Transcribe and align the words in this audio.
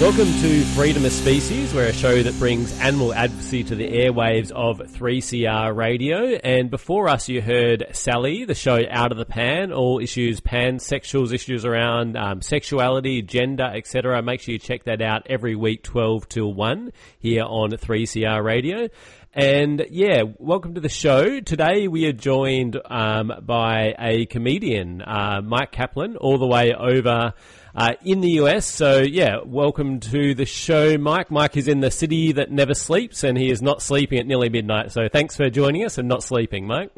Welcome 0.00 0.32
to 0.42 0.62
Freedom 0.76 1.04
of 1.04 1.10
Species, 1.10 1.74
we're 1.74 1.88
a 1.88 1.92
show 1.92 2.22
that 2.22 2.38
brings 2.38 2.78
animal 2.78 3.12
advocacy 3.12 3.64
to 3.64 3.74
the 3.74 3.88
airwaves 3.88 4.52
of 4.52 4.78
3CR 4.78 5.74
radio. 5.74 6.36
And 6.36 6.70
before 6.70 7.08
us, 7.08 7.28
you 7.28 7.42
heard 7.42 7.84
Sally, 7.90 8.44
the 8.44 8.54
show 8.54 8.80
Out 8.88 9.10
of 9.10 9.18
the 9.18 9.24
Pan, 9.24 9.72
all 9.72 9.98
issues, 9.98 10.40
pansexuals, 10.40 11.32
issues 11.32 11.64
around 11.64 12.16
um, 12.16 12.42
sexuality, 12.42 13.22
gender, 13.22 13.64
etc. 13.74 14.22
Make 14.22 14.40
sure 14.40 14.52
you 14.52 14.60
check 14.60 14.84
that 14.84 15.02
out 15.02 15.26
every 15.28 15.56
week, 15.56 15.82
12 15.82 16.28
till 16.28 16.54
1, 16.54 16.92
here 17.18 17.42
on 17.42 17.72
3CR 17.72 18.44
radio. 18.44 18.88
And 19.34 19.84
yeah, 19.90 20.22
welcome 20.38 20.74
to 20.74 20.80
the 20.80 20.88
show. 20.88 21.40
Today 21.40 21.88
we 21.88 22.06
are 22.06 22.12
joined 22.12 22.80
um, 22.84 23.32
by 23.42 23.96
a 23.98 24.26
comedian, 24.26 25.02
uh, 25.02 25.40
Mike 25.44 25.72
Kaplan, 25.72 26.16
all 26.16 26.38
the 26.38 26.46
way 26.46 26.72
over 26.72 27.34
uh, 27.74 27.94
in 28.04 28.20
the 28.20 28.30
US. 28.42 28.66
So 28.66 28.98
yeah, 28.98 29.38
welcome 29.44 30.00
to 30.00 30.34
the 30.34 30.46
show, 30.46 30.98
Mike. 30.98 31.30
Mike 31.30 31.56
is 31.56 31.68
in 31.68 31.80
the 31.80 31.90
city 31.90 32.32
that 32.32 32.50
never 32.50 32.74
sleeps, 32.74 33.24
and 33.24 33.36
he 33.36 33.50
is 33.50 33.62
not 33.62 33.82
sleeping 33.82 34.18
at 34.18 34.26
nearly 34.26 34.48
midnight. 34.48 34.92
So 34.92 35.08
thanks 35.08 35.36
for 35.36 35.50
joining 35.50 35.84
us 35.84 35.98
and 35.98 36.08
not 36.08 36.22
sleeping, 36.22 36.66
Mike. 36.66 36.90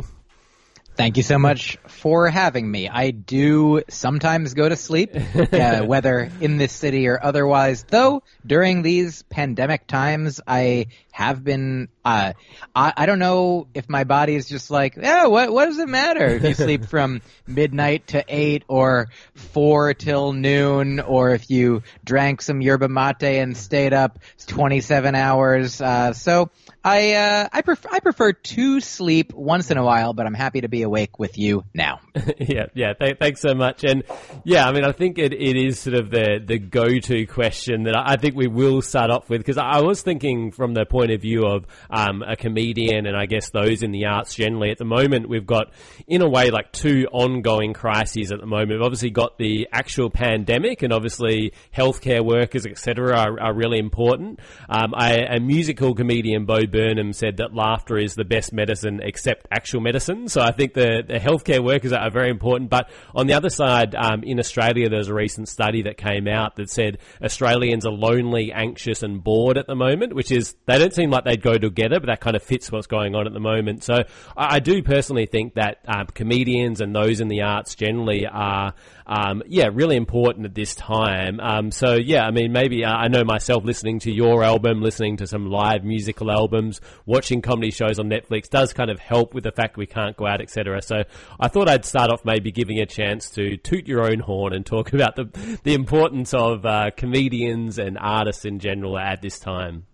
Thank 0.97 1.17
you 1.17 1.23
so 1.23 1.39
much 1.39 1.79
for 1.87 2.29
having 2.29 2.71
me. 2.71 2.89
I 2.89 3.11
do 3.11 3.83
sometimes 3.89 4.55
go 4.55 4.69
to 4.69 4.77
sleep, 4.77 5.17
uh, 5.53 5.83
whether 5.83 6.31
in 6.41 6.59
this 6.59 6.73
city 6.73 7.09
or 7.09 7.19
otherwise. 7.23 7.85
Though 7.85 8.23
during 8.47 8.83
these 8.83 9.23
pandemic 9.23 9.87
times, 9.87 10.41
I 10.47 10.89
have 11.13 11.43
been. 11.43 11.89
Uh, 12.05 12.35
I, 12.75 12.93
I 12.97 13.07
don't 13.07 13.19
know 13.19 13.69
if 13.73 13.89
my 13.89 14.05
body 14.05 14.35
is 14.35 14.49
just 14.49 14.71
like, 14.71 14.97
yeah, 14.97 15.27
what 15.27 15.53
what 15.53 15.67
does 15.67 15.79
it 15.79 15.89
matter 15.89 16.27
if 16.27 16.43
you 16.43 16.55
sleep 16.55 16.85
from 16.89 17.23
midnight 17.47 18.09
to 18.09 18.25
eight 18.29 18.65
or 18.69 19.09
four 19.35 19.95
till 19.95 20.33
noon, 20.33 21.01
or 21.01 21.31
if 21.31 21.51
you 21.51 21.83
drank 22.05 22.43
some 22.43 22.61
yerba 22.61 22.89
mate 22.89 23.23
and 23.23 23.57
stayed 23.57 23.93
up 23.95 24.19
twenty 24.47 24.81
seven 24.81 25.15
hours. 25.15 25.81
Uh, 25.81 26.13
so 26.13 26.51
I 26.83 27.13
uh, 27.13 27.49
I 27.53 27.61
prefer 27.61 27.89
I 27.93 28.01
prefer 28.01 28.33
to 28.33 28.81
sleep 28.81 29.35
once 29.35 29.71
in 29.71 29.77
a 29.77 29.85
while, 29.85 30.15
but 30.15 30.27
I'm 30.27 30.35
happy 30.35 30.63
to 30.63 30.69
be 30.69 30.83
awake 30.83 31.19
with 31.19 31.37
you 31.37 31.65
now. 31.75 32.01
yeah, 32.39 32.67
yeah. 32.75 32.95
Th- 32.95 33.19
thanks 33.19 33.43
so 33.43 33.55
much. 33.55 33.85
And 33.85 34.03
yeah, 34.45 34.67
I 34.67 34.73
mean, 34.73 34.85
I 34.85 34.93
think 34.93 35.19
it, 35.19 35.35
it 35.35 35.57
is 35.57 35.79
sort 35.79 35.95
of 35.95 36.11
the 36.11 36.41
the 36.43 36.59
go 36.59 36.99
to 36.99 37.27
question 37.27 37.83
that 37.85 37.95
I, 37.97 38.17
think 38.17 38.35
we 38.35 38.47
will 38.47 38.81
start 38.81 39.11
off 39.11 39.29
with 39.29 39.41
because 39.41 39.59
I 39.59 39.81
was 39.81 40.01
thinking 40.01 40.53
from 40.53 40.73
the 40.73 40.87
point 40.87 41.11
of 41.11 41.21
view 41.21 41.45
of 41.45 41.67
um, 41.91 42.23
a 42.23 42.35
comedian 42.35 43.07
and 43.07 43.17
I 43.17 43.27
guess 43.27 43.51
those 43.51 43.83
in 43.83 43.93
the 43.93 44.07
arts 44.07 44.35
generally. 44.35 44.71
At 44.71 44.79
the 44.79 44.85
moment, 44.87 45.29
we've 45.29 45.47
got 45.47 45.73
in 46.07 46.23
a 46.23 46.29
way 46.29 46.51
like 46.51 46.73
two 46.73 47.07
ongoing 47.13 47.75
crises. 47.75 48.33
At 48.33 48.41
the 48.41 48.47
moment, 48.47 48.71
we've 48.71 48.83
obviously 48.83 49.11
got 49.11 49.37
the 49.37 49.69
actual 49.71 50.09
pandemic, 50.09 50.83
and 50.83 50.95
obviously 50.95 51.53
healthcare 51.77 52.25
workers, 52.25 52.65
etc., 52.65 53.17
are, 53.19 53.39
are 53.39 53.55
really 53.55 53.79
important. 53.79 54.41
Um, 54.69 54.95
I, 54.95 55.19
a 55.19 55.41
musical 55.41 55.95
comedian, 55.95 56.47
Bo 56.47 56.70
Burnham, 56.71 57.13
said 57.13 57.37
that 57.39 57.55
laughter 57.55 57.99
is 57.99 58.15
the 58.15 58.25
best 58.25 58.53
medicine 58.53 59.01
except 59.03 59.47
actual 59.51 59.81
medicine. 59.81 60.29
So 60.29 60.41
I 60.41 60.53
think 60.53 60.75
the, 60.75 61.03
the 61.07 61.19
healthcare 61.19 61.63
workers 61.65 61.93
are 61.93 62.11
very 62.11 62.31
important. 62.31 62.71
But 62.71 62.91
on 63.15 63.27
the 63.27 63.35
other 63.35 63.51
side, 63.51 63.95
um, 63.95 64.23
in 64.23 64.39
Australia, 64.39 64.89
there's 64.89 65.09
a 65.09 65.15
recent 65.15 65.49
study 65.49 65.83
that 65.83 65.97
came 65.97 66.29
out 66.29 66.57
that 66.57 66.71
said 66.71 66.99
Australians 67.23 67.87
are 67.87 67.93
lonely, 67.93 68.53
anxious, 68.53 69.03
and 69.03 69.23
bored 69.23 69.59
at 69.59 69.67
the 69.67 69.75
moment, 69.75 70.15
which 70.15 70.31
is 70.31 70.55
they 70.67 70.79
don't 70.79 70.95
seem 70.95 71.11
like 71.11 71.25
they'd 71.25 71.43
go 71.43 71.59
together, 71.59 72.01
but 72.01 72.07
that 72.07 72.21
kind 72.21 72.37
of 72.37 72.43
fits 72.43 72.71
what's 72.71 72.87
going 72.87 73.15
on 73.15 73.27
at 73.27 73.33
the 73.33 73.41
moment. 73.41 73.85
So 73.85 74.05
I, 74.37 74.57
I 74.57 74.59
do 74.61 74.83
personally 74.83 75.27
think 75.27 75.55
that 75.55 75.79
um, 75.87 76.07
comedians 76.15 76.81
and 76.81 76.95
those 76.95 77.21
in 77.21 77.29
the 77.29 77.43
arts 77.43 77.75
generally 77.75 78.27
are, 78.27 78.75
um, 79.11 79.43
yeah, 79.49 79.69
really 79.73 79.97
important 79.97 80.47
at 80.47 80.55
this 80.55 80.77
time. 80.77 81.41
Um, 81.41 81.73
so 81.73 81.95
yeah, 81.95 82.25
I 82.25 82.31
mean, 82.31 82.53
maybe 82.53 82.85
uh, 82.85 82.93
I 82.93 83.09
know 83.09 83.25
myself 83.25 83.65
listening 83.65 83.99
to 84.01 84.13
your 84.13 84.45
album, 84.45 84.81
listening 84.81 85.17
to 85.17 85.27
some 85.27 85.51
live 85.51 85.83
musical 85.83 86.31
albums, 86.31 86.81
watching 87.07 87.43
comedy 87.43 87.73
shows 87.73 87.99
on 87.99 88.09
Netflix 88.09 88.49
does 88.49 88.73
kind 88.73 88.89
of 88.89 89.01
help 89.01 89.35
with 89.35 89.43
the 89.43 89.51
fact 89.51 89.77
we 89.77 89.87
can't 89.87 90.17
go 90.17 90.29
out, 90.29 90.41
etc. 90.41 90.81
So 90.81 91.03
I 91.41 91.49
thought 91.49 91.69
I'd 91.69 91.85
start 91.85 92.13
off 92.13 92.25
maybe 92.25 92.53
giving 92.53 92.79
a 92.79 92.87
chance 92.87 93.31
to 93.31 93.57
toot 93.57 93.89
your 93.89 94.05
own 94.05 94.21
horn 94.21 94.53
and 94.53 94.65
talk 94.65 94.93
about 94.93 95.17
the 95.17 95.59
the 95.65 95.75
importance 95.75 96.33
of 96.33 96.65
uh, 96.65 96.91
comedians 96.97 97.79
and 97.79 97.99
artists 97.99 98.45
in 98.45 98.61
general 98.61 98.97
at 98.97 99.21
this 99.23 99.41
time. 99.41 99.87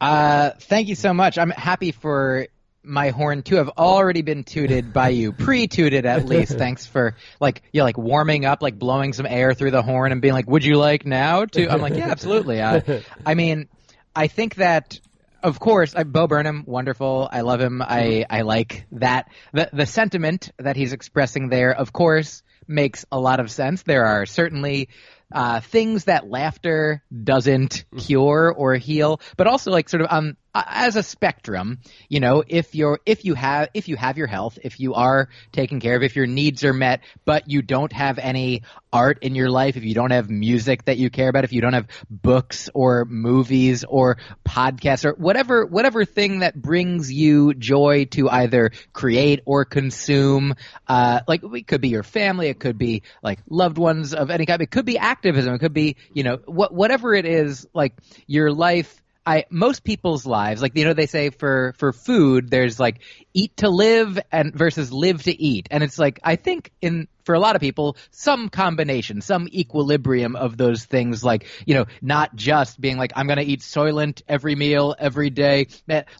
Uh, 0.00 0.52
thank 0.60 0.88
you 0.88 0.94
so 0.94 1.12
much. 1.12 1.36
I'm 1.36 1.50
happy 1.50 1.92
for 1.92 2.46
my 2.84 3.10
horn 3.10 3.42
to 3.44 3.56
have 3.56 3.70
already 3.70 4.22
been 4.22 4.44
tooted 4.44 4.92
by 4.92 5.08
you, 5.08 5.32
pre-tooted 5.38 6.06
at 6.06 6.26
least. 6.26 6.56
Thanks 6.56 6.86
for 6.86 7.16
like 7.40 7.62
you 7.72 7.80
know, 7.80 7.84
like 7.84 7.98
warming 7.98 8.44
up, 8.44 8.62
like 8.62 8.78
blowing 8.78 9.12
some 9.12 9.26
air 9.26 9.54
through 9.54 9.70
the 9.70 9.82
horn 9.82 10.12
and 10.12 10.20
being 10.20 10.34
like, 10.34 10.48
"Would 10.48 10.64
you 10.64 10.76
like 10.76 11.06
now?" 11.06 11.44
To 11.44 11.68
I'm 11.68 11.80
like, 11.80 11.96
yeah, 11.96 12.10
absolutely. 12.10 12.60
Uh, 12.60 13.00
I 13.24 13.34
mean, 13.34 13.68
I 14.14 14.28
think 14.28 14.56
that. 14.56 15.00
Of 15.42 15.60
course, 15.60 15.94
I, 15.94 16.04
Bo 16.04 16.26
Burnham, 16.26 16.64
wonderful. 16.66 17.28
I 17.30 17.42
love 17.42 17.60
him. 17.60 17.82
I, 17.82 18.24
I 18.30 18.40
like 18.40 18.86
that. 18.92 19.28
The, 19.52 19.68
the 19.74 19.84
sentiment 19.84 20.50
that 20.56 20.74
he's 20.74 20.94
expressing 20.94 21.50
there, 21.50 21.70
of 21.74 21.92
course, 21.92 22.42
makes 22.66 23.04
a 23.12 23.20
lot 23.20 23.40
of 23.40 23.50
sense. 23.50 23.82
There 23.82 24.06
are 24.06 24.24
certainly 24.24 24.88
uh, 25.32 25.60
things 25.60 26.04
that 26.04 26.28
laughter 26.30 27.02
doesn't 27.12 27.84
cure 27.98 28.54
or 28.56 28.74
heal, 28.76 29.20
but 29.36 29.46
also 29.46 29.70
like 29.70 29.88
sort 29.88 30.02
of 30.02 30.08
um 30.10 30.36
as 30.54 30.96
a 30.96 31.02
spectrum, 31.02 31.80
you 32.08 32.20
know, 32.20 32.44
if 32.46 32.74
you're 32.74 33.00
if 33.04 33.24
you 33.24 33.34
have 33.34 33.68
if 33.74 33.88
you 33.88 33.96
have 33.96 34.16
your 34.16 34.28
health, 34.28 34.58
if 34.62 34.78
you 34.78 34.94
are 34.94 35.28
taken 35.52 35.80
care 35.80 35.96
of, 35.96 36.02
if 36.02 36.14
your 36.14 36.26
needs 36.26 36.64
are 36.64 36.72
met, 36.72 37.00
but 37.24 37.50
you 37.50 37.60
don't 37.60 37.92
have 37.92 38.18
any 38.18 38.62
art 38.92 39.18
in 39.22 39.34
your 39.34 39.50
life, 39.50 39.76
if 39.76 39.84
you 39.84 39.94
don't 39.94 40.12
have 40.12 40.30
music 40.30 40.84
that 40.84 40.96
you 40.96 41.10
care 41.10 41.28
about, 41.28 41.44
if 41.44 41.52
you 41.52 41.60
don't 41.60 41.72
have 41.72 41.88
books 42.08 42.70
or 42.72 43.04
movies 43.04 43.84
or 43.84 44.18
podcasts 44.46 45.04
or 45.04 45.14
whatever 45.14 45.66
whatever 45.66 46.04
thing 46.04 46.40
that 46.40 46.54
brings 46.54 47.12
you 47.12 47.54
joy 47.54 48.04
to 48.04 48.30
either 48.30 48.70
create 48.92 49.40
or 49.46 49.64
consume, 49.64 50.54
uh, 50.86 51.20
like 51.26 51.42
it 51.42 51.66
could 51.66 51.80
be 51.80 51.88
your 51.88 52.04
family, 52.04 52.48
it 52.48 52.60
could 52.60 52.78
be 52.78 53.02
like 53.22 53.40
loved 53.48 53.78
ones 53.78 54.14
of 54.14 54.30
any 54.30 54.46
kind, 54.46 54.62
it 54.62 54.70
could 54.70 54.86
be 54.86 54.98
activism, 54.98 55.54
it 55.54 55.58
could 55.58 55.74
be 55.74 55.96
you 56.12 56.22
know 56.22 56.38
what 56.46 56.72
whatever 56.72 57.12
it 57.14 57.26
is, 57.26 57.66
like 57.74 57.94
your 58.28 58.52
life 58.52 59.00
I 59.26 59.44
most 59.50 59.84
people's 59.84 60.26
lives, 60.26 60.60
like 60.60 60.76
you 60.76 60.84
know, 60.84 60.92
they 60.92 61.06
say 61.06 61.30
for 61.30 61.74
for 61.78 61.92
food, 61.92 62.50
there's 62.50 62.78
like 62.78 63.00
eat 63.32 63.56
to 63.58 63.70
live 63.70 64.18
and 64.30 64.54
versus 64.54 64.92
live 64.92 65.22
to 65.24 65.42
eat, 65.42 65.68
and 65.70 65.82
it's 65.82 65.98
like 65.98 66.20
I 66.22 66.36
think 66.36 66.70
in 66.82 67.08
for 67.24 67.34
a 67.34 67.40
lot 67.40 67.56
of 67.56 67.60
people, 67.60 67.96
some 68.10 68.48
combination, 68.48 69.20
some 69.20 69.48
equilibrium 69.52 70.36
of 70.36 70.56
those 70.56 70.84
things, 70.84 71.24
like 71.24 71.46
you 71.66 71.74
know, 71.74 71.86
not 72.02 72.34
just 72.34 72.80
being 72.80 72.96
like 72.96 73.12
I'm 73.16 73.26
going 73.26 73.38
to 73.38 73.44
eat 73.44 73.60
Soylent 73.60 74.22
every 74.28 74.54
meal 74.54 74.94
every 74.98 75.30
day, 75.30 75.68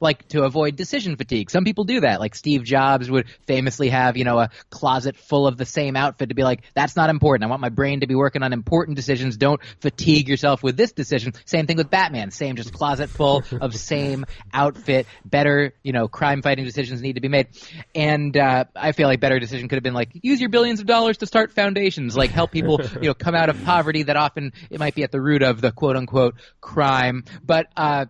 like 0.00 0.26
to 0.28 0.42
avoid 0.42 0.76
decision 0.76 1.16
fatigue. 1.16 1.50
Some 1.50 1.64
people 1.64 1.84
do 1.84 2.00
that, 2.00 2.20
like 2.20 2.34
Steve 2.34 2.64
Jobs 2.64 3.10
would 3.10 3.28
famously 3.46 3.90
have 3.90 4.16
you 4.16 4.24
know 4.24 4.38
a 4.38 4.50
closet 4.70 5.16
full 5.16 5.46
of 5.46 5.56
the 5.56 5.66
same 5.66 5.96
outfit 5.96 6.30
to 6.30 6.34
be 6.34 6.42
like 6.42 6.62
that's 6.74 6.96
not 6.96 7.10
important. 7.10 7.44
I 7.44 7.50
want 7.50 7.60
my 7.60 7.68
brain 7.68 8.00
to 8.00 8.06
be 8.06 8.14
working 8.14 8.42
on 8.42 8.52
important 8.52 8.96
decisions. 8.96 9.36
Don't 9.36 9.60
fatigue 9.80 10.28
yourself 10.28 10.62
with 10.62 10.76
this 10.76 10.92
decision. 10.92 11.34
Same 11.44 11.66
thing 11.66 11.76
with 11.76 11.90
Batman. 11.90 12.30
Same, 12.30 12.56
just 12.56 12.72
closet 12.72 13.10
full 13.10 13.42
of 13.60 13.74
same 13.76 14.24
outfit. 14.52 15.06
Better, 15.24 15.74
you 15.82 15.92
know, 15.92 16.08
crime 16.08 16.42
fighting 16.42 16.64
decisions 16.64 17.02
need 17.02 17.14
to 17.14 17.20
be 17.20 17.28
made. 17.28 17.48
And 17.94 18.36
uh, 18.36 18.64
I 18.74 18.92
feel 18.92 19.08
like 19.08 19.20
better 19.20 19.38
decision 19.38 19.68
could 19.68 19.76
have 19.76 19.82
been 19.82 19.94
like 19.94 20.10
use 20.22 20.40
your 20.40 20.48
billions 20.48 20.80
of 20.80 20.86
dollars 20.86 20.93
to 20.94 21.26
start 21.26 21.52
foundations, 21.52 22.16
like 22.16 22.30
help 22.30 22.50
people, 22.50 22.80
you 22.94 23.08
know, 23.08 23.14
come 23.14 23.34
out 23.34 23.48
of 23.48 23.62
poverty 23.64 24.04
that 24.04 24.16
often 24.16 24.52
it 24.70 24.78
might 24.78 24.94
be 24.94 25.02
at 25.02 25.12
the 25.12 25.20
root 25.20 25.42
of 25.42 25.60
the 25.60 25.72
quote 25.72 25.96
unquote 25.96 26.36
crime. 26.60 27.24
But 27.44 27.66
uh, 27.76 28.06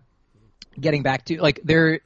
getting 0.79 1.03
back 1.03 1.25
to 1.25 1.41
like 1.41 1.59
there 1.63 2.01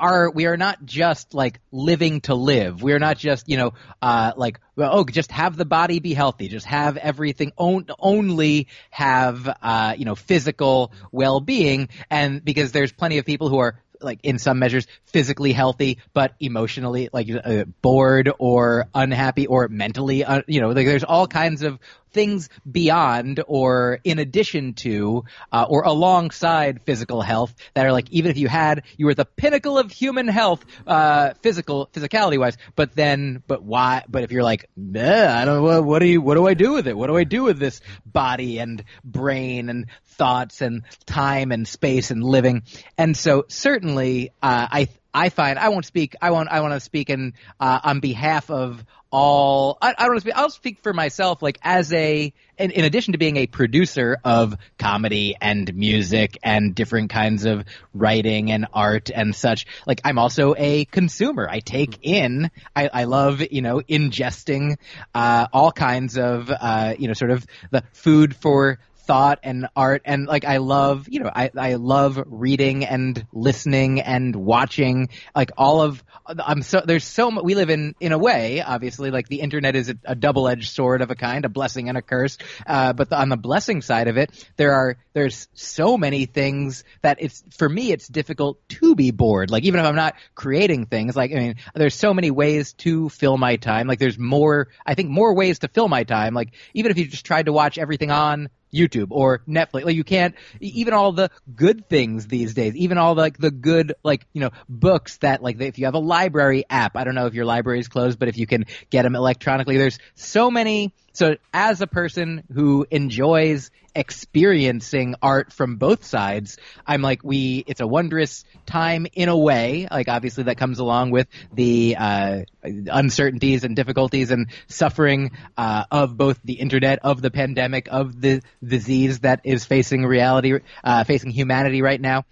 are 0.00 0.30
we 0.30 0.46
are 0.46 0.56
not 0.56 0.84
just 0.84 1.34
like 1.34 1.60
living 1.70 2.20
to 2.22 2.34
live. 2.34 2.82
We 2.82 2.92
are 2.92 2.98
not 2.98 3.16
just 3.16 3.48
you 3.48 3.56
know 3.56 3.74
uh, 4.00 4.32
like 4.36 4.60
oh 4.76 5.04
just 5.04 5.30
have 5.30 5.56
the 5.56 5.64
body 5.64 6.00
be 6.00 6.14
healthy, 6.14 6.48
just 6.48 6.66
have 6.66 6.96
everything 6.96 7.52
on, 7.56 7.86
only 7.98 8.68
have 8.90 9.48
uh, 9.62 9.94
you 9.96 10.04
know 10.04 10.14
physical 10.14 10.92
well 11.10 11.40
being, 11.40 11.88
and 12.10 12.44
because 12.44 12.72
there's 12.72 12.92
plenty 12.92 13.18
of 13.18 13.24
people 13.24 13.48
who 13.48 13.58
are 13.58 13.81
like 14.02 14.20
in 14.22 14.38
some 14.38 14.58
measures 14.58 14.86
physically 15.04 15.52
healthy 15.52 15.98
but 16.12 16.34
emotionally 16.40 17.08
like 17.12 17.28
uh, 17.30 17.64
bored 17.80 18.30
or 18.38 18.86
unhappy 18.94 19.46
or 19.46 19.68
mentally 19.68 20.24
uh, 20.24 20.42
you 20.46 20.60
know 20.60 20.68
like 20.68 20.86
there's 20.86 21.04
all 21.04 21.26
kinds 21.26 21.62
of 21.62 21.78
things 22.12 22.48
beyond 22.70 23.42
or 23.46 24.00
in 24.04 24.18
addition 24.18 24.74
to 24.74 25.24
uh, 25.50 25.66
or 25.68 25.82
alongside 25.82 26.82
physical 26.82 27.22
health 27.22 27.54
that 27.74 27.86
are 27.86 27.92
like 27.92 28.10
even 28.10 28.30
if 28.30 28.38
you 28.38 28.48
had 28.48 28.82
you 28.96 29.06
were 29.06 29.14
the 29.14 29.24
pinnacle 29.24 29.78
of 29.78 29.90
human 29.90 30.28
health 30.28 30.64
uh, 30.86 31.32
physical 31.42 31.88
physicality 31.92 32.38
wise 32.38 32.56
but 32.76 32.94
then 32.94 33.42
but 33.46 33.62
why 33.62 34.04
but 34.08 34.22
if 34.22 34.32
you're 34.32 34.42
like 34.42 34.68
I 34.76 35.44
don't 35.44 35.64
know 35.64 35.82
what 35.82 35.98
do 35.98 36.06
you 36.06 36.20
what 36.20 36.34
do 36.34 36.46
I 36.46 36.54
do 36.54 36.72
with 36.72 36.86
it? 36.86 36.96
What 36.96 37.08
do 37.08 37.16
I 37.16 37.24
do 37.24 37.42
with 37.42 37.58
this 37.58 37.80
body 38.06 38.58
and 38.58 38.82
brain 39.04 39.68
and 39.68 39.86
thoughts 40.06 40.60
and 40.60 40.82
time 41.06 41.52
and 41.52 41.66
space 41.66 42.10
and 42.10 42.22
living? 42.22 42.62
And 42.96 43.16
so 43.16 43.44
certainly 43.48 44.30
uh, 44.42 44.68
I 44.70 44.88
I 45.14 45.28
find 45.28 45.58
I 45.58 45.68
won't 45.68 45.84
speak. 45.84 46.16
I 46.22 46.30
won't. 46.30 46.48
I 46.48 46.60
want 46.60 46.74
to 46.74 46.80
speak 46.80 47.10
in 47.10 47.34
uh, 47.60 47.80
on 47.82 48.00
behalf 48.00 48.50
of 48.50 48.84
all. 49.10 49.76
I, 49.82 49.90
I 49.90 50.04
don't 50.04 50.08
want 50.08 50.16
to 50.16 50.20
speak. 50.22 50.36
I'll 50.36 50.50
speak 50.50 50.78
for 50.82 50.92
myself. 50.94 51.42
Like 51.42 51.58
as 51.62 51.92
a, 51.92 52.32
in, 52.56 52.70
in 52.70 52.84
addition 52.84 53.12
to 53.12 53.18
being 53.18 53.36
a 53.36 53.46
producer 53.46 54.18
of 54.24 54.56
comedy 54.78 55.36
and 55.40 55.72
music 55.74 56.38
and 56.42 56.74
different 56.74 57.10
kinds 57.10 57.44
of 57.44 57.64
writing 57.92 58.50
and 58.50 58.66
art 58.72 59.10
and 59.14 59.34
such. 59.34 59.66
Like 59.86 60.00
I'm 60.04 60.18
also 60.18 60.54
a 60.56 60.86
consumer. 60.86 61.46
I 61.48 61.60
take 61.60 61.98
in. 62.02 62.50
I, 62.74 62.88
I 62.92 63.04
love 63.04 63.42
you 63.50 63.60
know 63.60 63.80
ingesting 63.80 64.76
uh, 65.14 65.46
all 65.52 65.72
kinds 65.72 66.16
of 66.16 66.50
uh, 66.50 66.94
you 66.98 67.08
know 67.08 67.14
sort 67.14 67.32
of 67.32 67.46
the 67.70 67.82
food 67.92 68.34
for 68.34 68.78
thought 69.12 69.40
and 69.42 69.68
art 69.76 70.00
and 70.06 70.26
like 70.26 70.46
I 70.46 70.56
love 70.56 71.06
you 71.10 71.20
know 71.20 71.30
I 71.30 71.50
I 71.54 71.74
love 71.74 72.18
reading 72.24 72.86
and 72.86 73.26
listening 73.30 74.00
and 74.00 74.34
watching 74.34 75.10
like 75.36 75.50
all 75.58 75.82
of 75.82 76.02
I'm 76.26 76.62
so 76.62 76.80
there's 76.82 77.04
so 77.04 77.30
much 77.30 77.44
we 77.44 77.54
live 77.54 77.68
in 77.68 77.94
in 78.00 78.12
a 78.12 78.18
way 78.18 78.62
obviously 78.62 79.10
like 79.10 79.28
the 79.28 79.40
internet 79.40 79.76
is 79.76 79.90
a, 79.90 79.96
a 80.04 80.14
double 80.14 80.48
edged 80.48 80.70
sword 80.70 81.02
of 81.02 81.10
a 81.10 81.14
kind 81.14 81.44
a 81.44 81.50
blessing 81.50 81.90
and 81.90 81.98
a 81.98 82.02
curse 82.02 82.38
uh, 82.66 82.94
but 82.94 83.10
the, 83.10 83.20
on 83.20 83.28
the 83.28 83.36
blessing 83.36 83.82
side 83.82 84.08
of 84.08 84.16
it 84.16 84.30
there 84.56 84.72
are 84.72 84.96
there's 85.12 85.46
so 85.52 85.98
many 85.98 86.24
things 86.26 86.84
that 87.02 87.18
it's 87.20 87.44
for 87.50 87.68
me 87.68 87.92
it's 87.92 88.08
difficult 88.08 88.66
to 88.68 88.94
be 88.94 89.10
bored. 89.10 89.50
Like 89.50 89.64
even 89.64 89.80
if 89.80 89.86
I'm 89.86 89.94
not 89.94 90.14
creating 90.34 90.86
things 90.86 91.14
like 91.16 91.32
I 91.32 91.34
mean 91.34 91.54
there's 91.74 91.94
so 91.94 92.14
many 92.14 92.30
ways 92.30 92.72
to 92.74 93.08
fill 93.08 93.36
my 93.36 93.56
time. 93.56 93.86
Like 93.86 93.98
there's 93.98 94.18
more 94.18 94.68
I 94.86 94.94
think 94.94 95.10
more 95.10 95.34
ways 95.34 95.60
to 95.60 95.68
fill 95.68 95.88
my 95.88 96.04
time. 96.04 96.34
Like 96.34 96.54
even 96.74 96.90
if 96.90 96.98
you 96.98 97.06
just 97.06 97.26
tried 97.26 97.46
to 97.46 97.52
watch 97.52 97.78
everything 97.78 98.10
on 98.10 98.48
YouTube 98.72 99.08
or 99.10 99.42
Netflix. 99.48 99.84
Like 99.84 99.96
you 99.96 100.04
can't 100.04 100.34
even 100.60 100.94
all 100.94 101.12
the 101.12 101.30
good 101.54 101.88
things 101.88 102.26
these 102.26 102.54
days, 102.54 102.74
even 102.76 102.98
all 102.98 103.14
the, 103.14 103.20
like 103.20 103.38
the 103.38 103.50
good 103.50 103.94
like 104.02 104.26
you 104.32 104.40
know 104.40 104.50
books 104.68 105.18
that 105.18 105.42
like 105.42 105.60
if 105.60 105.78
you 105.78 105.84
have 105.86 105.94
a 105.94 105.98
library 105.98 106.64
app. 106.68 106.96
I 106.96 107.04
don't 107.04 107.14
know 107.14 107.26
if 107.26 107.34
your 107.34 107.44
library 107.44 107.80
is 107.80 107.88
closed, 107.88 108.18
but 108.18 108.28
if 108.28 108.36
you 108.36 108.46
can 108.46 108.66
get 108.90 109.02
them 109.02 109.14
electronically, 109.14 109.78
there's 109.78 109.98
so 110.14 110.50
many 110.50 110.94
so 111.12 111.36
as 111.52 111.80
a 111.80 111.86
person 111.86 112.44
who 112.52 112.86
enjoys 112.90 113.70
experiencing 113.94 115.14
art 115.22 115.52
from 115.52 115.76
both 115.76 116.04
sides, 116.04 116.56
I'm 116.86 117.02
like, 117.02 117.22
we, 117.22 117.62
it's 117.66 117.80
a 117.80 117.86
wondrous 117.86 118.44
time 118.64 119.06
in 119.12 119.28
a 119.28 119.36
way. 119.36 119.86
Like 119.90 120.08
obviously 120.08 120.44
that 120.44 120.56
comes 120.56 120.78
along 120.78 121.10
with 121.10 121.28
the, 121.52 121.96
uh, 121.98 122.40
uncertainties 122.62 123.64
and 123.64 123.76
difficulties 123.76 124.30
and 124.30 124.48
suffering, 124.68 125.32
uh, 125.58 125.84
of 125.90 126.16
both 126.16 126.40
the 126.44 126.54
internet, 126.54 127.00
of 127.02 127.20
the 127.20 127.30
pandemic, 127.30 127.88
of 127.90 128.20
the 128.20 128.42
disease 128.64 129.20
that 129.20 129.40
is 129.44 129.64
facing 129.64 130.06
reality, 130.06 130.58
uh, 130.82 131.04
facing 131.04 131.30
humanity 131.30 131.82
right 131.82 132.00
now. 132.00 132.24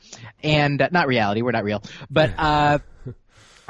And, 0.43 0.81
uh, 0.81 0.89
not 0.91 1.07
reality, 1.07 1.43
we're 1.43 1.53
not 1.53 1.65
real, 1.65 1.83
but, 2.11 2.33
uh, 2.39 2.79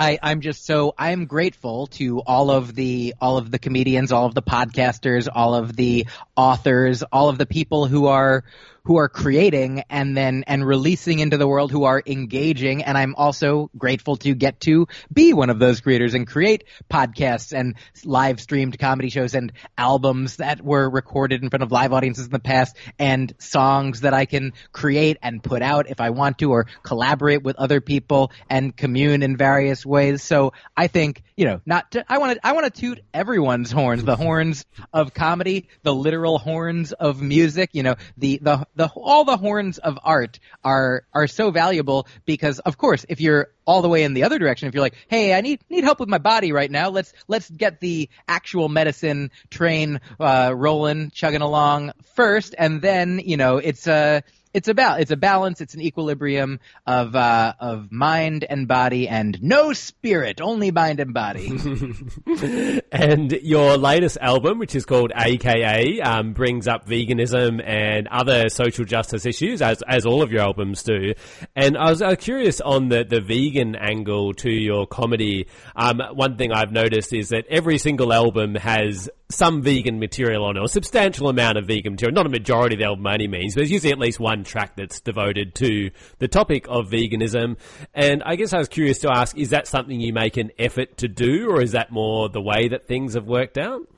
I, 0.01 0.19
I'm 0.23 0.41
just 0.41 0.65
so 0.65 0.95
I'm 0.97 1.27
grateful 1.27 1.89
to 1.89 2.21
all 2.21 2.51
of 2.51 2.75
the 2.75 3.15
all 3.21 3.37
of 3.37 3.51
the 3.51 3.59
comedians, 3.59 4.13
all 4.13 4.25
of 4.25 4.35
the 4.35 4.41
podcasters, 4.43 5.29
all 5.31 5.55
of 5.55 5.77
the 5.77 6.07
authors, 6.35 7.03
all 7.03 7.29
of 7.29 7.37
the 7.37 7.45
people 7.45 7.85
who 7.87 8.07
are 8.07 8.43
who 8.85 8.97
are 8.97 9.09
creating 9.09 9.83
and 9.91 10.17
then 10.17 10.45
and 10.47 10.67
releasing 10.67 11.19
into 11.19 11.37
the 11.37 11.47
world 11.47 11.71
who 11.71 11.85
are 11.85 12.03
engaging. 12.07 12.83
And 12.83 12.97
I'm 12.97 13.15
also 13.15 13.71
grateful 13.77 14.17
to 14.17 14.35
get 14.35 14.61
to 14.61 14.89
be 15.13 15.33
one 15.33 15.51
of 15.51 15.59
those 15.59 15.81
creators 15.81 16.15
and 16.15 16.27
create 16.27 16.65
podcasts 16.91 17.53
and 17.53 17.77
live 18.05 18.41
streamed 18.41 18.79
comedy 18.79 19.11
shows 19.11 19.35
and 19.35 19.53
albums 19.77 20.37
that 20.37 20.63
were 20.63 20.89
recorded 20.89 21.43
in 21.43 21.51
front 21.51 21.63
of 21.63 21.73
live 21.73 21.93
audiences 21.93 22.27
in 22.27 22.33
the 22.33 22.39
past 22.39 22.77
and 22.99 23.35
songs 23.39 24.01
that 24.01 24.15
I 24.15 24.25
can 24.25 24.53
create 24.73 25.19
and 25.23 25.43
put 25.43 25.63
out 25.63 25.89
if 25.89 26.01
I 26.01 26.11
want 26.11 26.39
to 26.39 26.53
or 26.53 26.67
collaborate 26.83 27.43
with 27.43 27.57
other 27.57 27.81
people 27.81 28.33
and 28.49 28.77
commune 28.77 29.23
in 29.23 29.37
various 29.37 29.85
ways. 29.85 30.23
So 30.23 30.53
I 30.77 30.87
think 30.87 31.23
you 31.37 31.45
know 31.45 31.61
not 31.67 31.93
to, 31.93 32.05
I 32.09 32.19
want 32.19 32.35
to 32.35 32.47
I 32.47 32.53
want 32.53 32.73
to 32.73 32.81
toot 32.81 33.01
everyone's 33.13 33.71
horns 33.71 34.05
the 34.05 34.17
horns 34.17 34.65
of 34.93 35.15
comedy 35.15 35.69
the 35.83 35.95
literal 35.95 36.39
horns 36.39 36.93
of 36.93 37.21
music 37.21 37.71
you 37.73 37.83
know 37.83 37.97
the 38.17 38.39
the 38.43 38.67
the 38.77 38.89
all 38.89 39.25
the 39.25 39.37
horns 39.37 39.79
of 39.79 39.99
art 40.03 40.39
are 40.65 41.05
are 41.13 41.27
so 41.27 41.51
valuable 41.51 42.07
because 42.25 42.59
of 42.61 42.79
course 42.79 43.05
if 43.09 43.21
you're 43.21 43.49
all 43.67 43.83
the 43.83 43.89
way 43.89 44.05
in 44.05 44.15
the 44.15 44.25
other 44.25 44.39
direction 44.39 44.69
if 44.69 44.75
you're 44.75 44.83
like 44.83 44.97
hey 45.09 45.35
I 45.35 45.41
need 45.41 45.61
need 45.69 45.85
help 45.85 46.01
with 46.01 46.09
my 46.09 46.19
body 46.19 46.53
right 46.53 46.71
now 46.71 46.91
let's 46.91 47.13
let's 47.29 47.49
get 47.49 47.81
the 47.81 48.09
actual 48.29 48.69
medicine 48.69 49.31
train 49.51 50.01
uh, 50.19 50.53
rolling 50.55 51.11
chugging 51.11 51.43
along 51.43 51.93
first 52.15 52.55
and 52.57 52.81
then 52.81 53.21
you 53.25 53.37
know 53.37 53.59
it's 53.59 53.87
a 53.87 53.93
uh, 53.93 54.21
it's 54.53 54.69
about 54.69 55.01
it's 55.01 55.11
a 55.11 55.17
balance 55.17 55.61
it's 55.61 55.75
an 55.75 55.81
equilibrium 55.81 56.61
of 56.87 57.15
uh, 57.15 57.55
of 57.61 57.93
mind 57.93 58.45
and 58.49 58.67
body 58.67 59.09
and 59.09 59.41
no 59.43 59.73
spirit 59.73 60.41
only 60.41 60.71
mind 60.71 61.01
and 61.01 61.15
body. 61.15 61.51
And 62.93 63.33
your 63.33 63.77
latest 63.77 64.19
album 64.21 64.59
which 64.59 64.75
is 64.75 64.85
called 64.85 65.13
aka 65.15 66.01
um, 66.01 66.33
brings 66.33 66.67
up 66.67 66.87
veganism 66.87 67.63
and 67.65 68.09
other 68.09 68.49
social 68.49 68.85
justice 68.85 69.25
issues 69.25 69.63
as 69.63 69.83
as 69.87 70.07
all 70.07 70.23
of 70.23 70.33
your 70.33 70.43
albums 70.43 70.83
do. 70.83 71.15
And 71.55 71.77
i 71.77 71.89
was 71.89 72.03
uh, 72.03 72.17
curious 72.17 72.61
on 72.61 72.89
the 72.89 73.05
the 73.05 73.21
vegan 73.21 73.77
angle 73.77 74.35
to 74.35 74.51
your 74.51 74.87
comedy. 74.87 75.47
Um, 75.77 76.01
one 76.15 76.37
thing 76.37 76.53
i've 76.53 76.73
noticed 76.73 77.13
is 77.13 77.29
that 77.29 77.47
every 77.49 77.79
single 77.79 78.13
album 78.13 78.57
has 78.57 79.09
some 79.31 79.63
vegan 79.63 79.99
material 79.99 80.45
on 80.45 80.57
it, 80.57 80.61
or 80.61 80.65
a 80.65 80.69
substantial 80.69 81.29
amount 81.29 81.59
of 81.59 81.67
vegan 81.67 81.93
material. 81.93 82.15
Not 82.15 82.27
a 82.27 82.31
majority 82.31 82.75
of 82.75 82.81
the 82.81 82.85
album 82.85 83.05
by 83.05 83.15
any 83.15 83.29
means, 83.29 83.55
but 83.55 83.61
there's 83.61 83.71
usually 83.71 83.93
at 83.93 83.99
least 83.99 84.21
one 84.21 84.45
track 84.45 84.77
that's 84.77 85.01
devoted 85.01 85.55
to 85.57 85.91
the 86.19 86.29
topic 86.29 86.67
of 86.69 86.91
veganism. 86.91 87.57
And 87.95 88.23
I 88.25 88.37
guess 88.37 88.53
I 88.53 88.59
was 88.59 88.69
curious 88.69 88.99
to 89.01 89.11
ask, 89.11 89.37
is 89.39 89.51
that 89.51 89.67
something 89.67 90.01
you 90.01 90.13
make 90.13 90.37
an 90.37 90.51
effort 90.59 90.99
to 90.99 91.09
do, 91.09 91.51
or 91.51 91.63
is 91.63 91.73
that 91.73 91.91
more 91.91 92.29
the 92.29 92.43
way 92.43 92.69
that 92.69 92.87
things 92.87 93.15
have 93.15 93.27
worked 93.27 93.59
out? 93.59 93.89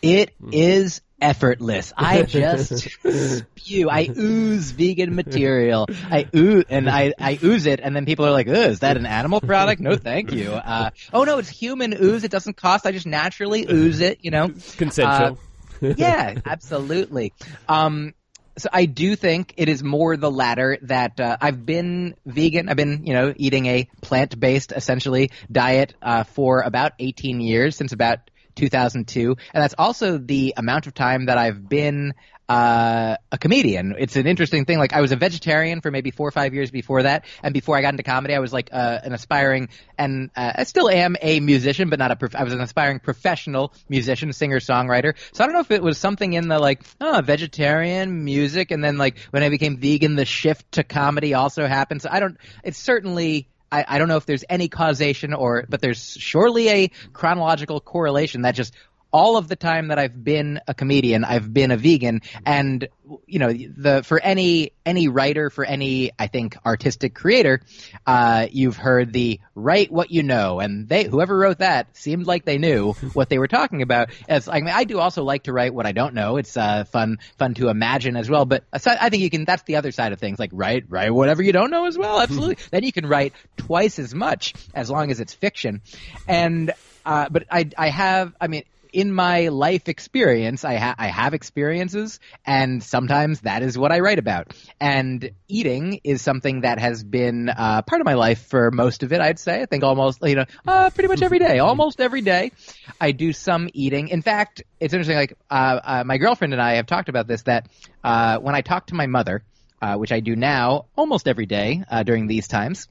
It 0.00 0.32
hmm. 0.40 0.50
is 0.52 1.00
effortless. 1.20 1.92
I 1.96 2.22
just 2.22 2.88
spew. 3.00 3.90
I 3.90 4.08
ooze 4.16 4.70
vegan 4.72 5.14
material. 5.14 5.86
I 6.10 6.28
ooze 6.34 6.64
and 6.68 6.88
I, 6.88 7.12
I 7.18 7.38
ooze 7.42 7.66
it, 7.66 7.80
and 7.80 7.94
then 7.94 8.06
people 8.06 8.26
are 8.26 8.30
like, 8.30 8.46
"Is 8.46 8.80
that 8.80 8.96
an 8.96 9.06
animal 9.06 9.40
product?" 9.40 9.80
No, 9.80 9.96
thank 9.96 10.32
you. 10.32 10.52
Uh, 10.52 10.90
oh 11.12 11.24
no, 11.24 11.38
it's 11.38 11.48
human 11.48 11.94
ooze. 12.00 12.24
It 12.24 12.30
doesn't 12.30 12.56
cost. 12.56 12.86
I 12.86 12.92
just 12.92 13.06
naturally 13.06 13.66
ooze 13.68 14.00
it. 14.00 14.18
You 14.22 14.30
know, 14.30 14.48
consensual. 14.76 15.38
Uh, 15.82 15.94
yeah, 15.96 16.40
absolutely. 16.44 17.32
Um, 17.68 18.14
so 18.58 18.68
I 18.72 18.86
do 18.86 19.14
think 19.14 19.54
it 19.56 19.68
is 19.68 19.82
more 19.82 20.16
the 20.16 20.30
latter 20.30 20.78
that 20.82 21.20
uh, 21.20 21.36
I've 21.40 21.64
been 21.64 22.16
vegan. 22.26 22.68
I've 22.68 22.76
been, 22.76 23.06
you 23.06 23.14
know, 23.14 23.32
eating 23.36 23.66
a 23.66 23.88
plant-based, 24.00 24.72
essentially, 24.72 25.30
diet 25.50 25.94
uh, 26.02 26.24
for 26.24 26.62
about 26.62 26.92
18 26.98 27.40
years, 27.40 27.76
since 27.76 27.92
about 27.92 28.18
2002, 28.58 29.36
and 29.54 29.62
that's 29.62 29.74
also 29.78 30.18
the 30.18 30.54
amount 30.56 30.86
of 30.86 30.94
time 30.94 31.26
that 31.26 31.38
I've 31.38 31.68
been 31.68 32.14
uh, 32.48 33.16
a 33.30 33.38
comedian. 33.38 33.94
It's 33.98 34.16
an 34.16 34.26
interesting 34.26 34.64
thing. 34.64 34.78
Like 34.78 34.94
I 34.94 35.00
was 35.00 35.12
a 35.12 35.16
vegetarian 35.16 35.80
for 35.80 35.90
maybe 35.90 36.10
four 36.10 36.26
or 36.26 36.30
five 36.30 36.54
years 36.54 36.70
before 36.70 37.02
that, 37.02 37.26
and 37.42 37.52
before 37.52 37.76
I 37.76 37.82
got 37.82 37.92
into 37.92 38.02
comedy, 38.02 38.34
I 38.34 38.38
was 38.38 38.52
like 38.52 38.70
uh, 38.72 38.98
an 39.04 39.12
aspiring, 39.12 39.68
and 39.98 40.30
uh, 40.34 40.52
I 40.56 40.64
still 40.64 40.88
am 40.88 41.16
a 41.20 41.40
musician, 41.40 41.90
but 41.90 41.98
not 41.98 42.10
a. 42.10 42.16
Prof- 42.16 42.34
I 42.34 42.44
was 42.44 42.52
an 42.52 42.60
aspiring 42.60 43.00
professional 43.00 43.72
musician, 43.88 44.32
singer, 44.32 44.60
songwriter. 44.60 45.14
So 45.32 45.44
I 45.44 45.46
don't 45.46 45.54
know 45.54 45.60
if 45.60 45.70
it 45.70 45.82
was 45.82 45.98
something 45.98 46.32
in 46.32 46.48
the 46.48 46.58
like, 46.58 46.82
oh, 47.00 47.20
vegetarian 47.22 48.24
music, 48.24 48.70
and 48.70 48.82
then 48.82 48.96
like 48.96 49.18
when 49.30 49.42
I 49.42 49.50
became 49.50 49.76
vegan, 49.76 50.16
the 50.16 50.24
shift 50.24 50.72
to 50.72 50.84
comedy 50.84 51.34
also 51.34 51.66
happened. 51.66 52.02
So 52.02 52.08
I 52.10 52.20
don't. 52.20 52.38
It's 52.64 52.78
certainly 52.78 53.48
I, 53.70 53.84
I 53.86 53.98
don't 53.98 54.08
know 54.08 54.16
if 54.16 54.26
there's 54.26 54.44
any 54.48 54.68
causation 54.68 55.34
or, 55.34 55.64
but 55.68 55.80
there's 55.80 56.16
surely 56.18 56.68
a 56.68 56.88
chronological 57.12 57.80
correlation 57.80 58.42
that 58.42 58.54
just 58.54 58.74
all 59.12 59.36
of 59.36 59.48
the 59.48 59.56
time 59.56 59.88
that 59.88 59.98
I've 59.98 60.22
been 60.22 60.60
a 60.66 60.74
comedian, 60.74 61.24
I've 61.24 61.52
been 61.52 61.70
a 61.70 61.76
vegan, 61.76 62.20
and 62.44 62.88
you 63.26 63.38
know, 63.38 63.52
the 63.52 64.02
for 64.02 64.20
any 64.20 64.72
any 64.84 65.08
writer, 65.08 65.50
for 65.50 65.64
any 65.64 66.12
I 66.18 66.26
think 66.26 66.56
artistic 66.64 67.14
creator, 67.14 67.62
uh, 68.06 68.48
you've 68.50 68.76
heard 68.76 69.12
the 69.12 69.40
write 69.54 69.90
what 69.90 70.10
you 70.10 70.22
know, 70.22 70.60
and 70.60 70.88
they 70.88 71.04
whoever 71.04 71.36
wrote 71.36 71.58
that 71.58 71.96
seemed 71.96 72.26
like 72.26 72.44
they 72.44 72.58
knew 72.58 72.92
what 73.14 73.28
they 73.28 73.38
were 73.38 73.48
talking 73.48 73.82
about. 73.82 74.10
As 74.28 74.48
I 74.48 74.60
mean, 74.60 74.74
I 74.74 74.84
do 74.84 74.98
also 74.98 75.24
like 75.24 75.44
to 75.44 75.52
write 75.52 75.72
what 75.72 75.86
I 75.86 75.92
don't 75.92 76.14
know. 76.14 76.36
It's 76.36 76.56
uh, 76.56 76.84
fun 76.84 77.18
fun 77.38 77.54
to 77.54 77.68
imagine 77.68 78.16
as 78.16 78.28
well. 78.28 78.44
But 78.44 78.64
I 78.72 79.08
think 79.08 79.22
you 79.22 79.30
can. 79.30 79.44
That's 79.44 79.62
the 79.62 79.76
other 79.76 79.92
side 79.92 80.12
of 80.12 80.18
things. 80.18 80.38
Like 80.38 80.50
write 80.52 80.84
write 80.88 81.12
whatever 81.12 81.42
you 81.42 81.52
don't 81.52 81.70
know 81.70 81.86
as 81.86 81.96
well. 81.96 82.20
Absolutely. 82.20 82.58
then 82.70 82.82
you 82.82 82.92
can 82.92 83.06
write 83.06 83.32
twice 83.56 83.98
as 83.98 84.14
much 84.14 84.54
as 84.74 84.90
long 84.90 85.10
as 85.10 85.20
it's 85.20 85.32
fiction, 85.32 85.80
and. 86.26 86.72
Uh, 87.06 87.26
but 87.30 87.44
I, 87.50 87.70
I 87.78 87.88
have, 87.88 88.34
I 88.38 88.48
mean, 88.48 88.64
in 88.92 89.12
my 89.12 89.48
life 89.48 89.88
experience, 89.88 90.64
I, 90.64 90.76
ha- 90.76 90.94
I 90.98 91.08
have 91.08 91.34
experiences, 91.34 92.20
and 92.44 92.82
sometimes 92.82 93.40
that 93.42 93.62
is 93.62 93.76
what 93.76 93.92
I 93.92 94.00
write 94.00 94.18
about. 94.18 94.54
And 94.80 95.30
eating 95.48 96.00
is 96.04 96.22
something 96.22 96.62
that 96.62 96.78
has 96.78 97.04
been 97.04 97.48
uh, 97.48 97.82
part 97.82 98.00
of 98.00 98.04
my 98.04 98.14
life 98.14 98.46
for 98.46 98.70
most 98.70 99.02
of 99.02 99.12
it. 99.12 99.20
I'd 99.20 99.38
say. 99.38 99.62
I 99.62 99.66
think 99.66 99.84
almost, 99.84 100.20
you 100.22 100.36
know, 100.36 100.44
uh, 100.66 100.90
pretty 100.90 101.08
much 101.08 101.22
every 101.22 101.38
day, 101.38 101.58
almost 101.58 102.00
every 102.00 102.22
day, 102.22 102.52
I 103.00 103.12
do 103.12 103.32
some 103.32 103.68
eating. 103.72 104.08
In 104.08 104.22
fact, 104.22 104.62
it's 104.80 104.92
interesting. 104.92 105.16
Like 105.16 105.34
uh, 105.50 105.80
uh 105.82 106.04
my 106.04 106.18
girlfriend 106.18 106.52
and 106.52 106.62
I 106.62 106.74
have 106.74 106.86
talked 106.86 107.08
about 107.08 107.26
this. 107.26 107.42
That 107.42 107.68
uh, 108.02 108.38
when 108.38 108.54
I 108.54 108.60
talk 108.60 108.86
to 108.88 108.94
my 108.94 109.06
mother, 109.06 109.44
uh, 109.80 109.96
which 109.96 110.12
I 110.12 110.20
do 110.20 110.36
now 110.36 110.86
almost 110.96 111.28
every 111.28 111.46
day 111.46 111.84
during 112.04 112.26
these 112.26 112.48
times. 112.48 112.88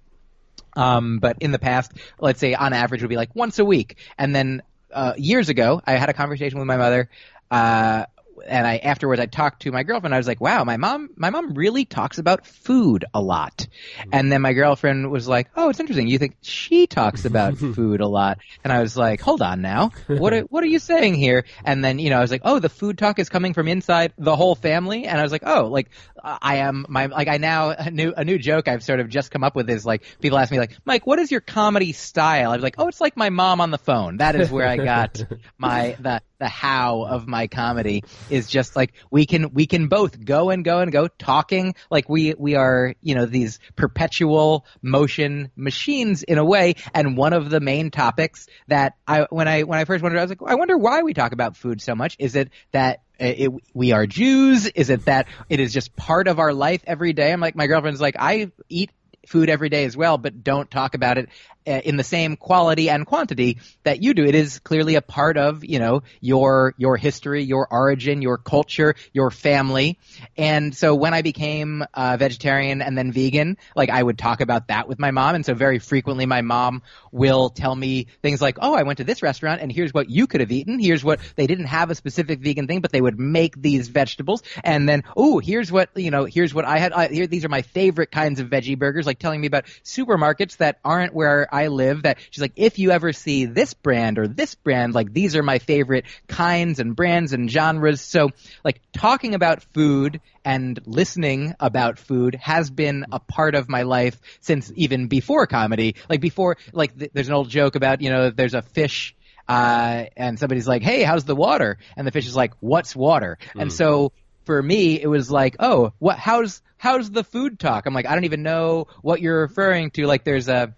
Um, 0.78 1.18
but 1.18 1.38
in 1.40 1.52
the 1.52 1.60
past, 1.60 1.92
let's 2.20 2.40
say 2.40 2.54
on 2.54 2.72
average 2.72 3.02
would 3.02 3.10
be 3.10 3.18
like 3.18 3.36
once 3.36 3.58
a 3.60 3.66
week. 3.66 3.98
And 4.18 4.36
then 4.36 4.62
uh, 4.98 5.14
years 5.18 5.50
ago, 5.50 5.80
I 5.86 5.94
had 5.94 6.10
a 6.10 6.14
conversation 6.14 6.58
with 6.58 6.68
my 6.68 6.78
mother, 6.78 7.10
uh, 7.52 8.06
and 8.46 8.68
I 8.68 8.78
afterwards 8.78 9.20
I 9.20 9.26
talked 9.26 9.64
to 9.64 9.72
my 9.72 9.84
girlfriend. 9.84 10.14
I 10.14 10.18
was 10.18 10.28
like, 10.28 10.42
"Wow, 10.42 10.64
my 10.64 10.78
mom, 10.78 11.10
my 11.16 11.30
mom 11.30 11.54
really 11.54 11.86
talks 11.86 12.18
about 12.18 12.46
food 12.46 13.06
a 13.14 13.22
lot." 13.22 13.68
Mm-hmm. 14.00 14.10
And 14.14 14.32
then 14.32 14.42
my 14.42 14.54
girlfriend 14.54 15.10
was 15.12 15.28
like, 15.28 15.50
"Oh, 15.56 15.70
it's 15.70 15.80
interesting. 15.80 16.08
You 16.08 16.18
think 16.18 16.38
she 16.42 16.88
talks 16.88 17.26
about 17.26 17.58
food 17.58 18.02
a 18.02 18.08
lot?" 18.08 18.40
And 18.64 18.72
I 18.72 18.82
was 18.82 18.96
like, 18.96 19.22
"Hold 19.22 19.42
on 19.42 19.62
now, 19.62 19.92
what 20.08 20.34
are, 20.34 20.42
what 20.42 20.64
are 20.64 20.68
you 20.68 20.80
saying 20.80 21.16
here?" 21.16 21.46
And 21.64 21.84
then 21.84 22.00
you 22.00 22.10
know 22.10 22.18
I 22.18 22.22
was 22.22 22.32
like, 22.32 22.42
"Oh, 22.44 22.60
the 22.60 22.70
food 22.70 22.98
talk 22.98 23.20
is 23.20 23.30
coming 23.30 23.54
from 23.54 23.68
inside 23.68 24.14
the 24.18 24.36
whole 24.36 24.56
family." 24.56 25.06
And 25.06 25.20
I 25.20 25.24
was 25.24 25.32
like, 25.32 25.44
"Oh, 25.46 25.68
like 25.68 25.90
I 26.24 26.58
am 26.58 26.86
my 26.90 27.06
like 27.06 27.28
I 27.28 27.38
now 27.38 27.70
a 27.70 27.92
new 27.92 28.14
a 28.16 28.24
new 28.24 28.38
joke 28.38 28.68
I've 28.68 28.84
sort 28.84 29.00
of 29.00 29.10
just 29.10 29.32
come 29.32 29.44
up 29.44 29.56
with 29.56 29.70
is 29.70 29.86
like 29.86 30.04
people 30.20 30.38
ask 30.38 30.52
me 30.52 30.60
like 30.60 30.78
Mike 30.86 31.06
what 31.06 31.20
is 31.20 31.32
your 31.32 31.42
comedy 31.42 31.94
style 31.94 32.52
I 32.52 32.56
was 32.56 32.64
like 32.64 32.76
oh 32.78 32.88
it's 32.88 33.02
like 33.02 33.16
my 33.16 33.30
mom 33.30 33.62
on 33.62 33.72
the 33.72 33.78
phone 33.78 34.18
that 34.18 34.36
is 34.36 34.52
where 34.52 34.68
I 34.68 34.78
got 34.78 35.24
my 35.58 35.96
the 36.00 36.22
the 36.40 36.48
how 36.48 37.04
of 37.04 37.28
my 37.28 37.48
comedy 37.48 38.04
is 38.30 38.48
just 38.48 38.76
like 38.76 38.94
we 39.10 39.26
can 39.26 39.54
we 39.54 39.66
can 39.66 39.88
both 39.88 40.24
go 40.24 40.50
and 40.50 40.64
go 40.64 40.80
and 40.80 40.92
go 40.92 41.08
talking 41.08 41.76
like 41.90 42.08
we 42.10 42.34
we 42.38 42.56
are 42.56 42.96
you 43.02 43.16
know 43.16 43.26
these 43.26 43.60
perpetual 43.76 44.66
motion 44.82 45.52
machines 45.56 46.24
in 46.24 46.38
a 46.38 46.46
way 46.46 46.76
and 46.94 47.18
one 47.18 47.34
of 47.34 47.50
the 47.50 47.60
main 47.60 47.92
topics 47.92 48.48
that 48.68 48.96
I 49.08 49.28
when 49.30 49.48
I 49.48 49.64
when 49.64 49.80
I 49.80 49.86
first 49.86 50.04
wondered 50.04 50.20
I 50.20 50.24
was 50.24 50.30
like 50.30 50.42
I 50.46 50.56
wonder 50.56 50.78
why 50.78 51.02
we 51.02 51.14
talk 51.14 51.32
about 51.32 51.58
food 51.58 51.82
so 51.82 51.96
much 51.96 52.16
is 52.20 52.36
it 52.36 52.50
that 52.72 53.02
it, 53.20 53.52
we 53.74 53.94
are 53.94 54.06
Jews? 54.06 54.68
Is 54.68 54.92
it 54.92 55.06
that 55.06 55.28
it 55.50 55.60
is 55.60 55.74
just 55.74 55.96
part 55.96 56.28
of 56.28 56.38
our 56.38 56.54
life 56.54 56.84
every 56.86 57.14
day? 57.14 57.32
I'm 57.32 57.40
like, 57.40 57.56
my 57.56 57.66
girlfriend's 57.66 58.00
like, 58.00 58.16
I 58.20 58.52
eat 58.70 58.92
food 59.28 59.50
every 59.50 59.70
day 59.70 59.86
as 59.86 59.96
well, 59.96 60.18
but 60.18 60.44
don't 60.44 60.70
talk 60.70 60.96
about 60.96 61.18
it 61.18 61.30
uh, 61.57 61.57
Uh, 61.68 61.82
in 61.84 61.98
the 61.98 62.04
same 62.04 62.38
quality 62.38 62.90
and 62.90 63.06
quantity 63.06 63.58
that 63.84 64.02
you 64.02 64.14
do. 64.14 64.24
It 64.24 64.36
is 64.36 64.60
clearly 64.60 64.96
a 64.96 65.02
part 65.02 65.38
of, 65.38 65.66
you 65.66 65.80
know, 65.80 66.04
your, 66.22 66.74
your 66.78 66.96
history, 66.96 67.44
your 67.44 67.68
origin, 67.70 68.22
your 68.22 68.38
culture, 68.38 68.96
your 69.12 69.32
family. 69.32 70.00
And 70.38 70.74
so 70.74 70.96
when 70.96 71.14
I 71.14 71.24
became 71.24 71.84
a 71.94 72.18
vegetarian 72.18 72.82
and 72.82 72.98
then 72.98 73.12
vegan, 73.12 73.58
like 73.76 73.90
I 73.90 74.02
would 74.02 74.18
talk 74.18 74.40
about 74.40 74.70
that 74.70 74.88
with 74.88 74.98
my 74.98 75.12
mom. 75.12 75.36
And 75.36 75.46
so 75.46 75.56
very 75.56 75.80
frequently 75.80 76.26
my 76.26 76.42
mom 76.42 76.84
will 77.12 77.50
tell 77.50 77.76
me 77.76 78.08
things 78.22 78.42
like, 78.42 78.60
oh, 78.62 78.74
I 78.74 78.84
went 78.84 79.00
to 79.00 79.04
this 79.04 79.22
restaurant 79.22 79.60
and 79.62 79.70
here's 79.70 79.94
what 79.94 80.10
you 80.10 80.26
could 80.26 80.40
have 80.40 80.54
eaten. 80.54 80.80
Here's 80.80 81.04
what 81.04 81.20
they 81.36 81.48
didn't 81.48 81.66
have 81.66 81.92
a 81.92 81.96
specific 81.96 82.40
vegan 82.40 82.68
thing, 82.68 82.80
but 82.80 82.94
they 82.94 83.02
would 83.02 83.20
make 83.20 83.62
these 83.62 83.90
vegetables. 83.90 84.42
And 84.64 84.88
then, 84.88 85.04
oh, 85.18 85.40
here's 85.40 85.70
what, 85.70 85.90
you 85.98 86.12
know, 86.12 86.24
here's 86.24 86.54
what 86.54 86.64
I 86.64 86.78
had. 86.78 86.94
I, 86.94 87.10
here, 87.10 87.28
these 87.28 87.44
are 87.44 87.50
my 87.50 87.64
favorite 87.64 88.12
kinds 88.12 88.40
of 88.40 88.48
veggie 88.48 88.80
burgers, 88.80 89.06
like 89.06 89.20
telling 89.20 89.42
me 89.42 89.48
about 89.48 89.66
supermarkets 89.84 90.58
that 90.58 90.80
aren't 90.86 91.14
where 91.14 91.54
I 91.54 91.57
live 91.66 92.04
that 92.04 92.20
she's 92.30 92.44
like, 92.44 92.54
if 92.56 92.78
you 92.78 92.92
ever 92.92 93.12
see 93.12 93.46
this 93.46 93.74
brand 93.74 94.20
or 94.20 94.28
this 94.28 94.54
brand, 94.54 94.94
like 94.94 95.12
these 95.12 95.36
are 95.36 95.42
my 95.42 95.58
favorite 95.58 96.06
kinds 96.28 96.78
and 96.78 96.96
brands 96.96 97.34
and 97.34 97.50
genres. 97.50 98.02
So 98.02 98.30
like 98.64 98.80
talking 98.94 99.34
about 99.34 99.64
food 99.74 100.22
and 100.46 100.80
listening 100.86 101.56
about 101.60 101.98
food 101.98 102.36
has 102.36 102.70
been 102.70 103.08
a 103.12 103.20
part 103.20 103.56
of 103.56 103.68
my 103.68 103.82
life 103.82 104.22
since 104.42 104.72
even 104.76 105.08
before 105.08 105.48
comedy. 105.48 105.96
Like 106.08 106.22
before, 106.22 106.58
like 106.72 106.96
th- 106.98 107.12
there's 107.16 107.30
an 107.30 107.34
old 107.34 107.50
joke 107.50 107.76
about, 107.76 108.02
you 108.02 108.12
know, 108.12 108.30
there's 108.30 108.54
a 108.54 108.62
fish 108.62 109.16
uh, 109.48 110.06
and 110.16 110.38
somebody's 110.38 110.68
like, 110.68 110.82
"Hey, 110.82 111.04
how's 111.04 111.24
the 111.24 111.36
water?" 111.36 111.78
And 111.96 112.06
the 112.06 112.12
fish 112.12 112.28
is 112.28 112.36
like, 112.36 112.54
"What's 112.60 112.96
water?" 112.96 113.38
Mm. 113.56 113.64
And 113.64 113.74
so 113.74 114.12
for 114.46 114.62
me, 114.62 115.00
it 115.02 115.08
was 115.08 115.32
like, 115.32 115.56
"Oh, 115.60 115.94
what? 116.00 116.18
How's 116.18 116.62
how's 116.78 117.10
the 117.10 117.24
food 117.24 117.60
talk?" 117.60 117.86
I'm 117.86 117.94
like, 117.94 118.06
I 118.06 118.14
don't 118.14 118.26
even 118.26 118.44
know 118.44 118.88
what 119.02 119.22
you're 119.22 119.42
referring 119.42 119.92
to. 119.92 120.06
Like, 120.06 120.24
there's 120.24 120.50
a 120.50 120.74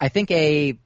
I 0.00 0.08
think 0.08 0.30
a 0.30 0.78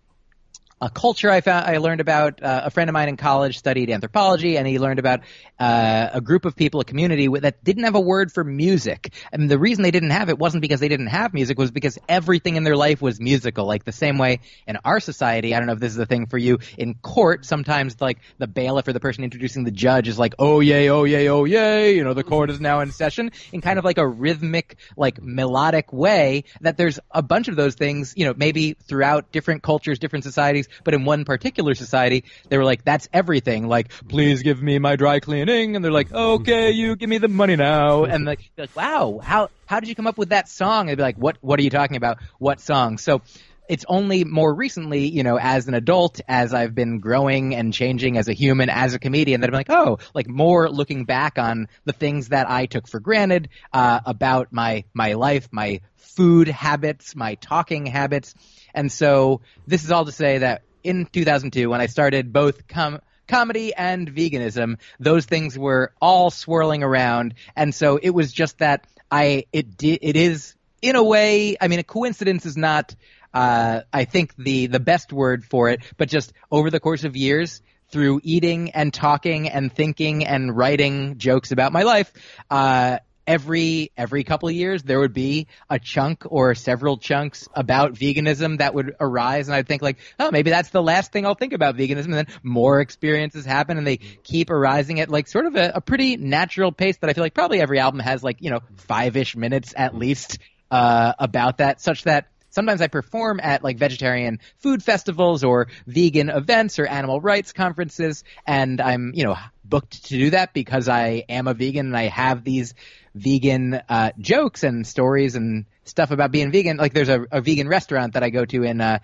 a 0.80 0.88
culture 0.88 1.30
I 1.30 1.42
found 1.42 1.66
I 1.66 1.76
learned 1.76 2.00
about. 2.00 2.42
Uh, 2.42 2.62
a 2.64 2.70
friend 2.70 2.88
of 2.88 2.94
mine 2.94 3.08
in 3.08 3.16
college 3.16 3.58
studied 3.58 3.90
anthropology, 3.90 4.56
and 4.56 4.66
he 4.66 4.78
learned 4.78 4.98
about 4.98 5.20
uh, 5.58 6.08
a 6.12 6.20
group 6.20 6.46
of 6.46 6.56
people, 6.56 6.80
a 6.80 6.84
community 6.84 7.28
that 7.28 7.62
didn't 7.62 7.84
have 7.84 7.94
a 7.94 8.00
word 8.00 8.32
for 8.32 8.42
music. 8.42 9.12
And 9.30 9.50
the 9.50 9.58
reason 9.58 9.82
they 9.82 9.90
didn't 9.90 10.10
have 10.10 10.30
it 10.30 10.38
wasn't 10.38 10.62
because 10.62 10.80
they 10.80 10.88
didn't 10.88 11.08
have 11.08 11.34
music, 11.34 11.58
was 11.58 11.70
because 11.70 11.98
everything 12.08 12.56
in 12.56 12.64
their 12.64 12.76
life 12.76 13.02
was 13.02 13.20
musical. 13.20 13.66
Like 13.66 13.84
the 13.84 13.92
same 13.92 14.16
way 14.16 14.40
in 14.66 14.78
our 14.84 15.00
society, 15.00 15.54
I 15.54 15.58
don't 15.58 15.66
know 15.66 15.74
if 15.74 15.80
this 15.80 15.92
is 15.92 15.98
a 15.98 16.06
thing 16.06 16.26
for 16.26 16.38
you. 16.38 16.58
In 16.78 16.94
court, 16.94 17.44
sometimes 17.44 18.00
like 18.00 18.18
the 18.38 18.46
bailiff 18.46 18.88
or 18.88 18.94
the 18.94 19.00
person 19.00 19.22
introducing 19.22 19.64
the 19.64 19.70
judge 19.70 20.08
is 20.08 20.18
like, 20.18 20.34
"Oh 20.38 20.60
yay, 20.60 20.88
oh 20.88 21.04
yay, 21.04 21.28
oh 21.28 21.44
yay," 21.44 21.94
you 21.94 22.04
know, 22.04 22.14
the 22.14 22.24
court 22.24 22.50
is 22.50 22.60
now 22.60 22.80
in 22.80 22.90
session, 22.90 23.32
in 23.52 23.60
kind 23.60 23.78
of 23.78 23.84
like 23.84 23.98
a 23.98 24.06
rhythmic, 24.06 24.76
like 24.96 25.20
melodic 25.20 25.92
way. 25.92 26.44
That 26.62 26.78
there's 26.78 26.98
a 27.10 27.22
bunch 27.22 27.48
of 27.48 27.56
those 27.56 27.74
things, 27.74 28.14
you 28.16 28.24
know, 28.24 28.34
maybe 28.34 28.72
throughout 28.72 29.30
different 29.30 29.62
cultures, 29.62 29.98
different 29.98 30.24
societies 30.24 30.69
but 30.84 30.94
in 30.94 31.04
one 31.04 31.24
particular 31.24 31.74
society, 31.74 32.24
they 32.48 32.58
were 32.58 32.64
like, 32.64 32.84
that's 32.84 33.08
everything. 33.12 33.68
Like, 33.68 33.90
please 34.08 34.42
give 34.42 34.62
me 34.62 34.78
my 34.78 34.96
dry 34.96 35.20
cleaning. 35.20 35.76
And 35.76 35.84
they're 35.84 35.92
like, 35.92 36.12
okay, 36.12 36.70
you 36.70 36.96
give 36.96 37.08
me 37.08 37.18
the 37.18 37.28
money 37.28 37.56
now. 37.56 38.04
And 38.04 38.24
like, 38.24 38.50
like 38.56 38.74
wow, 38.76 39.20
how, 39.22 39.50
how 39.66 39.80
did 39.80 39.88
you 39.88 39.94
come 39.94 40.06
up 40.06 40.18
with 40.18 40.30
that 40.30 40.48
song? 40.48 40.86
They'd 40.86 40.96
be 40.96 41.02
like, 41.02 41.16
what, 41.16 41.36
what 41.40 41.58
are 41.60 41.62
you 41.62 41.70
talking 41.70 41.96
about? 41.96 42.18
What 42.38 42.60
song? 42.60 42.98
So, 42.98 43.22
it's 43.70 43.84
only 43.88 44.24
more 44.24 44.52
recently, 44.52 45.06
you 45.06 45.22
know, 45.22 45.38
as 45.38 45.68
an 45.68 45.74
adult, 45.74 46.20
as 46.26 46.52
I've 46.52 46.74
been 46.74 46.98
growing 46.98 47.54
and 47.54 47.72
changing 47.72 48.18
as 48.18 48.26
a 48.26 48.32
human, 48.32 48.68
as 48.68 48.94
a 48.94 48.98
comedian, 48.98 49.42
that 49.42 49.48
I'm 49.48 49.54
like, 49.54 49.70
oh, 49.70 50.00
like 50.12 50.28
more 50.28 50.68
looking 50.68 51.04
back 51.04 51.38
on 51.38 51.68
the 51.84 51.92
things 51.92 52.30
that 52.30 52.50
I 52.50 52.66
took 52.66 52.88
for 52.88 52.98
granted 52.98 53.48
uh, 53.72 54.00
about 54.04 54.48
my 54.50 54.84
my 54.92 55.12
life, 55.12 55.48
my 55.52 55.82
food 55.98 56.48
habits, 56.48 57.14
my 57.14 57.36
talking 57.36 57.86
habits, 57.86 58.34
and 58.74 58.90
so 58.90 59.40
this 59.68 59.84
is 59.84 59.92
all 59.92 60.04
to 60.04 60.12
say 60.12 60.38
that 60.38 60.62
in 60.82 61.06
2002 61.06 61.70
when 61.70 61.80
I 61.80 61.86
started 61.86 62.32
both 62.32 62.66
com- 62.66 63.00
comedy 63.28 63.72
and 63.72 64.12
veganism, 64.12 64.78
those 64.98 65.26
things 65.26 65.56
were 65.56 65.92
all 66.00 66.32
swirling 66.32 66.82
around, 66.82 67.34
and 67.54 67.72
so 67.72 67.98
it 68.02 68.10
was 68.10 68.32
just 68.32 68.58
that 68.58 68.84
I 69.12 69.44
it 69.52 69.76
di- 69.76 70.00
it 70.02 70.16
is 70.16 70.56
in 70.82 70.96
a 70.96 71.04
way. 71.04 71.56
I 71.60 71.68
mean, 71.68 71.78
a 71.78 71.84
coincidence 71.84 72.46
is 72.46 72.56
not. 72.56 72.96
Uh, 73.32 73.80
I 73.92 74.04
think 74.04 74.34
the 74.36 74.66
the 74.66 74.80
best 74.80 75.12
word 75.12 75.44
for 75.44 75.68
it, 75.68 75.80
but 75.96 76.08
just 76.08 76.32
over 76.50 76.70
the 76.70 76.80
course 76.80 77.04
of 77.04 77.16
years, 77.16 77.62
through 77.90 78.20
eating 78.22 78.70
and 78.70 78.92
talking 78.92 79.48
and 79.48 79.72
thinking 79.72 80.26
and 80.26 80.56
writing 80.56 81.18
jokes 81.18 81.52
about 81.52 81.72
my 81.72 81.82
life, 81.82 82.12
uh, 82.50 82.98
every 83.30 83.92
every 83.96 84.24
couple 84.24 84.48
of 84.48 84.54
years 84.56 84.82
there 84.82 84.98
would 84.98 85.12
be 85.12 85.46
a 85.68 85.78
chunk 85.78 86.24
or 86.26 86.54
several 86.54 86.96
chunks 86.96 87.48
about 87.54 87.92
veganism 87.92 88.58
that 88.58 88.74
would 88.74 88.96
arise 88.98 89.46
and 89.46 89.54
I'd 89.54 89.68
think 89.68 89.82
like 89.82 89.98
oh 90.18 90.32
maybe 90.32 90.50
that's 90.50 90.70
the 90.70 90.82
last 90.82 91.12
thing 91.12 91.24
I'll 91.24 91.36
think 91.36 91.52
about 91.52 91.76
veganism 91.76 92.06
and 92.06 92.14
then 92.14 92.26
more 92.42 92.80
experiences 92.80 93.44
happen 93.44 93.78
and 93.78 93.86
they 93.86 93.98
keep 93.98 94.50
arising 94.50 94.98
at 94.98 95.10
like 95.10 95.28
sort 95.28 95.46
of 95.46 95.54
a, 95.54 95.72
a 95.76 95.80
pretty 95.80 96.16
natural 96.16 96.72
pace 96.72 96.96
that 96.96 97.10
I 97.10 97.12
feel 97.12 97.22
like 97.22 97.34
probably 97.34 97.60
every 97.60 97.78
album 97.78 98.00
has 98.00 98.22
like 98.24 98.38
you 98.40 98.50
know 98.50 98.60
five-ish 98.88 99.36
minutes 99.36 99.74
at 99.76 99.94
least 99.94 100.38
uh, 100.72 101.12
about 101.18 101.58
that 101.58 101.80
such 101.80 102.04
that 102.04 102.26
sometimes 102.50 102.80
I 102.80 102.88
perform 102.88 103.40
at 103.42 103.64
like 103.64 103.78
vegetarian 103.78 104.40
food 104.58 104.82
festivals 104.82 105.42
or 105.44 105.68
vegan 105.86 106.28
events 106.28 106.78
or 106.78 106.86
animal 106.86 107.20
rights 107.20 107.52
conferences, 107.52 108.24
and 108.46 108.80
I'm, 108.80 109.12
you 109.14 109.24
know, 109.24 109.36
booked 109.64 110.04
to 110.06 110.18
do 110.18 110.30
that 110.30 110.52
because 110.52 110.88
I 110.88 111.24
am 111.28 111.48
a 111.48 111.54
vegan 111.54 111.86
and 111.86 111.96
I 111.96 112.08
have 112.08 112.44
these 112.44 112.74
vegan 113.14 113.74
uh, 113.88 114.12
jokes 114.18 114.62
and 114.62 114.86
stories 114.86 115.36
and 115.36 115.66
stuff 115.84 116.10
about 116.10 116.30
being 116.30 116.52
vegan. 116.52 116.76
Like 116.76 116.92
there's 116.92 117.08
a, 117.08 117.24
a 117.30 117.40
vegan 117.40 117.68
restaurant 117.68 118.14
that 118.14 118.22
I 118.22 118.30
go 118.30 118.44
to 118.44 118.62
in 118.62 118.80
uh, 118.80 118.98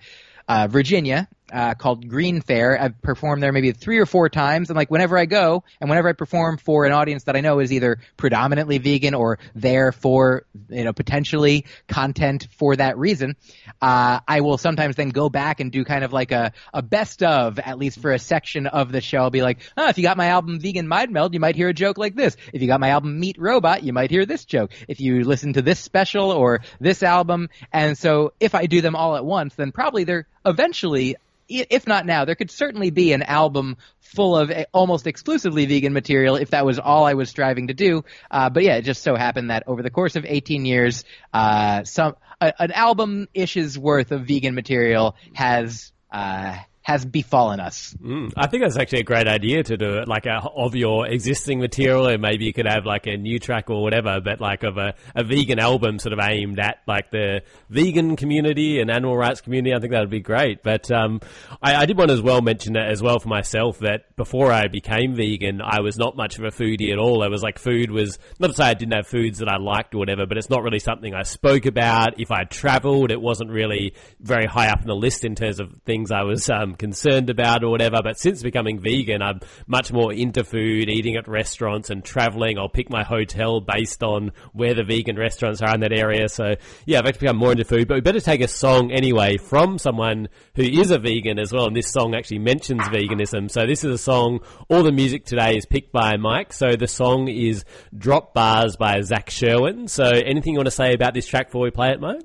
uh, 0.47 0.67
Virginia, 0.69 1.27
uh, 1.51 1.73
called 1.75 2.07
Green 2.07 2.41
Fair. 2.41 2.79
I've 2.79 3.01
performed 3.01 3.41
there 3.41 3.51
maybe 3.51 3.71
three 3.71 3.99
or 3.99 4.05
four 4.05 4.29
times, 4.29 4.69
and 4.69 4.77
like 4.77 4.91
whenever 4.91 5.17
I 5.17 5.25
go 5.25 5.63
and 5.79 5.89
whenever 5.89 6.09
I 6.09 6.13
perform 6.13 6.57
for 6.57 6.85
an 6.85 6.91
audience 6.91 7.23
that 7.25 7.35
I 7.35 7.41
know 7.41 7.59
is 7.59 7.71
either 7.71 7.99
predominantly 8.17 8.77
vegan 8.77 9.13
or 9.13 9.39
there 9.55 9.91
for 9.91 10.45
you 10.69 10.83
know 10.83 10.93
potentially 10.93 11.65
content 11.87 12.47
for 12.57 12.75
that 12.75 12.97
reason, 12.97 13.35
uh, 13.81 14.19
I 14.27 14.41
will 14.41 14.57
sometimes 14.57 14.95
then 14.95 15.09
go 15.09 15.29
back 15.29 15.59
and 15.59 15.71
do 15.71 15.85
kind 15.85 16.03
of 16.03 16.13
like 16.13 16.31
a, 16.31 16.53
a 16.73 16.81
best 16.81 17.23
of 17.23 17.59
at 17.59 17.77
least 17.77 17.99
for 17.99 18.11
a 18.11 18.19
section 18.19 18.67
of 18.67 18.91
the 18.91 19.01
show. 19.01 19.19
I'll 19.19 19.29
be 19.29 19.41
like, 19.41 19.59
oh, 19.77 19.87
if 19.89 19.97
you 19.97 20.03
got 20.03 20.17
my 20.17 20.27
album 20.27 20.59
Vegan 20.59 20.87
Mind 20.87 21.11
Meld, 21.11 21.33
you 21.33 21.39
might 21.39 21.55
hear 21.55 21.69
a 21.69 21.73
joke 21.73 21.97
like 21.97 22.15
this. 22.15 22.35
If 22.53 22.61
you 22.61 22.67
got 22.67 22.79
my 22.79 22.89
album 22.89 23.19
Meat 23.19 23.37
Robot, 23.39 23.83
you 23.83 23.93
might 23.93 24.11
hear 24.11 24.25
this 24.25 24.45
joke. 24.45 24.71
If 24.87 24.99
you 24.99 25.23
listen 25.23 25.53
to 25.53 25.61
this 25.61 25.79
special 25.79 26.31
or 26.31 26.61
this 26.79 27.03
album, 27.03 27.49
and 27.71 27.97
so 27.97 28.33
if 28.39 28.55
I 28.55 28.65
do 28.65 28.81
them 28.81 28.95
all 28.95 29.15
at 29.15 29.25
once, 29.25 29.55
then 29.55 29.71
probably 29.71 30.03
they're 30.03 30.27
eventually 30.45 31.15
if 31.49 31.87
not 31.87 32.05
now, 32.05 32.25
there 32.25 32.35
could 32.35 32.51
certainly 32.51 32.89
be 32.89 33.13
an 33.13 33.23
album 33.23 33.77
full 34.01 34.37
of 34.37 34.51
almost 34.73 35.07
exclusively 35.07 35.65
vegan 35.65 35.93
material 35.93 36.35
if 36.35 36.51
that 36.51 36.65
was 36.65 36.79
all 36.79 37.05
I 37.05 37.13
was 37.13 37.29
striving 37.29 37.67
to 37.67 37.73
do. 37.73 38.03
Uh, 38.29 38.49
but 38.49 38.63
yeah, 38.63 38.75
it 38.75 38.81
just 38.81 39.03
so 39.03 39.15
happened 39.15 39.49
that 39.49 39.63
over 39.67 39.81
the 39.81 39.89
course 39.89 40.15
of 40.15 40.25
18 40.25 40.65
years, 40.65 41.03
uh, 41.33 41.83
some 41.83 42.15
a, 42.41 42.53
an 42.61 42.71
album 42.71 43.27
ish's 43.33 43.77
worth 43.77 44.11
of 44.11 44.27
vegan 44.27 44.55
material 44.55 45.15
has 45.33 45.91
uh, 46.11 46.57
has 46.87 47.05
befallen 47.05 47.59
us. 47.59 47.93
Mm, 48.01 48.31
I 48.37 48.47
think 48.47 48.63
that's 48.63 48.77
actually 48.77 49.01
a 49.01 49.03
great 49.03 49.27
idea 49.27 49.61
to 49.61 49.75
do 49.75 49.97
it, 49.97 50.07
like 50.07 50.25
a, 50.25 50.41
of 50.55 50.73
your 50.73 51.05
existing 51.05 51.59
material, 51.59 52.07
and 52.07 52.21
maybe 52.21 52.45
you 52.45 52.53
could 52.53 52.65
have 52.65 52.85
like 52.85 53.07
a 53.07 53.17
new 53.17 53.39
track 53.39 53.69
or 53.69 53.83
whatever, 53.83 54.21
but 54.21 54.39
like 54.39 54.63
of 54.63 54.77
a, 54.77 54.93
a 55.13 55.25
vegan 55.25 55.59
album 55.59 55.99
sort 55.99 56.13
of 56.13 56.19
aimed 56.21 56.61
at 56.61 56.77
like 56.87 57.11
the 57.11 57.41
vegan 57.69 58.15
community 58.15 58.79
and 58.79 58.89
animal 58.89 59.17
rights 59.17 59.41
community. 59.41 59.75
I 59.75 59.81
think 59.81 59.91
that 59.91 59.99
would 59.99 60.09
be 60.09 60.21
great. 60.21 60.63
But 60.63 60.89
um, 60.89 61.19
I, 61.61 61.75
I, 61.75 61.85
did 61.87 61.97
want 61.97 62.07
to 62.07 62.13
as 62.13 62.21
well 62.21 62.41
mention 62.41 62.75
that 62.75 62.89
as 62.89 63.03
well 63.03 63.19
for 63.19 63.27
myself 63.27 63.79
that 63.79 64.15
before 64.15 64.53
I 64.53 64.69
became 64.69 65.13
vegan, 65.13 65.59
I 65.61 65.81
was 65.81 65.97
not 65.97 66.15
much 66.15 66.37
of 66.39 66.45
a 66.45 66.51
foodie 66.51 66.93
at 66.93 66.99
all. 66.99 67.21
I 67.21 67.27
was 67.27 67.43
like 67.43 67.59
food 67.59 67.91
was 67.91 68.17
not 68.39 68.47
to 68.47 68.53
say 68.53 68.63
I 68.63 68.73
didn't 68.75 68.93
have 68.93 69.07
foods 69.07 69.39
that 69.39 69.49
I 69.49 69.57
liked 69.57 69.93
or 69.93 69.97
whatever, 69.97 70.25
but 70.25 70.37
it's 70.37 70.49
not 70.49 70.63
really 70.63 70.79
something 70.79 71.13
I 71.13 71.23
spoke 71.23 71.65
about. 71.65 72.17
If 72.17 72.31
I 72.31 72.45
travelled, 72.45 73.11
it 73.11 73.19
wasn't 73.19 73.49
really 73.51 73.93
very 74.21 74.45
high 74.45 74.69
up 74.69 74.79
in 74.79 74.87
the 74.87 74.95
list 74.95 75.25
in 75.25 75.35
terms 75.35 75.59
of 75.59 75.81
things 75.85 76.13
I 76.13 76.23
was 76.23 76.49
um, 76.49 76.76
concerned 76.77 77.29
about 77.29 77.63
or 77.63 77.69
whatever. 77.69 78.01
But 78.03 78.19
since 78.19 78.41
becoming 78.41 78.79
vegan, 78.79 79.21
I'm 79.21 79.41
much 79.67 79.91
more 79.91 80.13
into 80.13 80.43
food, 80.43 80.89
eating 80.89 81.15
at 81.15 81.27
restaurants 81.27 81.89
and 81.89 82.03
traveling. 82.03 82.57
I'll 82.57 82.69
pick 82.69 82.89
my 82.89 83.03
hotel 83.03 83.59
based 83.59 84.03
on 84.03 84.31
where 84.53 84.73
the 84.73 84.83
vegan 84.83 85.17
restaurants 85.17 85.61
are 85.61 85.73
in 85.73 85.81
that 85.81 85.91
area. 85.93 86.29
So 86.29 86.55
yeah, 86.85 86.99
I've 86.99 87.05
actually 87.05 87.27
become 87.27 87.37
more 87.37 87.51
into 87.51 87.65
food. 87.65 87.87
But 87.87 87.95
we 87.95 88.01
better 88.01 88.21
take 88.21 88.41
a 88.41 88.47
song 88.47 88.91
anyway 88.91 89.37
from 89.37 89.77
someone 89.77 90.29
who 90.55 90.63
is 90.63 90.91
a 90.91 90.99
vegan 90.99 91.39
as 91.39 91.51
well. 91.51 91.65
And 91.65 91.75
this 91.75 91.91
song 91.91 92.15
actually 92.15 92.39
mentions 92.39 92.81
veganism. 92.83 93.51
So 93.51 93.65
this 93.65 93.83
is 93.83 93.93
a 93.93 93.97
song. 93.97 94.41
All 94.69 94.83
the 94.83 94.91
music 94.91 95.25
today 95.25 95.57
is 95.57 95.65
picked 95.65 95.91
by 95.91 96.17
Mike. 96.17 96.53
So 96.53 96.75
the 96.75 96.87
song 96.87 97.27
is 97.27 97.65
Drop 97.97 98.33
Bars 98.33 98.75
by 98.75 99.01
Zach 99.01 99.29
Sherwin. 99.29 99.87
So 99.87 100.03
anything 100.03 100.53
you 100.53 100.59
want 100.59 100.67
to 100.67 100.71
say 100.71 100.93
about 100.93 101.13
this 101.13 101.27
track 101.27 101.47
before 101.47 101.63
we 101.63 101.71
play 101.71 101.91
it, 101.91 101.99
Mike? 101.99 102.21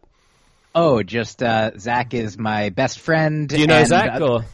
Oh, 0.74 1.02
just 1.02 1.42
uh, 1.42 1.72
Zach 1.78 2.14
is 2.14 2.38
my 2.38 2.70
best 2.70 3.00
friend. 3.00 3.48
Do 3.48 3.58
you 3.58 3.66
know 3.66 3.76
and, 3.76 3.88
Zach 3.88 4.20
uh, 4.20 4.26
or? 4.26 4.44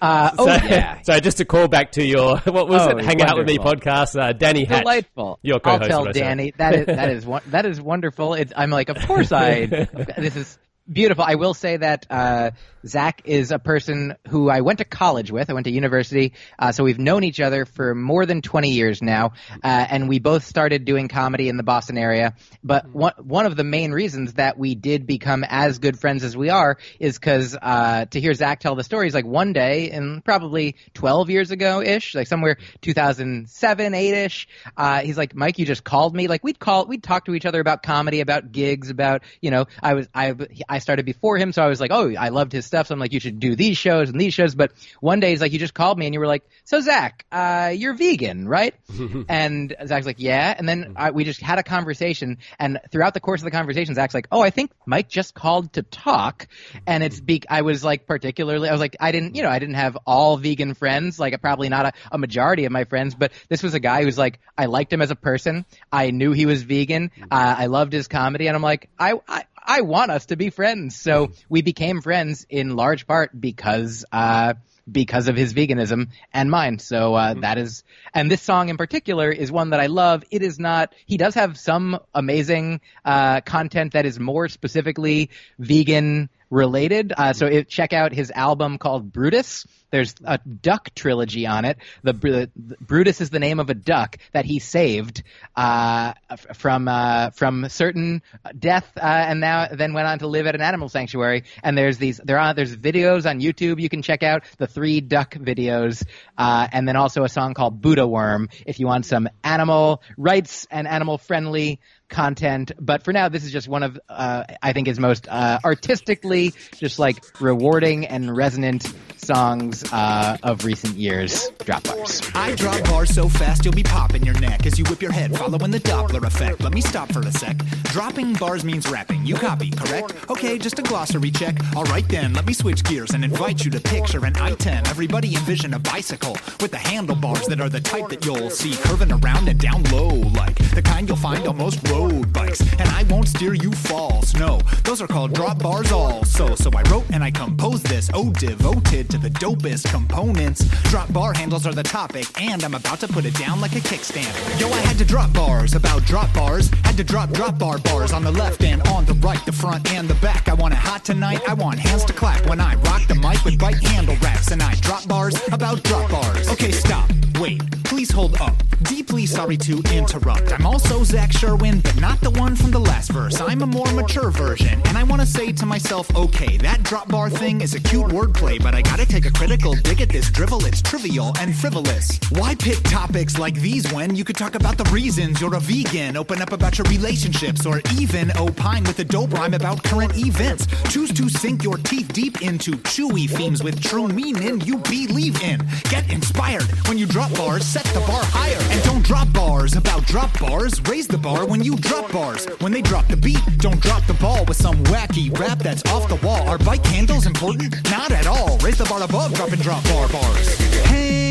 Uh, 0.00 0.30
oh 0.38 0.46
so, 0.46 0.52
yeah. 0.66 1.00
So 1.04 1.18
just 1.20 1.38
to 1.38 1.44
call 1.44 1.66
back 1.68 1.92
to 1.92 2.04
your 2.04 2.38
what 2.38 2.68
was 2.68 2.82
oh, 2.82 2.90
it? 2.90 3.04
Hang 3.04 3.18
wonderful. 3.18 3.30
out 3.30 3.38
with 3.38 3.46
me 3.46 3.58
podcast. 3.58 4.20
Uh, 4.20 4.32
Danny 4.32 4.64
Hatch, 4.64 4.80
delightful. 4.80 5.38
Your 5.42 5.58
co-host. 5.58 5.90
I'll 5.90 6.04
tell 6.04 6.12
Danny 6.12 6.52
that 6.58 6.74
is 6.74 6.86
that 6.86 7.10
is 7.10 7.26
that 7.50 7.66
is 7.66 7.80
wonderful. 7.80 8.34
It's, 8.34 8.52
I'm 8.56 8.70
like, 8.70 8.88
of 8.88 8.98
course 9.06 9.32
I. 9.32 9.66
this 10.18 10.36
is 10.36 10.58
beautiful. 10.90 11.24
I 11.24 11.36
will 11.36 11.54
say 11.54 11.76
that 11.76 12.06
uh, 12.10 12.50
Zach 12.86 13.22
is 13.24 13.50
a 13.52 13.58
person 13.58 14.16
who 14.28 14.48
I 14.48 14.60
went 14.62 14.78
to 14.78 14.84
college 14.84 15.30
with. 15.30 15.50
I 15.50 15.52
went 15.52 15.64
to 15.64 15.72
university, 15.72 16.32
uh, 16.58 16.72
so 16.72 16.84
we've 16.84 16.98
known 16.98 17.24
each 17.24 17.40
other 17.40 17.64
for 17.64 17.94
more 17.94 18.26
than 18.26 18.42
20 18.42 18.70
years 18.70 19.02
now, 19.02 19.32
uh, 19.62 19.86
and 19.90 20.08
we 20.08 20.18
both 20.18 20.44
started 20.44 20.84
doing 20.84 21.08
comedy 21.08 21.48
in 21.48 21.56
the 21.56 21.62
Boston 21.62 21.96
area. 21.96 22.34
But 22.64 22.86
mm-hmm. 22.86 22.98
one 22.98 23.12
one 23.18 23.46
of 23.46 23.56
the 23.56 23.64
main 23.64 23.92
reasons 23.92 24.34
that 24.34 24.58
we 24.58 24.74
did 24.74 25.06
become 25.06 25.44
as 25.48 25.78
good 25.78 25.98
friends 25.98 26.24
as 26.24 26.36
we 26.36 26.50
are 26.50 26.78
is 26.98 27.18
because 27.18 27.56
uh, 27.60 28.06
to 28.06 28.20
hear 28.20 28.34
Zach 28.34 28.60
tell 28.60 28.74
the 28.74 28.84
stories, 28.84 29.14
like 29.14 29.26
one 29.26 29.52
day, 29.52 29.90
and 29.90 30.24
probably 30.24 30.76
12 30.94 31.30
years 31.30 31.50
ago 31.50 31.82
ish, 31.82 32.14
like 32.14 32.26
somewhere 32.26 32.56
2007, 32.80 33.94
eight 33.94 34.14
ish, 34.14 34.48
uh, 34.76 35.00
he's 35.00 35.16
like, 35.16 35.34
Mike, 35.34 35.58
you 35.58 35.66
just 35.66 35.84
called 35.84 36.14
me. 36.14 36.28
Like 36.28 36.42
we'd 36.42 36.58
call, 36.58 36.86
we'd 36.86 37.02
talk 37.02 37.26
to 37.26 37.34
each 37.34 37.46
other 37.46 37.60
about 37.60 37.82
comedy, 37.82 38.20
about 38.20 38.52
gigs, 38.52 38.90
about 38.90 39.22
you 39.40 39.50
know, 39.50 39.66
I 39.82 39.94
was 39.94 40.08
I 40.14 40.34
I 40.68 40.79
started 40.80 41.06
before 41.06 41.36
him, 41.36 41.52
so 41.52 41.62
I 41.62 41.68
was 41.68 41.80
like, 41.80 41.90
oh, 41.92 42.12
I 42.14 42.28
loved 42.28 42.52
his 42.52 42.66
stuff. 42.66 42.88
So 42.88 42.94
I'm 42.94 43.00
like, 43.00 43.12
you 43.12 43.20
should 43.20 43.40
do 43.40 43.54
these 43.54 43.76
shows 43.76 44.10
and 44.10 44.20
these 44.20 44.34
shows. 44.34 44.54
But 44.54 44.72
one 45.00 45.20
day 45.20 45.30
he's 45.30 45.40
like, 45.40 45.52
you 45.52 45.58
just 45.58 45.74
called 45.74 45.98
me 45.98 46.06
and 46.06 46.14
you 46.14 46.20
were 46.20 46.26
like, 46.26 46.44
so 46.64 46.80
Zach, 46.80 47.24
uh, 47.30 47.72
you're 47.74 47.94
vegan, 47.94 48.48
right? 48.48 48.74
and 49.28 49.74
Zach's 49.86 50.06
like, 50.06 50.20
yeah. 50.20 50.54
And 50.56 50.68
then 50.68 50.94
I, 50.96 51.10
we 51.10 51.24
just 51.24 51.40
had 51.40 51.58
a 51.58 51.62
conversation. 51.62 52.38
And 52.58 52.80
throughout 52.90 53.14
the 53.14 53.20
course 53.20 53.40
of 53.40 53.44
the 53.44 53.50
conversation, 53.50 53.94
Zach's 53.94 54.14
like, 54.14 54.28
oh, 54.30 54.40
I 54.40 54.50
think 54.50 54.70
Mike 54.86 55.08
just 55.08 55.34
called 55.34 55.72
to 55.74 55.82
talk. 55.82 56.48
And 56.86 57.02
it's 57.02 57.20
be, 57.20 57.42
I 57.48 57.62
was 57.62 57.84
like, 57.84 58.06
particularly, 58.06 58.68
I 58.68 58.72
was 58.72 58.80
like, 58.80 58.96
I 59.00 59.12
didn't, 59.12 59.36
you 59.36 59.42
know, 59.42 59.50
I 59.50 59.58
didn't 59.58 59.76
have 59.76 59.96
all 60.06 60.36
vegan 60.36 60.74
friends, 60.74 61.18
like 61.18 61.40
probably 61.40 61.68
not 61.68 61.86
a, 61.86 61.92
a 62.12 62.18
majority 62.18 62.64
of 62.64 62.72
my 62.72 62.84
friends, 62.84 63.14
but 63.14 63.32
this 63.48 63.62
was 63.62 63.74
a 63.74 63.80
guy 63.80 64.02
who's 64.04 64.18
like, 64.18 64.40
I 64.56 64.66
liked 64.66 64.92
him 64.92 65.02
as 65.02 65.10
a 65.10 65.16
person. 65.16 65.64
I 65.90 66.10
knew 66.10 66.32
he 66.32 66.46
was 66.46 66.62
vegan. 66.62 67.10
Uh, 67.22 67.54
I 67.58 67.66
loved 67.66 67.92
his 67.92 68.08
comedy. 68.08 68.46
And 68.46 68.56
I'm 68.56 68.62
like, 68.62 68.88
I, 68.98 69.14
I, 69.28 69.44
I 69.62 69.82
want 69.82 70.10
us 70.10 70.26
to 70.26 70.36
be 70.36 70.50
friends. 70.50 70.96
So 70.96 71.32
we 71.48 71.62
became 71.62 72.00
friends 72.00 72.46
in 72.48 72.76
large 72.76 73.06
part 73.06 73.38
because 73.38 74.04
uh, 74.10 74.54
because 74.90 75.28
of 75.28 75.36
his 75.36 75.54
veganism 75.54 76.08
and 76.32 76.50
mine. 76.50 76.78
So 76.78 77.14
uh, 77.14 77.30
mm-hmm. 77.30 77.40
that 77.40 77.58
is, 77.58 77.84
and 78.14 78.30
this 78.30 78.42
song 78.42 78.68
in 78.68 78.76
particular 78.76 79.30
is 79.30 79.52
one 79.52 79.70
that 79.70 79.80
I 79.80 79.86
love. 79.86 80.24
It 80.30 80.42
is 80.42 80.58
not. 80.58 80.94
He 81.06 81.16
does 81.16 81.34
have 81.34 81.58
some 81.58 81.98
amazing 82.14 82.80
uh, 83.04 83.40
content 83.42 83.92
that 83.92 84.06
is 84.06 84.18
more 84.18 84.48
specifically 84.48 85.30
vegan 85.58 86.30
related. 86.50 87.12
Uh, 87.16 87.32
so 87.32 87.62
check 87.62 87.92
out 87.92 88.12
his 88.12 88.30
album 88.30 88.78
called 88.78 89.12
Brutus. 89.12 89.66
There's 89.90 90.14
a 90.24 90.38
duck 90.38 90.90
trilogy 90.94 91.46
on 91.46 91.64
it. 91.64 91.78
The, 92.02 92.12
the, 92.12 92.50
the 92.54 92.76
Brutus 92.80 93.20
is 93.20 93.30
the 93.30 93.40
name 93.40 93.58
of 93.58 93.70
a 93.70 93.74
duck 93.74 94.18
that 94.32 94.44
he 94.44 94.60
saved 94.60 95.22
uh, 95.56 96.14
from 96.54 96.86
uh, 96.86 97.30
from 97.30 97.68
certain 97.68 98.22
death, 98.56 98.88
uh, 98.96 99.00
and 99.00 99.40
now 99.40 99.66
then 99.66 99.92
went 99.92 100.06
on 100.06 100.20
to 100.20 100.28
live 100.28 100.46
at 100.46 100.54
an 100.54 100.60
animal 100.60 100.88
sanctuary. 100.88 101.44
And 101.62 101.76
there's 101.76 101.98
these 101.98 102.20
there 102.22 102.38
are 102.38 102.54
there's 102.54 102.76
videos 102.76 103.28
on 103.28 103.40
YouTube 103.40 103.80
you 103.80 103.88
can 103.88 104.02
check 104.02 104.22
out 104.22 104.44
the 104.58 104.66
three 104.66 105.00
duck 105.00 105.34
videos, 105.34 106.04
uh, 106.38 106.68
and 106.70 106.86
then 106.86 106.96
also 106.96 107.24
a 107.24 107.28
song 107.28 107.54
called 107.54 107.80
Buddha 107.80 108.06
Worm 108.06 108.48
if 108.66 108.78
you 108.78 108.86
want 108.86 109.06
some 109.06 109.28
animal 109.42 110.02
rights 110.16 110.66
and 110.70 110.86
animal 110.86 111.18
friendly 111.18 111.80
content. 112.10 112.72
But 112.78 113.04
for 113.04 113.12
now, 113.12 113.28
this 113.28 113.44
is 113.44 113.52
just 113.52 113.68
one 113.68 113.82
of 113.82 113.98
uh, 114.08 114.44
I 114.62 114.72
think 114.72 114.86
his 114.86 114.98
most 114.98 115.28
uh, 115.28 115.58
artistically 115.64 116.52
just 116.76 116.98
like 116.98 117.40
rewarding 117.40 118.06
and 118.06 118.36
resonant 118.36 118.92
songs 119.20 119.84
uh, 119.92 120.36
of 120.42 120.64
recent 120.64 120.96
years. 120.96 121.50
Drop 121.64 121.84
bars. 121.84 122.22
I 122.34 122.54
drop 122.54 122.82
bars 122.84 123.14
so 123.14 123.28
fast 123.28 123.64
you'll 123.64 123.74
be 123.74 123.82
popping 123.82 124.24
your 124.24 124.38
neck 124.40 124.66
as 124.66 124.78
you 124.78 124.84
whip 124.86 125.02
your 125.02 125.12
head, 125.12 125.36
following 125.36 125.70
the 125.70 125.80
Doppler 125.80 126.24
effect. 126.26 126.60
Let 126.60 126.72
me 126.72 126.80
stop 126.80 127.12
for 127.12 127.20
a 127.20 127.32
sec. 127.32 127.56
Dropping 127.84 128.34
bars 128.34 128.64
means 128.64 128.88
rapping. 128.90 129.24
You 129.24 129.34
copy, 129.34 129.70
correct? 129.70 130.14
Okay, 130.30 130.58
just 130.58 130.78
a 130.78 130.82
glossary 130.82 131.30
check. 131.30 131.56
All 131.76 131.84
right 131.84 132.08
then, 132.08 132.32
let 132.32 132.46
me 132.46 132.52
switch 132.52 132.82
gears 132.84 133.10
and 133.10 133.24
invite 133.24 133.64
you 133.64 133.70
to 133.72 133.80
picture 133.80 134.24
an 134.24 134.34
i10. 134.34 134.88
Everybody 134.88 135.34
envision 135.34 135.74
a 135.74 135.78
bicycle 135.78 136.36
with 136.60 136.70
the 136.70 136.78
handlebars 136.78 137.46
that 137.46 137.60
are 137.60 137.68
the 137.68 137.80
type 137.80 138.08
that 138.08 138.24
you'll 138.24 138.50
see 138.50 138.74
curving 138.84 139.12
around 139.12 139.48
and 139.48 139.58
down 139.58 139.82
low, 139.84 140.08
like 140.08 140.56
the 140.74 140.82
kind 140.82 141.08
you'll 141.08 141.16
find 141.16 141.46
on 141.46 141.56
most 141.56 141.86
road 141.88 142.32
bikes. 142.32 142.60
And 142.78 142.88
I 142.88 143.02
won't 143.04 143.28
steer 143.28 143.54
you 143.54 143.72
false. 143.72 144.34
No, 144.34 144.60
those 144.84 145.02
are 145.02 145.08
called 145.08 145.34
drop 145.34 145.58
bars 145.58 145.92
also. 145.92 146.54
So 146.54 146.70
I 146.74 146.82
wrote 146.90 147.04
and 147.10 147.22
I 147.22 147.30
composed 147.30 147.86
this, 147.86 148.10
oh 148.14 148.30
devoted 148.32 149.09
to 149.10 149.18
the 149.18 149.30
dopest 149.30 149.90
components. 149.90 150.64
Drop 150.84 151.12
bar 151.12 151.32
handles 151.34 151.66
are 151.66 151.72
the 151.72 151.82
topic, 151.82 152.26
and 152.40 152.62
I'm 152.62 152.74
about 152.74 153.00
to 153.00 153.08
put 153.08 153.24
it 153.24 153.34
down 153.34 153.60
like 153.60 153.72
a 153.72 153.80
kickstand. 153.80 154.60
Yo, 154.60 154.68
I 154.68 154.78
had 154.80 154.98
to 154.98 155.04
drop 155.04 155.32
bars 155.32 155.74
about 155.74 156.04
drop 156.04 156.32
bars. 156.32 156.70
Had 156.84 156.96
to 156.96 157.04
drop 157.04 157.30
drop 157.30 157.58
bar 157.58 157.78
bars 157.78 158.12
on 158.12 158.22
the 158.22 158.30
left 158.30 158.62
and 158.62 158.80
on 158.88 159.04
the 159.06 159.14
right, 159.14 159.44
the 159.46 159.52
front 159.52 159.90
and 159.92 160.08
the 160.08 160.14
back. 160.16 160.48
I 160.48 160.54
want 160.54 160.74
it 160.74 160.78
hot 160.78 161.04
tonight. 161.04 161.40
I 161.48 161.54
want 161.54 161.78
hands 161.78 162.04
to 162.04 162.12
clap 162.12 162.48
when 162.48 162.60
I 162.60 162.76
rock 162.76 163.06
the 163.08 163.16
mic 163.16 163.44
with 163.44 163.60
right 163.60 163.82
handle 163.82 164.16
raps, 164.22 164.52
and 164.52 164.62
I 164.62 164.74
drop 164.76 165.06
bars 165.08 165.40
about 165.48 165.82
drop 165.82 166.10
bars. 166.10 166.48
Okay, 166.48 166.70
stop 166.70 167.10
Wait, 167.40 167.62
please 167.84 168.10
hold 168.10 168.38
up. 168.38 168.52
Deeply 168.82 169.26
sorry 169.26 169.56
to 169.56 169.82
interrupt. 169.92 170.52
I'm 170.52 170.66
also 170.66 171.04
Zach 171.04 171.32
Sherwin, 171.32 171.80
but 171.80 172.00
not 172.00 172.20
the 172.20 172.30
one 172.30 172.54
from 172.54 172.70
the 172.70 172.78
last 172.78 173.12
verse. 173.12 173.40
I'm 173.40 173.62
a 173.62 173.66
more 173.66 173.90
mature 173.92 174.30
version, 174.30 174.80
and 174.86 174.96
I 174.96 175.02
want 175.04 175.20
to 175.20 175.26
say 175.26 175.52
to 175.52 175.66
myself, 175.66 176.14
okay, 176.16 176.56
that 176.58 176.82
drop 176.82 177.08
bar 177.08 177.28
thing 177.30 177.60
is 177.60 177.74
a 177.74 177.80
cute 177.80 178.06
wordplay, 178.06 178.62
but 178.62 178.74
I 178.74 178.82
gotta 178.82 179.06
take 179.06 179.26
a 179.26 179.30
critical 179.30 179.74
dig 179.74 180.00
at 180.00 180.08
this 180.08 180.30
drivel. 180.30 180.64
It's 180.64 180.80
trivial 180.82 181.32
and 181.40 181.54
frivolous. 181.54 182.18
Why 182.30 182.54
pick 182.54 182.82
topics 182.84 183.38
like 183.38 183.54
these 183.54 183.90
when 183.92 184.14
you 184.14 184.24
could 184.24 184.36
talk 184.36 184.54
about 184.54 184.78
the 184.78 184.84
reasons 184.90 185.40
you're 185.40 185.54
a 185.54 185.60
vegan, 185.60 186.16
open 186.16 186.40
up 186.40 186.52
about 186.52 186.78
your 186.78 186.86
relationships, 186.88 187.66
or 187.66 187.82
even 187.98 188.32
opine 188.38 188.84
with 188.84 188.98
a 188.98 189.04
dope 189.04 189.32
rhyme 189.32 189.54
about 189.54 189.82
current 189.82 190.16
events? 190.16 190.66
Choose 190.90 191.12
to 191.12 191.28
sink 191.28 191.64
your 191.64 191.76
teeth 191.78 192.12
deep 192.12 192.42
into 192.42 192.72
chewy 192.72 193.28
themes 193.28 193.62
with 193.62 193.82
true 193.82 194.08
meaning 194.08 194.60
you 194.62 194.78
believe 194.78 195.42
in. 195.42 195.60
Get 195.84 196.10
inspired 196.10 196.64
when 196.86 196.96
you 196.96 197.06
drop 197.06 197.29
bars, 197.34 197.64
set 197.64 197.84
the 197.86 198.00
bar 198.00 198.22
higher. 198.24 198.58
And 198.70 198.82
don't 198.84 199.04
drop 199.04 199.32
bars 199.32 199.76
about 199.76 200.06
drop 200.06 200.38
bars. 200.38 200.80
Raise 200.88 201.06
the 201.06 201.18
bar 201.18 201.46
when 201.46 201.62
you 201.62 201.76
drop 201.76 202.12
bars. 202.12 202.46
When 202.60 202.72
they 202.72 202.82
drop 202.82 203.06
the 203.08 203.16
beat, 203.16 203.40
don't 203.58 203.80
drop 203.80 204.06
the 204.06 204.14
ball 204.14 204.44
with 204.46 204.56
some 204.56 204.76
wacky 204.84 205.36
rap 205.38 205.58
that's 205.58 205.84
off 205.86 206.08
the 206.08 206.16
wall. 206.26 206.48
Are 206.48 206.58
bike 206.58 206.84
handles 206.86 207.26
important? 207.26 207.74
Not 207.90 208.10
at 208.10 208.26
all. 208.26 208.58
Raise 208.58 208.78
the 208.78 208.84
bar 208.84 209.02
above 209.02 209.34
drop 209.34 209.52
and 209.52 209.62
drop 209.62 209.82
bar 209.84 210.08
bars. 210.08 210.58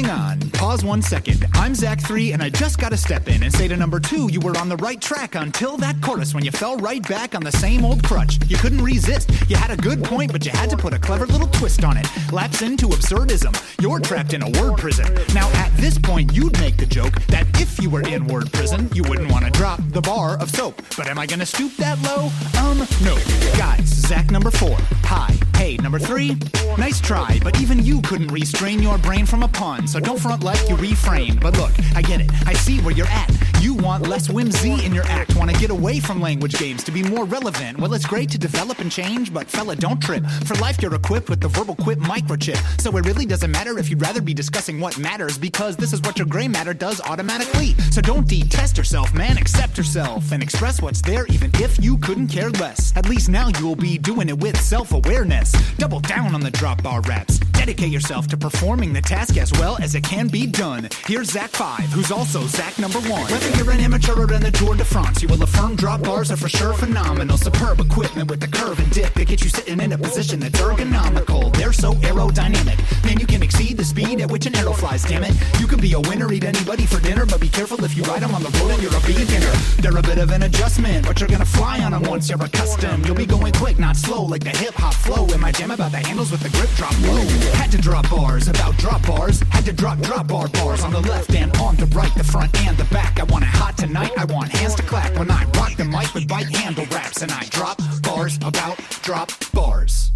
On, 0.10 0.40
pause 0.52 0.84
one 0.84 1.04
second. 1.04 1.46
I'm 1.54 1.76
Zach 1.76 2.02
3, 2.02 2.32
and 2.32 2.42
I 2.42 2.50
just 2.50 2.80
gotta 2.80 2.98
step 2.98 3.28
in 3.28 3.44
and 3.44 3.54
say 3.54 3.68
to 3.68 3.78
number 3.78 4.00
2, 4.00 4.32
you 4.32 4.40
were 4.40 4.58
on 4.58 4.68
the 4.68 4.78
right 4.78 5.00
track 5.00 5.36
until 5.36 5.78
that 5.78 6.02
chorus 6.02 6.34
when 6.34 6.44
you 6.44 6.50
fell 6.50 6.78
right 6.78 7.08
back 7.08 7.36
on 7.36 7.44
the 7.44 7.52
same 7.52 7.86
old 7.86 8.04
crutch. 8.04 8.40
You 8.48 8.58
couldn't 8.58 8.82
resist. 8.82 9.30
You 9.48 9.56
had 9.56 9.70
a 9.70 9.78
good 9.78 10.04
point, 10.04 10.32
but 10.32 10.44
you 10.46 10.52
had 10.52 10.72
to 10.72 10.78
put 10.78 10.94
a 10.94 11.00
clever 11.00 11.28
little 11.28 11.48
twist 11.48 11.84
on 11.84 11.96
it. 11.96 12.08
Lapse 12.32 12.64
into 12.64 12.88
absurdism. 12.88 13.54
You're 13.82 14.00
trapped 14.00 14.34
in 14.34 14.42
a 14.42 14.50
word 14.60 14.80
prison. 14.80 15.14
Now, 15.36 15.48
at 15.50 15.72
this 15.78 16.00
point, 16.00 16.34
you'd 16.34 16.60
make 16.60 16.78
the 16.78 16.88
joke 16.88 17.14
that 17.28 17.46
if 17.62 17.80
you 17.80 17.92
were 17.92 18.02
in 18.02 18.26
word 18.26 18.52
prison, 18.52 18.90
you 18.96 19.04
wouldn't 19.04 19.32
want 19.32 19.46
to 19.46 19.52
drop 19.52 19.80
the 19.90 20.02
bar 20.02 20.40
of 20.40 20.50
soap. 20.50 20.82
But 20.98 21.08
am 21.08 21.20
I 21.20 21.28
gonna 21.28 21.46
stoop 21.46 21.76
that 21.78 22.02
low? 22.02 22.32
Um, 22.60 22.80
no. 23.04 23.16
Guys, 23.58 23.86
Zach 23.86 24.32
number 24.32 24.50
4. 24.50 24.76
Hi. 25.04 25.36
Hey, 25.56 25.76
number 25.78 26.00
3. 26.00 26.36
Nice 26.78 27.02
try, 27.02 27.38
but 27.44 27.60
even 27.60 27.84
you 27.84 28.02
couldn't 28.02 28.30
restrain 28.30 28.82
your 28.82 28.98
brain 28.98 29.26
from 29.26 29.44
a 29.44 29.48
pun. 29.50 29.88
So 29.88 29.99
don't 30.00 30.20
front 30.20 30.44
like 30.44 30.70
you 30.70 30.76
refrained. 30.76 31.40
But 31.40 31.58
look, 31.58 31.72
I 31.96 32.02
get 32.02 32.22
it. 32.22 32.30
I 32.46 32.54
see 32.54 32.80
where 32.80 32.94
you're 32.94 33.08
at. 33.08 33.30
You 33.62 33.74
want 33.74 34.08
less 34.08 34.30
whimsy 34.30 34.86
in 34.86 34.94
your 34.94 35.04
act. 35.06 35.36
Want 35.36 35.52
to 35.52 35.60
get 35.60 35.70
away 35.70 36.00
from 36.00 36.22
language 36.22 36.58
games 36.58 36.84
to 36.86 36.92
be 36.92 37.04
more 37.04 37.26
relevant. 37.26 37.78
Well, 37.78 37.94
it's 37.94 38.06
great 38.06 38.30
to 38.32 38.38
develop 38.38 38.80
and 38.80 38.92
change, 38.92 39.34
but 39.34 39.48
fella, 39.48 39.76
don't 39.76 40.02
trip. 40.02 40.26
For 40.46 40.56
life, 40.56 40.82
you're 40.82 40.94
equipped 40.96 41.30
with 41.30 41.42
the 41.42 41.48
verbal 41.50 41.76
quip 41.76 42.00
microchip. 42.00 42.60
So 42.82 42.96
it 42.98 43.06
really 43.06 43.26
doesn't 43.26 43.52
matter 43.52 43.78
if 43.78 43.90
you'd 43.90 44.02
rather 44.02 44.22
be 44.22 44.34
discussing 44.34 44.80
what 44.80 44.98
matters 44.98 45.38
because 45.38 45.76
this 45.76 45.92
is 45.92 46.02
what 46.02 46.18
your 46.18 46.28
gray 46.28 46.48
matter 46.48 46.74
does 46.74 47.02
automatically. 47.02 47.74
So 47.92 48.02
don't 48.02 48.28
detest 48.28 48.78
yourself, 48.78 49.14
man. 49.14 49.38
Accept 49.38 49.78
yourself 49.78 50.32
and 50.32 50.42
express 50.42 50.82
what's 50.82 51.02
there, 51.02 51.26
even 51.28 51.52
if 51.56 51.84
you 51.84 51.98
couldn't 51.98 52.28
care 52.28 52.50
less. 52.52 52.96
At 52.96 53.10
least 53.10 53.30
now 53.30 53.50
you'll 53.60 53.76
be 53.76 53.98
doing 53.98 54.30
it 54.30 54.38
with 54.38 54.60
self 54.60 54.94
awareness. 54.94 55.52
Double 55.78 56.00
down 56.00 56.34
on 56.36 56.42
the 56.42 56.52
drop 56.52 56.82
bar 56.84 57.02
raps. 57.02 57.40
Dedicate 57.70 57.94
yourself 57.94 58.26
to 58.30 58.36
performing 58.36 58.94
the 58.94 59.02
task 59.02 59.38
as 59.38 59.52
well 59.60 59.78
as 59.80 59.94
it 59.94 60.04
can 60.04 60.28
be 60.28 60.48
done. 60.48 60.90
Here's 61.06 61.30
Zach 61.30 61.52
5, 61.52 61.92
who's 61.92 62.12
also 62.12 62.42
Zach 62.48 62.80
number 62.80 62.98
1. 62.98 63.10
Whether 63.10 63.58
you're 63.58 63.70
an 63.70 63.80
amateur 63.80 64.14
or 64.14 64.34
in 64.34 64.42
the 64.42 64.50
Tour 64.50 64.74
de 64.74 64.84
France, 64.84 65.22
you 65.22 65.28
will 65.28 65.44
affirm 65.44 65.76
drop 65.76 66.02
bars 66.02 66.32
are 66.32 66.36
for 66.36 66.50
sure 66.50 66.74
phenomenal. 66.74 67.38
Superb 67.38 67.80
equipment 67.80 68.28
with 68.28 68.40
the 68.40 68.48
curve 68.48 68.80
and 68.80 68.92
dip 68.92 69.14
that 69.14 69.28
get 69.28 69.44
you 69.44 69.50
sitting 69.50 69.80
in 69.82 69.92
a 69.92 70.00
position 70.00 70.40
that's 70.40 70.60
ergonomical. 70.60 71.56
They're 71.56 71.72
so 71.72 71.94
aerodynamic. 71.94 73.06
Man, 73.06 73.20
you 73.20 73.28
can 73.28 73.44
exceed 73.44 73.78
the 73.78 73.86
speed 73.86 74.20
at 74.20 74.32
which 74.32 74.48
an 74.48 74.56
arrow 74.56 74.74
flies, 74.74 75.04
damn 75.04 75.24
it. 75.24 75.36
You 75.60 75.68
can 75.68 75.80
be 75.80 75.94
a 75.94 76.00
winner, 76.00 76.34
eat 76.34 76.46
anybody 76.46 76.88
for 76.88 77.00
dinner, 77.00 77.28
but 77.28 77.40
be 77.40 77.50
careful 77.50 77.84
if 77.84 77.96
you 77.96 78.02
ride 78.06 78.24
them 78.24 78.34
on 78.34 78.42
the 78.42 78.50
road 78.58 78.72
and 78.72 78.82
you're 78.82 78.98
a 78.98 79.02
beginner. 79.02 79.54
They're 79.78 79.96
a 79.96 80.02
bit 80.02 80.18
of 80.18 80.32
an 80.32 80.42
adjustment, 80.42 81.06
but 81.06 81.20
you're 81.20 81.30
gonna 81.30 81.46
fly 81.46 81.82
on 81.82 81.92
them 81.92 82.02
once 82.02 82.30
you're 82.30 82.44
accustomed. 82.44 83.06
You'll 83.06 83.16
be 83.16 83.28
going 83.28 83.54
quick, 83.54 83.78
not 83.78 83.96
slow, 83.96 84.24
like 84.24 84.44
the 84.44 84.58
hip 84.58 84.74
hop 84.74 84.96
flow. 84.96 85.28
In 85.28 85.40
my 85.40 85.52
jam 85.52 85.70
about 85.70 85.92
the 85.92 86.00
handles 86.00 86.32
with 86.32 86.42
the 86.42 86.50
grip 86.58 86.72
drop 86.76 87.00
low. 87.04 87.59
Had 87.60 87.72
to 87.74 87.78
drop 87.78 88.10
bars 88.10 88.48
about 88.48 88.78
drop 88.78 89.06
bars. 89.06 89.42
Had 89.52 89.66
to 89.66 89.74
drop 89.74 90.00
drop 90.00 90.28
bar 90.28 90.48
bars 90.48 90.82
on 90.82 90.94
the 90.94 91.02
left 91.02 91.36
and 91.36 91.56
on 91.58 91.76
the 91.76 91.86
right, 91.88 92.14
the 92.16 92.24
front 92.24 92.58
and 92.66 92.78
the 92.78 92.86
back. 92.86 93.20
I 93.20 93.26
want 93.26 93.44
it 93.44 93.50
hot 93.50 93.78
tonight. 93.78 94.12
I 94.18 94.24
want 94.26 94.50
hands 94.50 94.76
to 94.76 94.82
clap 94.84 95.18
when 95.20 95.30
I 95.30 95.44
rock 95.56 95.76
the 95.76 95.84
mic 95.84 96.14
with 96.14 96.28
bite 96.28 96.48
handle 96.56 96.86
raps 96.86 97.22
and 97.22 97.32
I 97.32 97.44
drop 97.50 97.78
bars 98.02 98.38
about 98.38 98.80
drop 99.04 99.32
bars. 99.54 100.12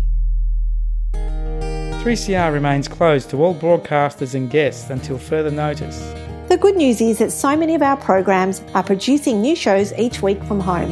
3CR 1.14 2.54
remains 2.54 2.88
closed 2.88 3.30
to 3.32 3.44
all 3.44 3.54
broadcasters 3.54 4.36
and 4.36 4.50
guests 4.50 4.90
until 4.90 5.18
further 5.18 5.52
notice. 5.52 6.00
The 6.48 6.58
good 6.58 6.78
news 6.78 7.02
is 7.02 7.20
that 7.20 7.32
so 7.32 7.58
many 7.58 7.76
of 7.76 7.82
our 7.82 7.98
programs 7.98 8.62
are 8.74 8.84
producing 8.84 9.42
new 9.42 9.56
shows 9.56 9.94
each 9.98 10.22
week 10.22 10.42
from 10.46 10.62
home. 10.62 10.92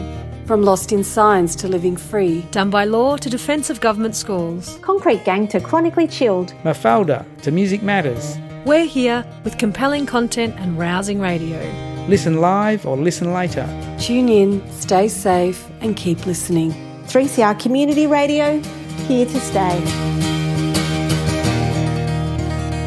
From 0.52 0.64
Lost 0.64 0.92
in 0.92 1.02
Science 1.02 1.56
to 1.56 1.70
Living 1.70 1.96
Free. 1.96 2.42
Done 2.52 2.70
by 2.70 2.84
Law 2.84 3.16
to 3.16 3.30
Defence 3.30 3.70
of 3.70 3.80
Government 3.80 4.18
Schools. 4.18 4.78
Concrete 4.82 5.24
Gang 5.24 5.48
to 5.48 5.62
Chronically 5.62 6.10
Chilled. 6.10 6.54
Mafalda 6.66 7.26
to 7.44 7.52
Music 7.52 7.82
Matters. 7.82 8.38
We're 8.66 8.84
here 8.84 9.26
with 9.46 9.58
compelling 9.58 10.06
content 10.06 10.56
and 10.58 10.78
rousing 10.78 11.22
radio. 11.22 11.58
Listen 12.10 12.42
live 12.42 12.86
or 12.86 12.98
listen 12.98 13.32
later. 13.32 13.66
Tune 13.98 14.28
in, 14.28 14.70
stay 14.74 15.08
safe, 15.08 15.66
and 15.80 15.96
keep 15.96 16.26
listening. 16.26 16.74
3CR 17.06 17.58
Community 17.58 18.06
Radio, 18.06 18.60
here 19.08 19.26
to 19.26 19.40
stay. 19.40 20.21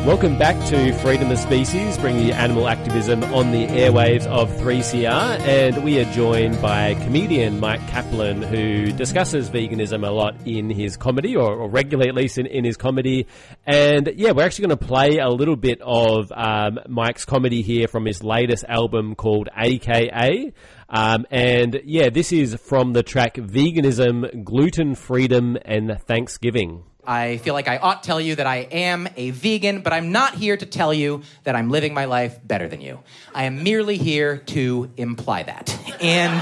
Welcome 0.05 0.39
back 0.39 0.63
to 0.69 0.93
Freedom 0.99 1.31
of 1.31 1.39
Species, 1.39 1.97
bringing 1.97 2.27
you 2.27 2.35
animal 2.35 2.69
activism 2.69 3.25
on 3.25 3.53
the 3.53 3.67
airwaves 3.69 4.27
of 4.27 4.51
3CR. 4.51 5.41
And 5.41 5.83
we 5.83 5.99
are 5.99 6.05
joined 6.13 6.61
by 6.61 6.93
comedian 6.97 7.59
Mike 7.59 7.81
Kaplan, 7.89 8.43
who 8.43 8.93
discusses 8.93 9.49
veganism 9.49 10.07
a 10.07 10.11
lot 10.11 10.35
in 10.45 10.69
his 10.69 10.99
comedy, 10.99 11.35
or, 11.35 11.55
or 11.55 11.71
regularly 11.71 12.11
at 12.11 12.15
least 12.15 12.37
in, 12.37 12.45
in, 12.45 12.67
his 12.67 12.77
comedy. 12.77 13.27
And 13.65 14.13
yeah, 14.15 14.33
we're 14.33 14.45
actually 14.45 14.67
going 14.67 14.79
to 14.79 14.87
play 14.87 15.21
a 15.21 15.31
little 15.31 15.57
bit 15.57 15.81
of 15.81 16.31
um, 16.33 16.81
Mike's 16.87 17.25
comedy 17.25 17.63
here 17.63 17.89
from 17.89 18.05
his 18.05 18.23
latest 18.23 18.67
album 18.69 19.15
called 19.15 19.49
AKA. 19.57 20.53
Um, 20.91 21.25
and 21.31 21.81
yeah, 21.87 22.11
this 22.11 22.31
is 22.31 22.57
from 22.57 22.93
the 22.93 23.03
track 23.03 23.37
Veganism, 23.37 24.45
Gluten 24.45 24.97
Freedom, 24.97 25.57
and 25.65 25.99
Thanksgiving. 25.99 26.85
I 27.07 27.39
feel 27.39 27.55
like 27.55 27.69
I 27.69 27.79
ought 27.79 28.03
to 28.03 28.07
tell 28.07 28.21
you 28.21 28.35
that 28.37 28.47
I 28.47 28.59
am 28.71 29.09
a 29.17 29.31
vegan, 29.31 29.81
but 29.81 29.93
I'm 29.93 30.13
not 30.13 30.35
here 30.35 30.57
to 30.57 30.67
tell 30.67 30.95
you 30.95 31.23
that 31.45 31.55
I'm 31.55 31.71
living 31.71 31.95
my 31.95 32.07
life 32.07 32.39
better 32.45 32.69
than 32.69 32.81
you. 32.81 33.01
I 33.35 33.45
am 33.45 33.63
merely 33.63 33.99
here 33.99 34.39
to 34.39 34.91
imply 34.97 35.43
that. 35.43 35.79
And 36.01 36.41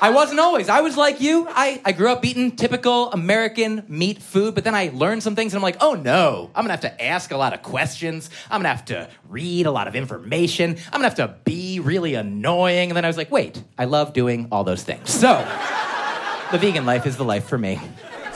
I 0.00 0.10
wasn't 0.10 0.38
always. 0.38 0.68
I 0.68 0.80
was 0.82 0.96
like 0.96 1.20
you. 1.20 1.48
I, 1.50 1.80
I 1.84 1.92
grew 1.92 2.10
up 2.12 2.24
eating 2.24 2.54
typical 2.54 3.10
American 3.10 3.84
meat 3.88 4.22
food, 4.22 4.54
but 4.54 4.62
then 4.62 4.74
I 4.74 4.92
learned 4.94 5.24
some 5.24 5.34
things 5.34 5.54
and 5.54 5.58
I'm 5.58 5.62
like, 5.62 5.78
oh 5.80 5.94
no, 5.94 6.50
I'm 6.54 6.62
gonna 6.62 6.74
have 6.74 6.82
to 6.82 7.04
ask 7.04 7.32
a 7.32 7.36
lot 7.36 7.52
of 7.52 7.62
questions. 7.62 8.30
I'm 8.50 8.60
gonna 8.60 8.68
have 8.68 8.84
to 8.86 9.08
read 9.28 9.66
a 9.66 9.72
lot 9.72 9.88
of 9.88 9.96
information. 9.96 10.76
I'm 10.86 10.92
gonna 10.92 11.04
have 11.04 11.16
to 11.16 11.34
be 11.44 11.80
really 11.80 12.14
annoying. 12.14 12.90
And 12.90 12.96
then 12.96 13.04
I 13.04 13.08
was 13.08 13.16
like, 13.16 13.32
wait, 13.32 13.62
I 13.76 13.86
love 13.86 14.12
doing 14.12 14.48
all 14.52 14.62
those 14.62 14.84
things. 14.84 15.10
So 15.10 15.44
the 16.52 16.58
vegan 16.58 16.86
life 16.86 17.06
is 17.06 17.16
the 17.16 17.24
life 17.24 17.46
for 17.46 17.58
me. 17.58 17.80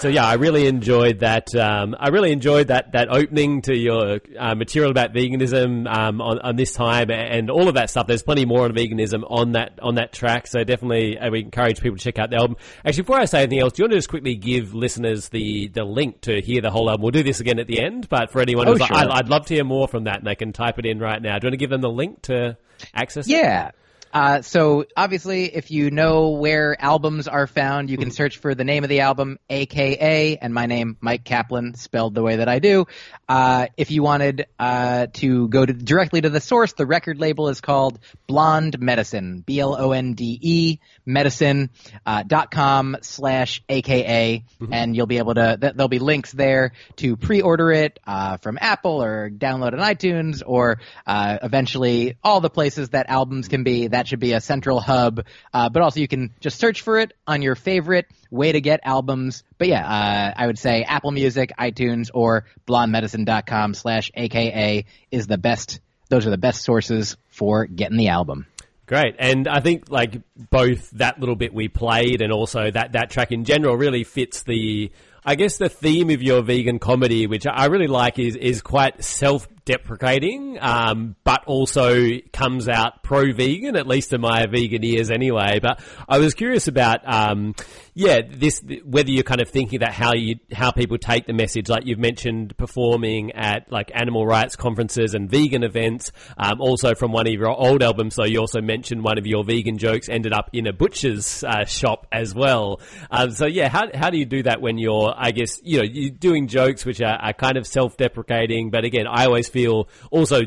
So 0.03 0.09
yeah, 0.09 0.27
I 0.27 0.35
really 0.35 0.66
enjoyed 0.66 1.20
that. 1.20 1.55
Um, 1.55 1.94
I 1.96 2.09
really 2.09 2.33
enjoyed 2.33 2.68
that 2.68 2.90
that 2.90 3.09
opening 3.09 3.62
to 3.62 3.77
your 3.77 4.18
uh, 4.37 4.57
material 4.57 4.90
about 4.90 5.12
veganism 5.12 5.87
um, 5.87 6.20
on, 6.20 6.40
on, 6.40 6.57
this 6.57 6.72
time 6.72 7.09
and 7.12 7.48
all 7.48 7.68
of 7.68 7.75
that 7.75 7.88
stuff. 7.88 8.09
There's 8.09 8.25
plenty 8.25 8.44
more 8.44 8.64
on 8.64 8.72
veganism 8.72 9.22
on 9.31 9.53
that 9.53 9.79
on 9.81 9.94
that 9.94 10.12
track. 10.12 10.48
So 10.48 10.64
definitely, 10.64 11.20
uh, 11.20 11.31
we 11.31 11.42
encourage 11.42 11.81
people 11.81 11.98
to 11.98 12.03
check 12.03 12.18
out 12.18 12.31
the 12.31 12.37
album. 12.38 12.57
Actually, 12.85 13.03
before 13.03 13.20
I 13.20 13.27
say 13.27 13.42
anything 13.42 13.61
else, 13.61 13.75
do 13.75 13.83
you 13.83 13.85
want 13.85 13.92
to 13.92 13.98
just 13.98 14.09
quickly 14.09 14.35
give 14.35 14.75
listeners 14.75 15.29
the 15.29 15.68
the 15.68 15.85
link 15.85 16.22
to 16.22 16.40
hear 16.40 16.61
the 16.61 16.70
whole 16.70 16.90
album? 16.90 17.03
We'll 17.03 17.12
do 17.12 17.22
this 17.22 17.38
again 17.38 17.61
at 17.61 17.68
the 17.68 17.81
end, 17.81 18.09
but 18.09 18.33
for 18.33 18.40
anyone 18.40 18.66
who's 18.66 18.81
oh, 18.81 18.87
sure. 18.87 18.96
like, 18.96 19.07
I'd, 19.07 19.18
I'd, 19.18 19.29
love 19.29 19.46
to 19.46 19.55
hear 19.55 19.64
more 19.64 19.87
from 19.87 20.05
that, 20.05 20.18
and 20.18 20.27
they 20.27 20.35
can 20.35 20.53
type 20.53 20.81
it 20.81 20.87
in 20.87 20.98
right 20.98 21.22
now. 21.22 21.38
Do 21.38 21.44
you 21.44 21.51
want 21.51 21.53
to 21.55 21.59
give 21.59 21.70
them 21.70 21.81
the 21.81 21.90
link 21.90 22.22
to 22.22 22.57
access? 22.92 23.29
It? 23.29 23.35
Yeah. 23.35 23.68
It? 23.68 23.75
Uh, 24.12 24.42
so 24.42 24.85
obviously, 24.96 25.44
if 25.55 25.70
you 25.70 25.90
know 25.90 26.31
where 26.31 26.81
albums 26.81 27.29
are 27.29 27.46
found, 27.46 27.90
you 27.90 27.96
can 27.96 28.09
mm-hmm. 28.09 28.14
search 28.14 28.38
for 28.38 28.55
the 28.55 28.64
name 28.64 28.85
of 28.85 28.90
the 28.90 29.01
album, 29.01 29.38
AKA, 29.48 30.37
and 30.37 30.53
my 30.53 30.66
name, 30.66 30.96
Mike 31.01 31.25
Kaplan, 31.25 31.75
spelled 31.75 32.14
the 32.14 32.22
way 32.22 32.37
that 32.37 32.48
I 32.48 32.59
do. 32.59 32.87
Uh, 33.29 33.66
if 33.77 33.90
you 33.90 34.03
wanted 34.03 34.46
uh, 34.59 35.07
to 35.14 35.48
go 35.48 35.64
to, 35.64 35.72
directly 35.72 36.20
to 36.20 36.29
the 36.29 36.40
source, 36.40 36.75
the 36.75 36.85
record 36.85 37.18
label 37.18 37.48
is 37.48 37.61
called 37.61 37.98
Blonde 38.27 38.79
Medicine, 38.79 39.42
B 39.46 39.61
L 39.61 39.75
O 39.79 39.92
N 39.92 40.12
D 40.12 40.38
E 40.40 40.79
medicine 41.07 41.70
uh, 42.05 42.22
dot 42.22 42.51
com 42.51 42.96
slash 43.03 43.62
AKA, 43.68 44.44
mm-hmm. 44.61 44.72
and 44.72 44.94
you'll 44.94 45.07
be 45.07 45.18
able 45.18 45.35
to. 45.35 45.57
Th- 45.61 45.72
there'll 45.75 45.88
be 45.88 45.98
links 45.98 46.33
there 46.33 46.72
to 46.96 47.16
pre-order 47.16 47.72
it 47.72 47.98
uh, 48.07 48.37
from 48.37 48.59
Apple 48.61 49.03
or 49.03 49.31
download 49.31 49.72
on 49.72 49.79
iTunes, 49.79 50.42
or 50.44 50.81
uh, 51.07 51.38
eventually 51.42 52.18
all 52.22 52.40
the 52.40 52.51
places 52.51 52.90
that 52.90 53.09
albums 53.09 53.48
can 53.48 53.64
be. 53.64 53.87
That 53.87 54.02
that 54.03 54.09
should 54.09 54.19
be 54.19 54.33
a 54.33 54.41
central 54.41 54.81
hub. 54.81 55.25
Uh, 55.55 55.69
but 55.69 55.81
also, 55.81 56.01
you 56.01 56.09
can 56.09 56.35
just 56.41 56.59
search 56.59 56.81
for 56.81 56.99
it 56.99 57.12
on 57.25 57.41
your 57.41 57.55
favorite 57.55 58.07
way 58.33 58.51
to 58.51 58.61
get 58.61 58.81
albums. 58.83 59.45
But 59.59 59.69
yeah, 59.69 59.87
uh, 59.87 60.33
I 60.37 60.45
would 60.49 60.59
say 60.59 60.83
Apple 60.83 61.12
Music, 61.12 61.53
iTunes, 61.57 62.11
or 62.12 62.47
blondemedicine.com 62.67 63.75
slash 63.75 64.11
AKA 64.15 64.87
is 65.12 65.29
the 65.29 65.38
best. 65.38 65.79
Those 66.09 66.27
are 66.27 66.31
the 66.31 66.38
best 66.38 66.62
sources 66.62 67.17
for 67.29 67.67
getting 67.67 67.97
the 67.97 68.09
album. 68.09 68.47
Great, 68.87 69.15
and 69.21 69.47
I 69.47 69.61
think 69.61 69.88
like 69.88 70.21
both 70.51 70.91
that 70.91 71.21
little 71.21 71.37
bit 71.37 71.55
we 71.55 71.69
played 71.69 72.21
and 72.21 72.33
also 72.33 72.73
that 72.73 72.93
that 72.93 73.11
track 73.11 73.31
in 73.31 73.45
general 73.45 73.77
really 73.77 74.03
fits 74.03 74.43
the 74.43 74.91
I 75.25 75.37
guess 75.37 75.59
the 75.59 75.69
theme 75.69 76.11
of 76.11 76.21
your 76.21 76.43
vegan 76.43 76.81
comedy, 76.81 77.29
which 77.29 77.47
I 77.47 77.67
really 77.67 77.87
like, 77.87 78.19
is 78.19 78.35
is 78.35 78.62
quite 78.62 79.05
self 79.05 79.47
deprecating, 79.64 80.59
um, 80.61 81.16
but 81.25 81.44
also 81.46 82.18
comes 82.33 82.68
out 82.68 83.03
pro 83.03 83.33
vegan, 83.33 83.77
at 83.77 83.87
least 83.87 84.12
in 84.12 84.20
my 84.20 84.46
vegan 84.46 84.85
ears 84.85 85.11
anyway. 85.11 85.61
But 85.61 85.81
I 86.09 86.18
was 86.18 86.35
curious 86.35 86.68
about, 86.68 87.01
um, 87.07 87.55
yeah, 87.94 88.20
this 88.29 88.62
whether 88.85 89.11
you're 89.11 89.22
kind 89.22 89.40
of 89.40 89.48
thinking 89.48 89.81
that 89.81 89.92
how 89.92 90.14
you 90.14 90.37
how 90.53 90.70
people 90.70 90.98
take 90.98 91.27
the 91.27 91.33
message, 91.33 91.68
like 91.68 91.87
you've 91.87 91.98
mentioned 91.98 92.57
performing 92.57 93.33
at 93.33 93.70
like 93.70 93.90
animal 93.94 94.27
rights 94.27 94.57
conferences 94.57 95.14
and 95.14 95.31
vegan 95.31 95.62
events. 95.62 96.12
Um, 96.37 96.61
also 96.61 96.94
from 96.94 97.12
one 97.12 97.27
of 97.27 97.33
your 97.33 97.48
old 97.48 97.83
albums, 97.83 98.14
so 98.14 98.25
you 98.25 98.40
also 98.40 98.61
mentioned 98.61 99.05
one 99.05 99.18
of 99.18 99.27
your 99.27 99.44
vegan 99.44 99.79
jokes 99.79 100.09
ended 100.09 100.33
up 100.33 100.51
in 100.53 100.66
a 100.66 100.72
butcher's 100.72 101.44
uh, 101.44 101.64
shop 101.64 102.07
as 102.11 102.35
well. 102.35 102.81
Um, 103.11 103.31
so 103.31 103.46
yeah, 103.46 103.68
how 103.68 103.88
how 103.94 104.11
do 104.11 104.18
you 104.18 104.25
do 104.25 104.42
that 104.44 104.61
when 104.61 104.79
you're, 104.79 105.12
I 105.16 105.31
guess, 105.31 105.61
you 105.62 105.79
know, 105.79 105.85
you're 105.85 106.11
doing 106.11 106.48
jokes 106.48 106.85
which 106.85 107.01
are, 107.01 107.16
are 107.16 107.33
kind 107.33 107.57
of 107.57 107.66
self 107.66 107.96
deprecating, 107.96 108.70
but 108.70 108.85
again, 108.85 109.07
I 109.07 109.27
always 109.27 109.48
feel 109.53 109.88
also 110.11 110.47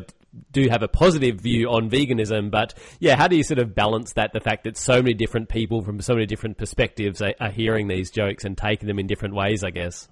do 0.51 0.67
have 0.69 0.83
a 0.83 0.87
positive 0.87 1.39
view 1.39 1.69
on 1.69 1.89
veganism, 1.89 2.51
but 2.51 2.73
yeah, 2.99 3.15
how 3.15 3.27
do 3.27 3.35
you 3.35 3.43
sort 3.43 3.59
of 3.59 3.73
balance 3.73 4.13
that? 4.13 4.33
The 4.33 4.39
fact 4.39 4.65
that 4.65 4.77
so 4.77 5.01
many 5.01 5.13
different 5.13 5.49
people 5.49 5.81
from 5.81 6.01
so 6.01 6.13
many 6.13 6.25
different 6.25 6.57
perspectives 6.57 7.21
are, 7.21 7.33
are 7.39 7.51
hearing 7.51 7.87
these 7.87 8.11
jokes 8.11 8.43
and 8.43 8.57
taking 8.57 8.87
them 8.87 8.99
in 8.99 9.07
different 9.07 9.35
ways, 9.35 9.63
I 9.63 9.69
guess. 9.69 10.07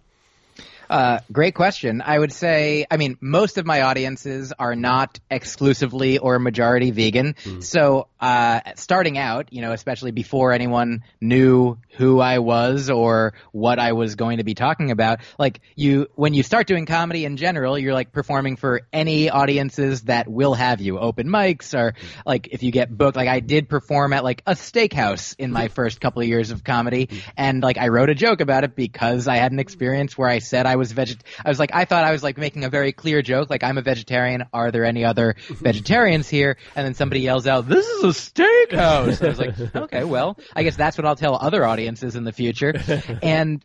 Uh, 0.89 1.19
great 1.31 1.55
question. 1.55 2.01
I 2.05 2.19
would 2.19 2.31
say, 2.31 2.85
I 2.91 2.97
mean, 2.97 3.17
most 3.19 3.57
of 3.57 3.65
my 3.65 3.81
audiences 3.81 4.53
are 4.57 4.75
not 4.75 5.19
exclusively 5.31 6.17
or 6.19 6.37
majority 6.39 6.91
vegan. 6.91 7.33
Mm. 7.43 7.63
So, 7.63 8.07
uh, 8.23 8.61
starting 8.75 9.17
out, 9.17 9.51
you 9.51 9.61
know, 9.61 9.73
especially 9.73 10.11
before 10.11 10.53
anyone 10.53 11.03
knew 11.19 11.77
who 11.97 12.21
I 12.21 12.39
was 12.39 12.89
or 12.89 13.33
what 13.51 13.79
I 13.79 13.91
was 13.91 14.15
going 14.15 14.37
to 14.37 14.45
be 14.45 14.53
talking 14.53 14.91
about, 14.91 15.19
like 15.37 15.59
you, 15.75 16.07
when 16.15 16.33
you 16.33 16.41
start 16.41 16.65
doing 16.65 16.85
comedy 16.85 17.25
in 17.25 17.35
general, 17.35 17.77
you're 17.77 17.93
like 17.93 18.13
performing 18.13 18.55
for 18.55 18.87
any 18.93 19.29
audiences 19.29 20.03
that 20.03 20.29
will 20.29 20.53
have 20.53 20.79
you. 20.79 20.99
Open 20.99 21.27
mics 21.27 21.77
or 21.77 21.95
like 22.25 22.47
if 22.51 22.63
you 22.63 22.71
get 22.71 22.97
booked, 22.97 23.17
like 23.17 23.27
I 23.27 23.41
did 23.41 23.67
perform 23.67 24.13
at 24.13 24.23
like 24.23 24.41
a 24.47 24.53
steakhouse 24.53 25.35
in 25.37 25.51
my 25.51 25.67
first 25.67 25.99
couple 25.99 26.21
of 26.21 26.27
years 26.29 26.49
of 26.49 26.63
comedy 26.63 27.09
and 27.35 27.61
like 27.61 27.77
I 27.77 27.89
wrote 27.89 28.09
a 28.09 28.15
joke 28.15 28.39
about 28.39 28.63
it 28.63 28.73
because 28.73 29.27
I 29.27 29.35
had 29.35 29.51
an 29.51 29.59
experience 29.59 30.17
where 30.17 30.29
I 30.29 30.39
said 30.39 30.65
I 30.65 30.77
was 30.77 30.93
veget. 30.93 31.19
I 31.43 31.49
was 31.49 31.59
like, 31.59 31.71
I 31.73 31.83
thought 31.83 32.05
I 32.05 32.13
was 32.13 32.23
like 32.23 32.37
making 32.37 32.63
a 32.63 32.69
very 32.69 32.93
clear 32.93 33.21
joke, 33.21 33.49
like 33.49 33.65
I'm 33.65 33.77
a 33.77 33.81
vegetarian. 33.81 34.45
Are 34.53 34.71
there 34.71 34.85
any 34.85 35.03
other 35.03 35.35
vegetarians 35.49 36.29
here? 36.29 36.55
And 36.73 36.85
then 36.85 36.93
somebody 36.93 37.19
yells 37.19 37.47
out, 37.47 37.67
"This 37.67 37.85
is 37.85 38.03
a 38.05 38.12
steakhouse." 38.13 39.21
I 39.23 39.27
was 39.27 39.39
like, 39.39 39.75
okay, 39.75 40.03
well, 40.03 40.37
I 40.55 40.63
guess 40.63 40.75
that's 40.75 40.97
what 40.97 41.05
I'll 41.05 41.15
tell 41.15 41.35
other 41.35 41.65
audiences 41.65 42.15
in 42.15 42.23
the 42.23 42.31
future. 42.31 42.73
And 43.21 43.63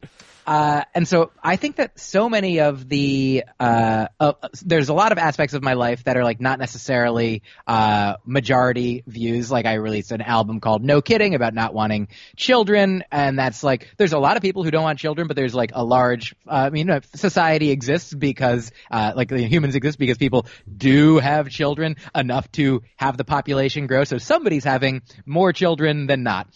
uh, 0.48 0.82
and 0.94 1.06
so 1.06 1.30
I 1.44 1.56
think 1.56 1.76
that 1.76 2.00
so 2.00 2.30
many 2.30 2.60
of 2.60 2.88
the 2.88 3.44
uh, 3.60 4.06
uh, 4.18 4.32
there's 4.64 4.88
a 4.88 4.94
lot 4.94 5.12
of 5.12 5.18
aspects 5.18 5.52
of 5.52 5.62
my 5.62 5.74
life 5.74 6.04
that 6.04 6.16
are 6.16 6.24
like 6.24 6.40
not 6.40 6.58
necessarily 6.58 7.42
uh, 7.66 8.14
majority 8.24 9.04
views. 9.06 9.50
Like 9.50 9.66
I 9.66 9.74
released 9.74 10.10
an 10.10 10.22
album 10.22 10.60
called 10.60 10.82
No 10.82 11.02
Kidding 11.02 11.34
about 11.34 11.52
not 11.52 11.74
wanting 11.74 12.08
children, 12.34 13.04
and 13.12 13.38
that's 13.38 13.62
like 13.62 13.90
there's 13.98 14.14
a 14.14 14.18
lot 14.18 14.38
of 14.38 14.42
people 14.42 14.64
who 14.64 14.70
don't 14.70 14.84
want 14.84 14.98
children, 14.98 15.28
but 15.28 15.36
there's 15.36 15.54
like 15.54 15.72
a 15.74 15.84
large 15.84 16.34
uh, 16.46 16.52
I 16.52 16.70
mean 16.70 16.98
society 17.14 17.70
exists 17.70 18.14
because 18.14 18.72
uh, 18.90 19.12
like 19.14 19.30
humans 19.30 19.74
exist 19.74 19.98
because 19.98 20.16
people 20.16 20.46
do 20.74 21.18
have 21.18 21.50
children 21.50 21.96
enough 22.14 22.50
to 22.52 22.82
have 22.96 23.18
the 23.18 23.24
population 23.24 23.86
grow. 23.86 24.04
So 24.04 24.16
somebody's 24.16 24.64
having 24.64 25.02
more 25.26 25.52
children 25.52 26.06
than 26.06 26.22
not. 26.22 26.48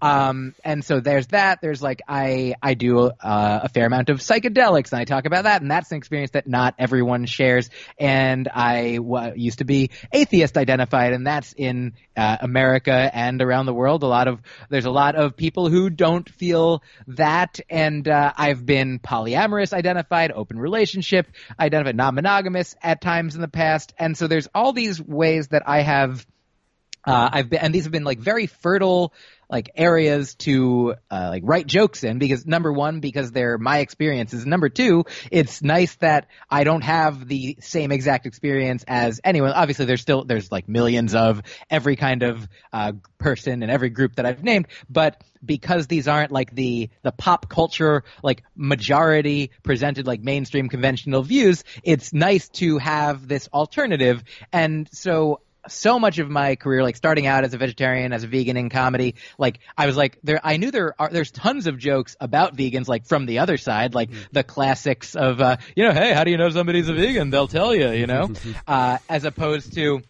Um, 0.00 0.54
and 0.64 0.84
so 0.84 1.00
there's 1.00 1.28
that. 1.28 1.60
There's 1.62 1.82
like 1.82 2.02
I 2.06 2.54
I 2.62 2.74
do 2.74 3.06
uh, 3.06 3.60
a 3.64 3.68
fair 3.68 3.86
amount 3.86 4.10
of 4.10 4.18
psychedelics, 4.18 4.92
and 4.92 5.00
I 5.00 5.04
talk 5.04 5.24
about 5.24 5.44
that, 5.44 5.62
and 5.62 5.70
that's 5.70 5.90
an 5.90 5.96
experience 5.96 6.32
that 6.32 6.46
not 6.46 6.74
everyone 6.78 7.24
shares. 7.24 7.70
And 7.98 8.48
I 8.48 8.96
w- 8.96 9.32
used 9.36 9.58
to 9.58 9.64
be 9.64 9.90
atheist 10.12 10.58
identified, 10.58 11.12
and 11.12 11.26
that's 11.26 11.54
in 11.54 11.94
uh, 12.16 12.36
America 12.40 12.92
and 12.92 13.40
around 13.40 13.66
the 13.66 13.74
world. 13.74 14.02
A 14.02 14.06
lot 14.06 14.28
of 14.28 14.40
there's 14.68 14.84
a 14.84 14.90
lot 14.90 15.16
of 15.16 15.36
people 15.36 15.70
who 15.70 15.88
don't 15.88 16.28
feel 16.28 16.82
that, 17.08 17.58
and 17.70 18.06
uh, 18.06 18.32
I've 18.36 18.66
been 18.66 18.98
polyamorous 18.98 19.72
identified, 19.72 20.30
open 20.30 20.58
relationship 20.58 21.26
identified, 21.58 21.96
non-monogamous 21.96 22.74
at 22.82 23.00
times 23.00 23.34
in 23.34 23.40
the 23.40 23.48
past, 23.48 23.94
and 23.98 24.16
so 24.16 24.26
there's 24.26 24.48
all 24.54 24.72
these 24.72 25.00
ways 25.00 25.48
that 25.48 25.62
I 25.66 25.80
have. 25.80 26.26
Uh, 27.06 27.30
I've 27.32 27.50
been, 27.50 27.60
and 27.60 27.74
these 27.74 27.84
have 27.84 27.92
been 27.92 28.04
like 28.04 28.18
very 28.18 28.46
fertile 28.46 29.12
like 29.48 29.70
areas 29.76 30.34
to 30.34 30.96
uh, 31.08 31.28
like 31.30 31.42
write 31.46 31.68
jokes 31.68 32.02
in 32.02 32.18
because 32.18 32.46
number 32.46 32.72
one 32.72 32.98
because 32.98 33.30
they're 33.30 33.58
my 33.58 33.78
experiences. 33.78 34.44
Number 34.44 34.68
two 34.68 35.04
it's 35.30 35.62
nice 35.62 35.94
that 35.96 36.26
i 36.50 36.64
don't 36.64 36.82
have 36.82 37.28
the 37.28 37.56
same 37.60 37.92
exact 37.92 38.26
experience 38.26 38.84
as 38.88 39.20
anyone. 39.22 39.52
Obviously 39.52 39.84
there's 39.84 40.00
still 40.00 40.24
there's 40.24 40.50
like 40.50 40.68
millions 40.68 41.14
of 41.14 41.42
every 41.70 41.94
kind 41.94 42.24
of 42.24 42.48
uh, 42.72 42.92
person 43.18 43.62
and 43.62 43.70
every 43.70 43.88
group 43.88 44.16
that 44.16 44.26
i've 44.26 44.42
named 44.42 44.66
but 44.90 45.22
because 45.44 45.86
these 45.86 46.08
aren't 46.08 46.32
like 46.32 46.54
the 46.54 46.90
the 47.02 47.12
pop 47.12 47.48
culture 47.48 48.02
like 48.22 48.42
majority 48.56 49.50
presented 49.62 50.06
like 50.06 50.20
mainstream 50.20 50.68
conventional 50.68 51.22
views 51.22 51.62
it's 51.82 52.12
nice 52.12 52.48
to 52.48 52.78
have 52.78 53.28
this 53.28 53.48
alternative. 53.52 54.22
And 54.52 54.88
so 54.92 55.40
so 55.68 55.98
much 55.98 56.18
of 56.18 56.28
my 56.28 56.56
career, 56.56 56.82
like 56.82 56.96
starting 56.96 57.26
out 57.26 57.44
as 57.44 57.54
a 57.54 57.58
vegetarian, 57.58 58.12
as 58.12 58.24
a 58.24 58.26
vegan 58.26 58.56
in 58.56 58.68
comedy, 58.68 59.14
like 59.38 59.60
I 59.76 59.86
was 59.86 59.96
like 59.96 60.18
there. 60.22 60.40
I 60.42 60.56
knew 60.56 60.70
there 60.70 60.94
are 60.98 61.08
there's 61.08 61.30
tons 61.30 61.66
of 61.66 61.78
jokes 61.78 62.16
about 62.20 62.56
vegans, 62.56 62.88
like 62.88 63.06
from 63.06 63.26
the 63.26 63.40
other 63.40 63.56
side, 63.56 63.94
like 63.94 64.10
mm-hmm. 64.10 64.22
the 64.32 64.44
classics 64.44 65.14
of 65.14 65.40
uh, 65.40 65.56
you 65.74 65.84
know, 65.84 65.92
hey, 65.92 66.12
how 66.12 66.24
do 66.24 66.30
you 66.30 66.36
know 66.36 66.50
somebody's 66.50 66.88
a 66.88 66.94
vegan? 66.94 67.30
They'll 67.30 67.48
tell 67.48 67.74
you, 67.74 67.90
you 67.90 68.06
know, 68.06 68.30
uh, 68.66 68.98
as 69.08 69.24
opposed 69.24 69.74
to 69.74 70.02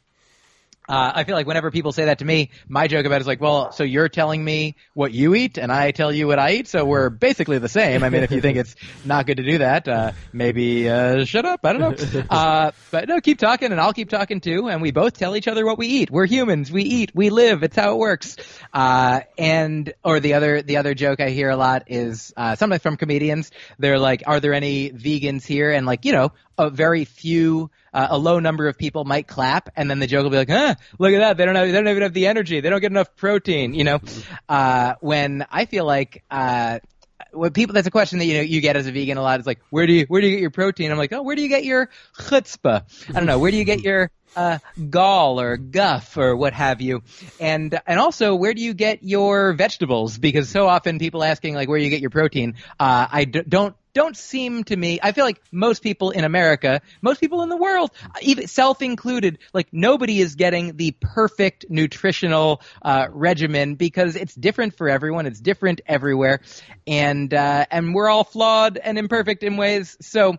uh, 0.88 1.12
I 1.14 1.24
feel 1.24 1.34
like 1.34 1.46
whenever 1.46 1.70
people 1.70 1.92
say 1.92 2.06
that 2.06 2.18
to 2.18 2.24
me, 2.24 2.50
my 2.68 2.86
joke 2.86 3.06
about 3.06 3.16
it 3.16 3.20
is 3.22 3.26
like, 3.26 3.40
well, 3.40 3.72
so 3.72 3.84
you're 3.84 4.08
telling 4.08 4.44
me 4.44 4.76
what 4.94 5.12
you 5.12 5.34
eat 5.34 5.58
and 5.58 5.72
I 5.72 5.90
tell 5.90 6.12
you 6.12 6.26
what 6.26 6.38
I 6.38 6.52
eat, 6.52 6.68
so 6.68 6.84
we're 6.84 7.10
basically 7.10 7.58
the 7.58 7.68
same. 7.68 8.02
I 8.02 8.10
mean, 8.10 8.22
if 8.22 8.30
you 8.30 8.40
think 8.40 8.58
it's 8.58 8.76
not 9.04 9.26
good 9.26 9.38
to 9.38 9.42
do 9.42 9.58
that, 9.58 9.88
uh, 9.88 10.12
maybe 10.32 10.88
uh, 10.88 11.24
shut 11.24 11.44
up. 11.44 11.60
I 11.64 11.72
don't 11.72 11.80
know. 11.80 12.22
Uh, 12.30 12.72
but 12.90 13.08
no, 13.08 13.20
keep 13.20 13.38
talking 13.38 13.72
and 13.72 13.80
I'll 13.80 13.92
keep 13.92 14.10
talking 14.10 14.40
too. 14.40 14.68
And 14.68 14.82
we 14.82 14.90
both 14.90 15.14
tell 15.18 15.36
each 15.36 15.48
other 15.48 15.64
what 15.64 15.78
we 15.78 15.86
eat. 15.86 16.10
We're 16.10 16.26
humans. 16.26 16.70
We 16.70 16.82
eat. 16.82 17.12
We 17.14 17.30
live. 17.30 17.62
It's 17.62 17.76
how 17.76 17.94
it 17.94 17.98
works. 17.98 18.36
Uh, 18.72 19.20
and 19.38 19.92
or 20.04 20.20
the 20.20 20.34
other 20.34 20.62
the 20.62 20.76
other 20.78 20.94
joke 20.94 21.20
I 21.20 21.30
hear 21.30 21.50
a 21.50 21.56
lot 21.56 21.84
is 21.86 22.32
uh, 22.36 22.56
sometimes 22.56 22.82
from 22.82 22.96
comedians. 22.96 23.50
They're 23.78 23.98
like, 23.98 24.24
"Are 24.26 24.40
there 24.40 24.54
any 24.54 24.90
vegans 24.90 25.44
here?" 25.44 25.70
And 25.70 25.86
like, 25.86 26.04
you 26.04 26.12
know, 26.12 26.32
a 26.58 26.70
very 26.70 27.04
few 27.04 27.70
uh, 27.92 28.08
a 28.10 28.18
low 28.18 28.38
number 28.38 28.68
of 28.68 28.76
people 28.76 29.04
might 29.04 29.26
clap, 29.26 29.70
and 29.76 29.90
then 29.90 29.98
the 29.98 30.06
joke 30.06 30.24
will 30.24 30.30
be 30.30 30.36
like, 30.36 30.50
"Huh, 30.50 30.74
look 30.98 31.12
at 31.12 31.18
that! 31.18 31.36
They 31.36 31.46
don't 31.46 31.54
have, 31.54 31.66
they 31.66 31.72
don't 31.72 31.88
even 31.88 32.02
have 32.02 32.12
the 32.12 32.26
energy. 32.26 32.60
They 32.60 32.68
don't 32.68 32.80
get 32.80 32.90
enough 32.90 33.16
protein." 33.16 33.74
You 33.74 33.84
know, 33.84 34.00
uh, 34.48 34.94
when 35.00 35.46
I 35.50 35.64
feel 35.66 35.84
like. 35.84 36.22
Uh, 36.30 36.80
when 37.32 37.52
people 37.52 37.74
that's 37.74 37.86
a 37.86 37.90
question 37.90 38.18
that 38.18 38.24
you 38.26 38.34
know 38.34 38.40
you 38.42 38.60
get 38.60 38.76
as 38.76 38.86
a 38.86 38.92
vegan 38.92 39.18
a 39.18 39.22
lot 39.22 39.38
It's 39.38 39.46
like 39.46 39.60
where 39.70 39.86
do 39.86 39.92
you 39.92 40.04
where 40.06 40.20
do 40.20 40.26
you 40.26 40.34
get 40.34 40.40
your 40.40 40.50
protein 40.50 40.90
i'm 40.90 40.98
like 40.98 41.12
oh 41.12 41.22
where 41.22 41.36
do 41.36 41.42
you 41.42 41.48
get 41.48 41.64
your 41.64 41.90
chutzpah 42.18 42.82
i 43.08 43.12
don't 43.12 43.26
know 43.26 43.38
where 43.38 43.50
do 43.50 43.56
you 43.56 43.64
get 43.64 43.82
your 43.82 44.10
uh, 44.36 44.58
gall 44.90 45.40
or 45.40 45.56
guff 45.56 46.16
or 46.18 46.36
what 46.36 46.52
have 46.52 46.82
you 46.82 47.02
and 47.40 47.80
and 47.86 47.98
also 47.98 48.34
where 48.34 48.52
do 48.52 48.62
you 48.62 48.74
get 48.74 49.02
your 49.02 49.54
vegetables 49.54 50.18
because 50.18 50.48
so 50.48 50.66
often 50.66 50.98
people 50.98 51.24
asking 51.24 51.54
like 51.54 51.68
where 51.68 51.78
do 51.78 51.84
you 51.84 51.90
get 51.90 52.00
your 52.00 52.10
protein 52.10 52.54
uh, 52.78 53.06
I 53.10 53.24
d- 53.24 53.42
don't 53.48 53.74
don't 53.96 54.14
seem 54.14 54.62
to 54.62 54.76
me. 54.76 54.98
I 55.02 55.12
feel 55.12 55.24
like 55.24 55.40
most 55.50 55.82
people 55.82 56.10
in 56.10 56.24
America, 56.24 56.82
most 57.00 57.18
people 57.18 57.42
in 57.42 57.48
the 57.48 57.56
world, 57.56 57.90
even 58.20 58.46
self 58.46 58.82
included, 58.82 59.38
like 59.54 59.68
nobody 59.72 60.20
is 60.20 60.34
getting 60.34 60.76
the 60.76 60.90
perfect 61.00 61.64
nutritional 61.70 62.60
uh, 62.82 63.06
regimen 63.10 63.74
because 63.74 64.14
it's 64.14 64.34
different 64.34 64.76
for 64.76 64.90
everyone. 64.90 65.24
It's 65.24 65.40
different 65.40 65.80
everywhere, 65.86 66.42
and 66.86 67.32
uh, 67.32 67.64
and 67.70 67.94
we're 67.94 68.10
all 68.10 68.24
flawed 68.24 68.76
and 68.76 68.98
imperfect 68.98 69.42
in 69.42 69.56
ways. 69.56 69.96
So 70.02 70.36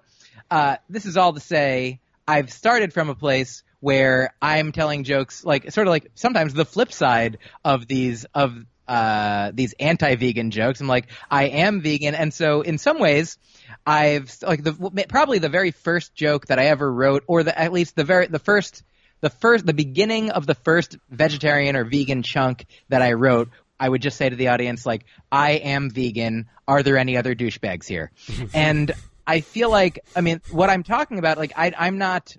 uh, 0.51 0.77
this 0.87 1.07
is 1.07 1.17
all 1.17 1.33
to 1.33 1.39
say, 1.39 1.99
I've 2.27 2.53
started 2.53 2.93
from 2.93 3.09
a 3.09 3.15
place 3.15 3.63
where 3.79 4.35
I'm 4.39 4.71
telling 4.71 5.03
jokes 5.03 5.43
like 5.43 5.71
sort 5.71 5.87
of 5.87 5.91
like 5.91 6.11
sometimes 6.13 6.53
the 6.53 6.65
flip 6.65 6.93
side 6.93 7.39
of 7.65 7.87
these 7.87 8.25
of 8.35 8.55
uh, 8.87 9.51
these 9.53 9.73
anti-vegan 9.79 10.51
jokes. 10.51 10.81
I'm 10.81 10.87
like, 10.87 11.07
I 11.29 11.45
am 11.45 11.81
vegan, 11.81 12.15
and 12.15 12.33
so 12.33 12.61
in 12.61 12.77
some 12.77 12.99
ways, 12.99 13.37
I've 13.85 14.35
like 14.41 14.63
the 14.63 15.05
probably 15.09 15.39
the 15.39 15.49
very 15.49 15.71
first 15.71 16.15
joke 16.15 16.47
that 16.47 16.59
I 16.59 16.65
ever 16.65 16.91
wrote, 16.91 17.23
or 17.27 17.43
the 17.43 17.57
at 17.57 17.73
least 17.73 17.95
the 17.95 18.03
very 18.03 18.27
the 18.27 18.39
first 18.39 18.83
the 19.21 19.29
first, 19.29 19.65
the 19.65 19.73
beginning 19.73 20.31
of 20.31 20.45
the 20.45 20.55
first 20.55 20.97
vegetarian 21.09 21.75
or 21.75 21.83
vegan 21.83 22.23
chunk 22.23 22.65
that 22.89 23.01
I 23.01 23.13
wrote, 23.13 23.49
I 23.79 23.89
would 23.89 24.01
just 24.01 24.17
say 24.17 24.29
to 24.29 24.35
the 24.35 24.49
audience, 24.49 24.85
like, 24.85 25.05
I 25.31 25.51
am 25.51 25.89
vegan. 25.89 26.47
Are 26.67 26.83
there 26.83 26.97
any 26.97 27.17
other 27.17 27.35
douchebags 27.35 27.87
here? 27.87 28.11
and 28.53 28.91
I 29.25 29.41
feel 29.41 29.69
like, 29.69 29.99
I 30.15 30.21
mean, 30.21 30.41
what 30.51 30.69
I'm 30.69 30.83
talking 30.83 31.19
about, 31.19 31.37
like, 31.37 31.53
I, 31.55 31.73
I'm 31.77 31.97
not, 31.97 32.35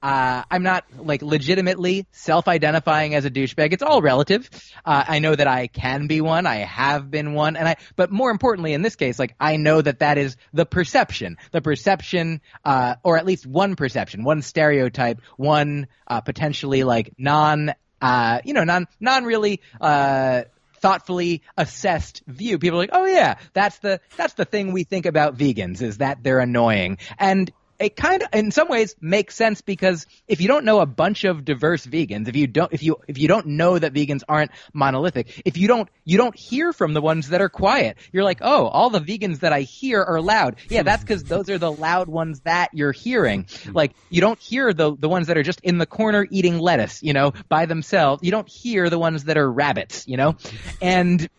uh, 0.00 0.44
I'm 0.50 0.62
not 0.62 0.84
like 0.96 1.22
legitimately 1.22 2.06
self-identifying 2.12 3.14
as 3.14 3.24
a 3.24 3.30
douchebag. 3.30 3.72
It's 3.72 3.82
all 3.82 4.00
relative. 4.00 4.48
Uh, 4.84 5.04
I 5.06 5.18
know 5.18 5.34
that 5.34 5.48
I 5.48 5.66
can 5.66 6.06
be 6.06 6.20
one. 6.20 6.46
I 6.46 6.56
have 6.56 7.10
been 7.10 7.34
one, 7.34 7.56
and 7.56 7.66
I. 7.66 7.76
But 7.96 8.12
more 8.12 8.30
importantly, 8.30 8.74
in 8.74 8.82
this 8.82 8.94
case, 8.94 9.18
like 9.18 9.34
I 9.40 9.56
know 9.56 9.82
that 9.82 9.98
that 9.98 10.16
is 10.16 10.36
the 10.52 10.66
perception, 10.66 11.36
the 11.50 11.60
perception, 11.60 12.40
uh, 12.64 12.94
or 13.02 13.18
at 13.18 13.26
least 13.26 13.44
one 13.46 13.74
perception, 13.74 14.22
one 14.22 14.42
stereotype, 14.42 15.20
one 15.36 15.88
uh, 16.06 16.20
potentially 16.20 16.84
like 16.84 17.14
non, 17.18 17.74
uh, 18.00 18.40
you 18.44 18.54
know, 18.54 18.64
non, 18.64 18.86
non 19.00 19.24
really. 19.24 19.60
Uh, 19.80 20.44
thoughtfully 20.80 21.42
assessed 21.56 22.22
view. 22.28 22.56
People 22.56 22.78
are 22.78 22.82
like, 22.82 22.90
oh 22.92 23.04
yeah, 23.04 23.34
that's 23.52 23.80
the 23.80 24.00
that's 24.16 24.34
the 24.34 24.44
thing 24.44 24.72
we 24.72 24.84
think 24.84 25.06
about 25.06 25.36
vegans 25.36 25.82
is 25.82 25.98
that 25.98 26.22
they're 26.22 26.38
annoying. 26.38 26.98
And 27.18 27.50
it 27.78 27.96
kind 27.96 28.22
of 28.22 28.28
in 28.32 28.50
some 28.50 28.68
ways 28.68 28.96
makes 29.00 29.34
sense 29.34 29.60
because 29.60 30.06
if 30.26 30.40
you 30.40 30.48
don't 30.48 30.64
know 30.64 30.80
a 30.80 30.86
bunch 30.86 31.24
of 31.24 31.44
diverse 31.44 31.86
vegans 31.86 32.28
if 32.28 32.36
you 32.36 32.46
don't 32.46 32.72
if 32.72 32.82
you 32.82 32.96
if 33.06 33.18
you 33.18 33.28
don't 33.28 33.46
know 33.46 33.78
that 33.78 33.92
vegans 33.92 34.22
aren't 34.28 34.50
monolithic 34.72 35.42
if 35.44 35.56
you 35.56 35.68
don't 35.68 35.88
you 36.04 36.18
don't 36.18 36.36
hear 36.36 36.72
from 36.72 36.94
the 36.94 37.00
ones 37.00 37.28
that 37.28 37.40
are 37.40 37.48
quiet. 37.48 37.96
You're 38.12 38.24
like 38.24 38.38
oh 38.40 38.66
all 38.66 38.90
the 38.90 39.00
vegans 39.00 39.40
that 39.40 39.52
i 39.52 39.62
hear 39.62 40.02
are 40.02 40.20
loud. 40.20 40.56
Yeah 40.68 40.82
that's 40.82 41.02
because 41.02 41.24
those 41.24 41.48
are 41.50 41.58
the 41.58 41.72
loud 41.72 42.08
ones 42.08 42.40
that 42.40 42.70
you're 42.72 42.92
hearing. 42.92 43.44
Mm-hmm. 43.44 43.72
Like 43.72 43.92
you 44.10 44.20
don't 44.20 44.38
hear 44.38 44.72
the 44.72 44.96
the 44.96 45.08
ones 45.08 45.28
that 45.28 45.36
are 45.36 45.42
just 45.42 45.60
in 45.60 45.78
the 45.78 45.86
corner 45.86 46.26
eating 46.30 46.58
lettuce 46.58 47.02
you 47.02 47.12
know 47.12 47.32
by 47.48 47.66
themselves. 47.66 48.22
You 48.22 48.30
don't 48.30 48.48
hear 48.48 48.90
the 48.90 48.98
ones 48.98 49.24
that 49.24 49.36
are 49.36 49.50
rabbits 49.50 50.06
you 50.06 50.16
know? 50.16 50.32
Mm-hmm. 50.32 50.76
And 50.82 51.30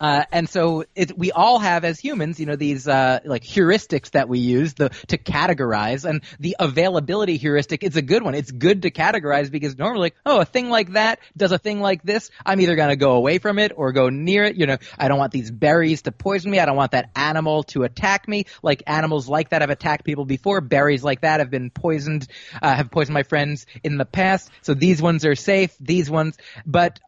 uh, 0.00 0.24
and 0.30 0.48
so 0.48 0.84
it, 0.94 1.16
we 1.18 1.32
all 1.32 1.58
have 1.58 1.84
as 1.84 1.98
humans, 1.98 2.38
you 2.38 2.46
know, 2.46 2.56
these 2.56 2.86
uh, 2.86 3.18
like 3.24 3.42
heuristics 3.42 4.12
that 4.12 4.28
we 4.28 4.38
use 4.38 4.74
the, 4.74 4.90
to 5.08 5.18
categorize, 5.18 6.08
and 6.08 6.22
the 6.38 6.56
availability 6.58 7.36
heuristic 7.36 7.82
is 7.82 7.96
a 7.96 8.02
good 8.02 8.22
one. 8.22 8.34
It's 8.34 8.50
good 8.50 8.82
to 8.82 8.90
categorize 8.90 9.50
because 9.50 9.76
normally, 9.76 10.00
like, 10.00 10.16
oh, 10.24 10.40
a 10.40 10.44
thing 10.44 10.70
like 10.70 10.92
that 10.92 11.18
does 11.36 11.52
a 11.52 11.58
thing 11.58 11.80
like 11.80 12.02
this. 12.02 12.30
I'm 12.46 12.60
either 12.60 12.76
going 12.76 12.90
to 12.90 12.96
go 12.96 13.12
away 13.12 13.38
from 13.38 13.58
it 13.58 13.72
or 13.74 13.92
go 13.92 14.08
near 14.08 14.44
it. 14.44 14.56
You 14.56 14.66
know, 14.66 14.78
I 14.96 15.08
don't 15.08 15.18
want 15.18 15.32
these 15.32 15.50
berries 15.50 16.02
to 16.02 16.12
poison 16.12 16.50
me. 16.50 16.60
I 16.60 16.66
don't 16.66 16.76
want 16.76 16.92
that 16.92 17.10
animal 17.16 17.64
to 17.64 17.82
attack 17.82 18.28
me. 18.28 18.46
Like 18.62 18.84
animals 18.86 19.28
like 19.28 19.50
that 19.50 19.62
have 19.62 19.70
attacked 19.70 20.04
people 20.04 20.24
before. 20.24 20.60
Berries 20.60 21.02
like 21.02 21.22
that 21.22 21.40
have 21.40 21.50
been 21.50 21.70
poisoned, 21.70 22.28
uh, 22.62 22.74
have 22.74 22.90
poisoned 22.90 23.14
my 23.14 23.24
friends 23.24 23.66
in 23.82 23.96
the 23.96 24.04
past. 24.04 24.50
So 24.62 24.74
these 24.74 25.02
ones 25.02 25.24
are 25.24 25.34
safe. 25.34 25.74
These 25.80 26.08
ones, 26.08 26.36
but. 26.64 27.00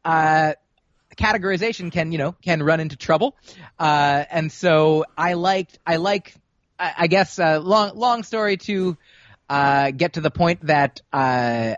Categorization 1.21 1.93
can 1.93 2.13
you 2.13 2.19
know 2.19 2.35
can 2.41 2.63
run 2.63 2.81
into 2.81 2.97
trouble, 2.97 3.37
uh, 3.79 4.25
and 4.31 4.51
so 4.51 5.05
I 5.19 5.35
liked 5.35 5.79
I 5.87 5.97
like 5.97 6.35
I, 6.79 6.95
I 6.99 7.07
guess 7.09 7.39
uh, 7.39 7.61
long 7.61 7.95
long 7.95 8.23
story 8.23 8.57
to 8.57 8.97
uh, 9.51 9.91
get 9.91 10.15
to 10.15 10.23
the 10.23 10.31
point 10.31 10.65
that 10.67 11.03
uh, 11.13 11.75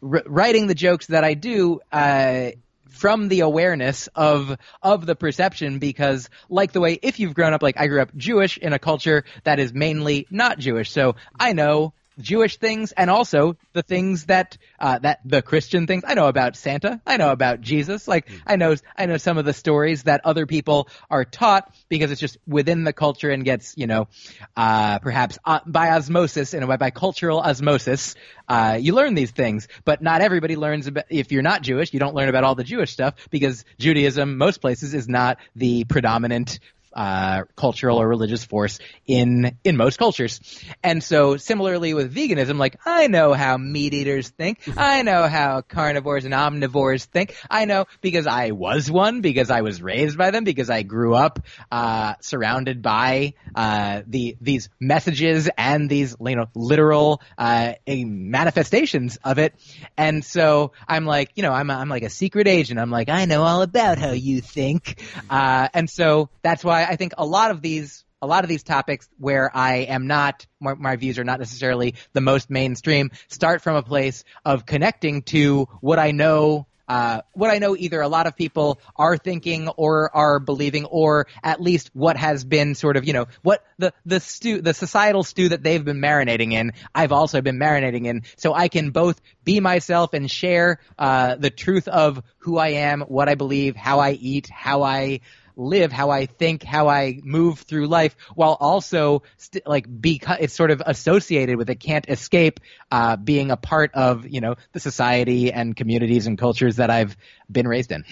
r- 0.00 0.22
writing 0.26 0.68
the 0.68 0.76
jokes 0.76 1.08
that 1.08 1.24
I 1.24 1.34
do 1.34 1.80
uh, 1.90 2.50
from 2.88 3.26
the 3.26 3.40
awareness 3.40 4.08
of 4.14 4.56
of 4.80 5.06
the 5.06 5.16
perception 5.16 5.80
because 5.80 6.30
like 6.48 6.70
the 6.70 6.80
way 6.80 6.96
if 7.02 7.18
you've 7.18 7.34
grown 7.34 7.52
up 7.52 7.62
like 7.64 7.80
I 7.80 7.88
grew 7.88 8.00
up 8.00 8.14
Jewish 8.16 8.58
in 8.58 8.72
a 8.72 8.78
culture 8.78 9.24
that 9.42 9.58
is 9.58 9.72
mainly 9.74 10.28
not 10.30 10.58
Jewish. 10.60 10.92
So 10.92 11.16
I 11.38 11.52
know 11.52 11.94
Jewish 12.18 12.58
things 12.58 12.92
and 12.92 13.10
also 13.10 13.56
the 13.72 13.82
things 13.82 14.26
that 14.26 14.56
uh, 14.78 14.98
that 14.98 15.20
the 15.24 15.42
Christian 15.42 15.86
things. 15.86 16.04
I 16.06 16.14
know 16.14 16.28
about 16.28 16.56
Santa. 16.56 17.00
I 17.06 17.16
know 17.16 17.30
about 17.30 17.60
Jesus. 17.60 18.06
Like 18.06 18.28
mm. 18.28 18.40
I 18.46 18.56
know 18.56 18.74
I 18.96 19.06
know 19.06 19.16
some 19.16 19.38
of 19.38 19.44
the 19.44 19.52
stories 19.52 20.04
that 20.04 20.22
other 20.24 20.46
people 20.46 20.88
are 21.10 21.24
taught 21.24 21.74
because 21.88 22.10
it's 22.10 22.20
just 22.20 22.38
within 22.46 22.84
the 22.84 22.92
culture 22.92 23.30
and 23.30 23.44
gets 23.44 23.74
you 23.76 23.86
know 23.86 24.08
uh, 24.56 24.98
perhaps 25.00 25.38
uh, 25.44 25.60
by 25.66 25.90
osmosis 25.90 26.54
and 26.54 26.66
by, 26.66 26.76
by 26.76 26.90
cultural 26.90 27.40
osmosis 27.40 28.14
uh, 28.48 28.78
you 28.80 28.94
learn 28.94 29.14
these 29.14 29.30
things. 29.30 29.68
But 29.84 30.02
not 30.02 30.20
everybody 30.20 30.56
learns 30.56 30.86
about. 30.86 31.04
If 31.10 31.32
you're 31.32 31.42
not 31.42 31.62
Jewish, 31.62 31.92
you 31.92 32.00
don't 32.00 32.14
learn 32.14 32.28
about 32.28 32.44
all 32.44 32.54
the 32.54 32.64
Jewish 32.64 32.92
stuff 32.92 33.14
because 33.30 33.64
Judaism 33.78 34.38
most 34.38 34.60
places 34.60 34.94
is 34.94 35.08
not 35.08 35.38
the 35.56 35.84
predominant 35.84 36.60
uh, 36.94 37.44
cultural 37.56 38.00
or 38.00 38.08
religious 38.08 38.44
force 38.44 38.78
in 39.06 39.56
in 39.64 39.76
most 39.76 39.98
cultures. 39.98 40.40
And 40.82 41.02
so 41.02 41.36
similarly 41.36 41.94
with 41.94 42.14
veganism, 42.14 42.58
like 42.58 42.76
I 42.86 43.08
know 43.08 43.32
how 43.32 43.56
meat 43.56 43.94
eaters 43.94 44.28
think. 44.28 44.60
I 44.76 45.02
know 45.02 45.26
how 45.26 45.62
carnivores 45.62 46.24
and 46.24 46.34
omnivores 46.34 47.04
think. 47.04 47.36
I 47.50 47.64
know 47.64 47.86
because 48.00 48.26
I 48.26 48.52
was 48.52 48.90
one, 48.90 49.20
because 49.20 49.50
I 49.50 49.62
was 49.62 49.82
raised 49.82 50.16
by 50.16 50.30
them, 50.30 50.44
because 50.44 50.70
I 50.70 50.82
grew 50.82 51.14
up 51.14 51.40
uh, 51.70 52.14
surrounded 52.20 52.82
by 52.82 53.34
uh, 53.54 54.02
the 54.06 54.36
these 54.40 54.68
messages 54.80 55.50
and 55.58 55.90
these 55.90 56.16
you 56.20 56.36
know 56.36 56.46
literal 56.54 57.20
uh, 57.36 57.74
manifestations 57.86 59.18
of 59.24 59.38
it. 59.38 59.54
And 59.96 60.24
so 60.24 60.72
I'm 60.86 61.06
like, 61.06 61.30
you 61.34 61.42
know, 61.42 61.52
I'm 61.52 61.70
I'm 61.70 61.88
like 61.88 62.02
a 62.02 62.10
secret 62.10 62.48
agent. 62.48 62.78
I'm 62.78 62.90
like, 62.90 63.08
I 63.08 63.24
know 63.24 63.42
all 63.42 63.62
about 63.62 63.98
how 63.98 64.12
you 64.12 64.40
think. 64.40 65.02
Uh, 65.28 65.68
and 65.74 65.88
so 65.88 66.28
that's 66.42 66.64
why 66.64 66.83
I 66.88 66.96
think 66.96 67.14
a 67.18 67.26
lot 67.26 67.50
of 67.50 67.62
these 67.62 68.04
a 68.22 68.26
lot 68.26 68.42
of 68.42 68.48
these 68.48 68.62
topics 68.62 69.06
where 69.18 69.54
I 69.54 69.76
am 69.80 70.06
not 70.06 70.46
my, 70.58 70.72
my, 70.72 70.96
views 70.96 71.18
are 71.18 71.24
not 71.24 71.40
necessarily 71.40 71.94
the 72.14 72.22
most 72.22 72.48
mainstream 72.48 73.10
start 73.28 73.60
from 73.60 73.76
a 73.76 73.82
place 73.82 74.24
of 74.46 74.64
connecting 74.64 75.22
to 75.24 75.68
what 75.82 75.98
I 75.98 76.12
know 76.12 76.66
uh, 76.86 77.22
what 77.32 77.50
I 77.50 77.58
know 77.58 77.76
either 77.76 78.00
a 78.00 78.08
lot 78.08 78.26
of 78.26 78.36
people 78.36 78.80
are 78.96 79.16
thinking 79.16 79.68
or 79.68 80.14
are 80.14 80.38
believing, 80.38 80.84
or 80.84 81.26
at 81.42 81.60
least 81.60 81.90
what 81.94 82.16
has 82.16 82.44
been 82.44 82.74
sort 82.74 82.96
of, 82.96 83.06
you 83.06 83.12
know, 83.12 83.26
what 83.42 83.64
the, 83.78 83.92
the 84.04 84.20
stew, 84.20 84.60
the 84.60 84.74
societal 84.74 85.22
stew 85.22 85.48
that 85.48 85.62
they've 85.62 85.84
been 85.84 86.00
marinating 86.00 86.52
in, 86.52 86.72
I've 86.94 87.12
also 87.12 87.40
been 87.40 87.58
marinating 87.58 88.06
in. 88.06 88.22
So 88.36 88.52
I 88.52 88.68
can 88.68 88.90
both 88.90 89.20
be 89.44 89.60
myself 89.60 90.12
and 90.12 90.30
share, 90.30 90.78
uh, 90.98 91.36
the 91.36 91.50
truth 91.50 91.88
of 91.88 92.22
who 92.38 92.58
I 92.58 92.68
am, 92.68 93.00
what 93.00 93.28
I 93.28 93.34
believe, 93.34 93.76
how 93.76 94.00
I 94.00 94.10
eat, 94.10 94.50
how 94.50 94.82
I, 94.82 95.20
live, 95.56 95.92
how 95.92 96.10
I 96.10 96.26
think, 96.26 96.62
how 96.62 96.88
I 96.88 97.20
move 97.22 97.60
through 97.60 97.86
life, 97.86 98.16
while 98.34 98.56
also 98.58 99.22
st- 99.36 99.66
like 99.66 99.86
be 100.00 100.20
it's 100.40 100.54
sort 100.54 100.70
of 100.70 100.82
associated 100.84 101.56
with 101.56 101.70
it, 101.70 101.76
can't 101.76 102.08
escape 102.08 102.60
uh, 102.90 103.16
being 103.16 103.50
a 103.50 103.56
part 103.56 103.92
of 103.94 104.26
you 104.26 104.40
know 104.40 104.56
the 104.72 104.80
society 104.80 105.52
and 105.52 105.76
communities 105.76 106.26
and 106.26 106.38
cultures 106.38 106.76
that 106.76 106.90
I've 106.90 107.16
been 107.50 107.68
raised 107.68 107.92
in. 107.92 108.04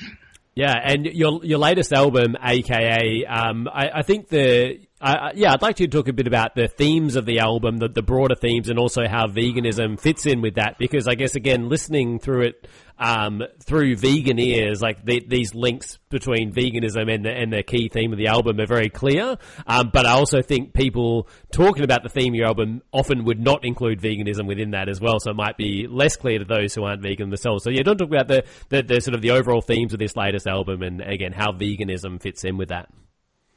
Yeah, 0.55 0.75
and 0.75 1.07
your 1.07 1.43
your 1.45 1.59
latest 1.59 1.93
album, 1.95 2.37
aka, 2.43 3.25
um, 3.25 3.69
I, 3.73 3.91
I 3.95 4.03
think 4.03 4.29
the 4.29 4.81
uh, 5.03 5.33
yeah, 5.35 5.53
I'd 5.53 5.63
like 5.63 5.77
to 5.77 5.89
talk 5.89 6.07
a 6.07 6.13
bit 6.13 6.29
about 6.29 6.55
the 6.55 6.69
themes 6.69 7.17
of 7.17 7.27
the 7.27 7.41
album, 7.41 7.79
the, 7.79 7.89
the 7.89 8.03
broader 8.03 8.37
themes, 8.37 8.69
and 8.69 8.79
also 8.79 9.09
how 9.09 9.27
veganism 9.27 9.99
fits 9.99 10.27
in 10.27 10.41
with 10.41 10.55
that. 10.55 10.79
Because 10.79 11.09
I 11.09 11.17
guess 11.17 11.35
again, 11.35 11.69
listening 11.69 12.21
through 12.21 12.43
it 12.43 12.69
um, 12.99 13.43
through 13.65 13.97
vegan 13.97 14.39
ears, 14.39 14.81
like 14.81 15.05
the, 15.05 15.21
these 15.27 15.57
links 15.57 15.99
between 16.09 16.53
veganism 16.53 17.13
and 17.13 17.25
the, 17.25 17.31
and 17.31 17.53
the 17.53 17.65
key 17.65 17.89
theme 17.89 18.13
of 18.13 18.19
the 18.19 18.29
album 18.29 18.61
are 18.61 18.67
very 18.67 18.91
clear. 18.91 19.37
Um, 19.67 19.91
but 19.93 20.07
I 20.07 20.13
also 20.13 20.41
think 20.41 20.73
people 20.73 21.29
talking 21.51 21.83
about 21.83 22.05
the 22.05 22.09
theme 22.09 22.35
of 22.35 22.37
your 22.37 22.47
album 22.47 22.83
often 22.93 23.25
would 23.25 23.41
not 23.41 23.65
include 23.65 24.01
veganism 24.01 24.47
within 24.47 24.71
that 24.71 24.89
as 24.89 25.01
well. 25.01 25.19
So 25.19 25.33
it 25.33 25.37
might 25.37 25.57
be 25.57 25.89
less 25.91 26.15
clear 26.15 26.39
to 26.39 26.45
those 26.45 26.77
who 26.77 26.85
aren't 26.85 27.03
vegan 27.03 27.31
themselves. 27.31 27.65
So 27.65 27.71
yeah, 27.71 27.83
don't 27.83 27.99
talk 27.99 28.09
about 28.09 28.29
the, 28.29 28.45
the, 28.69 28.83
the 28.85 29.01
sort 29.01 29.17
of 29.17 29.21
the 29.21 29.33
overall 29.33 29.63
themes 29.63 29.93
of 29.93 29.99
this 29.99 30.15
latest 30.15 30.47
album 30.47 30.83
and 30.83 31.01
again 31.01 31.33
how 31.33 31.51
veganism 31.51 32.23
fits 32.23 32.45
in 32.45 32.57
with 32.57 32.69
that. 32.69 32.89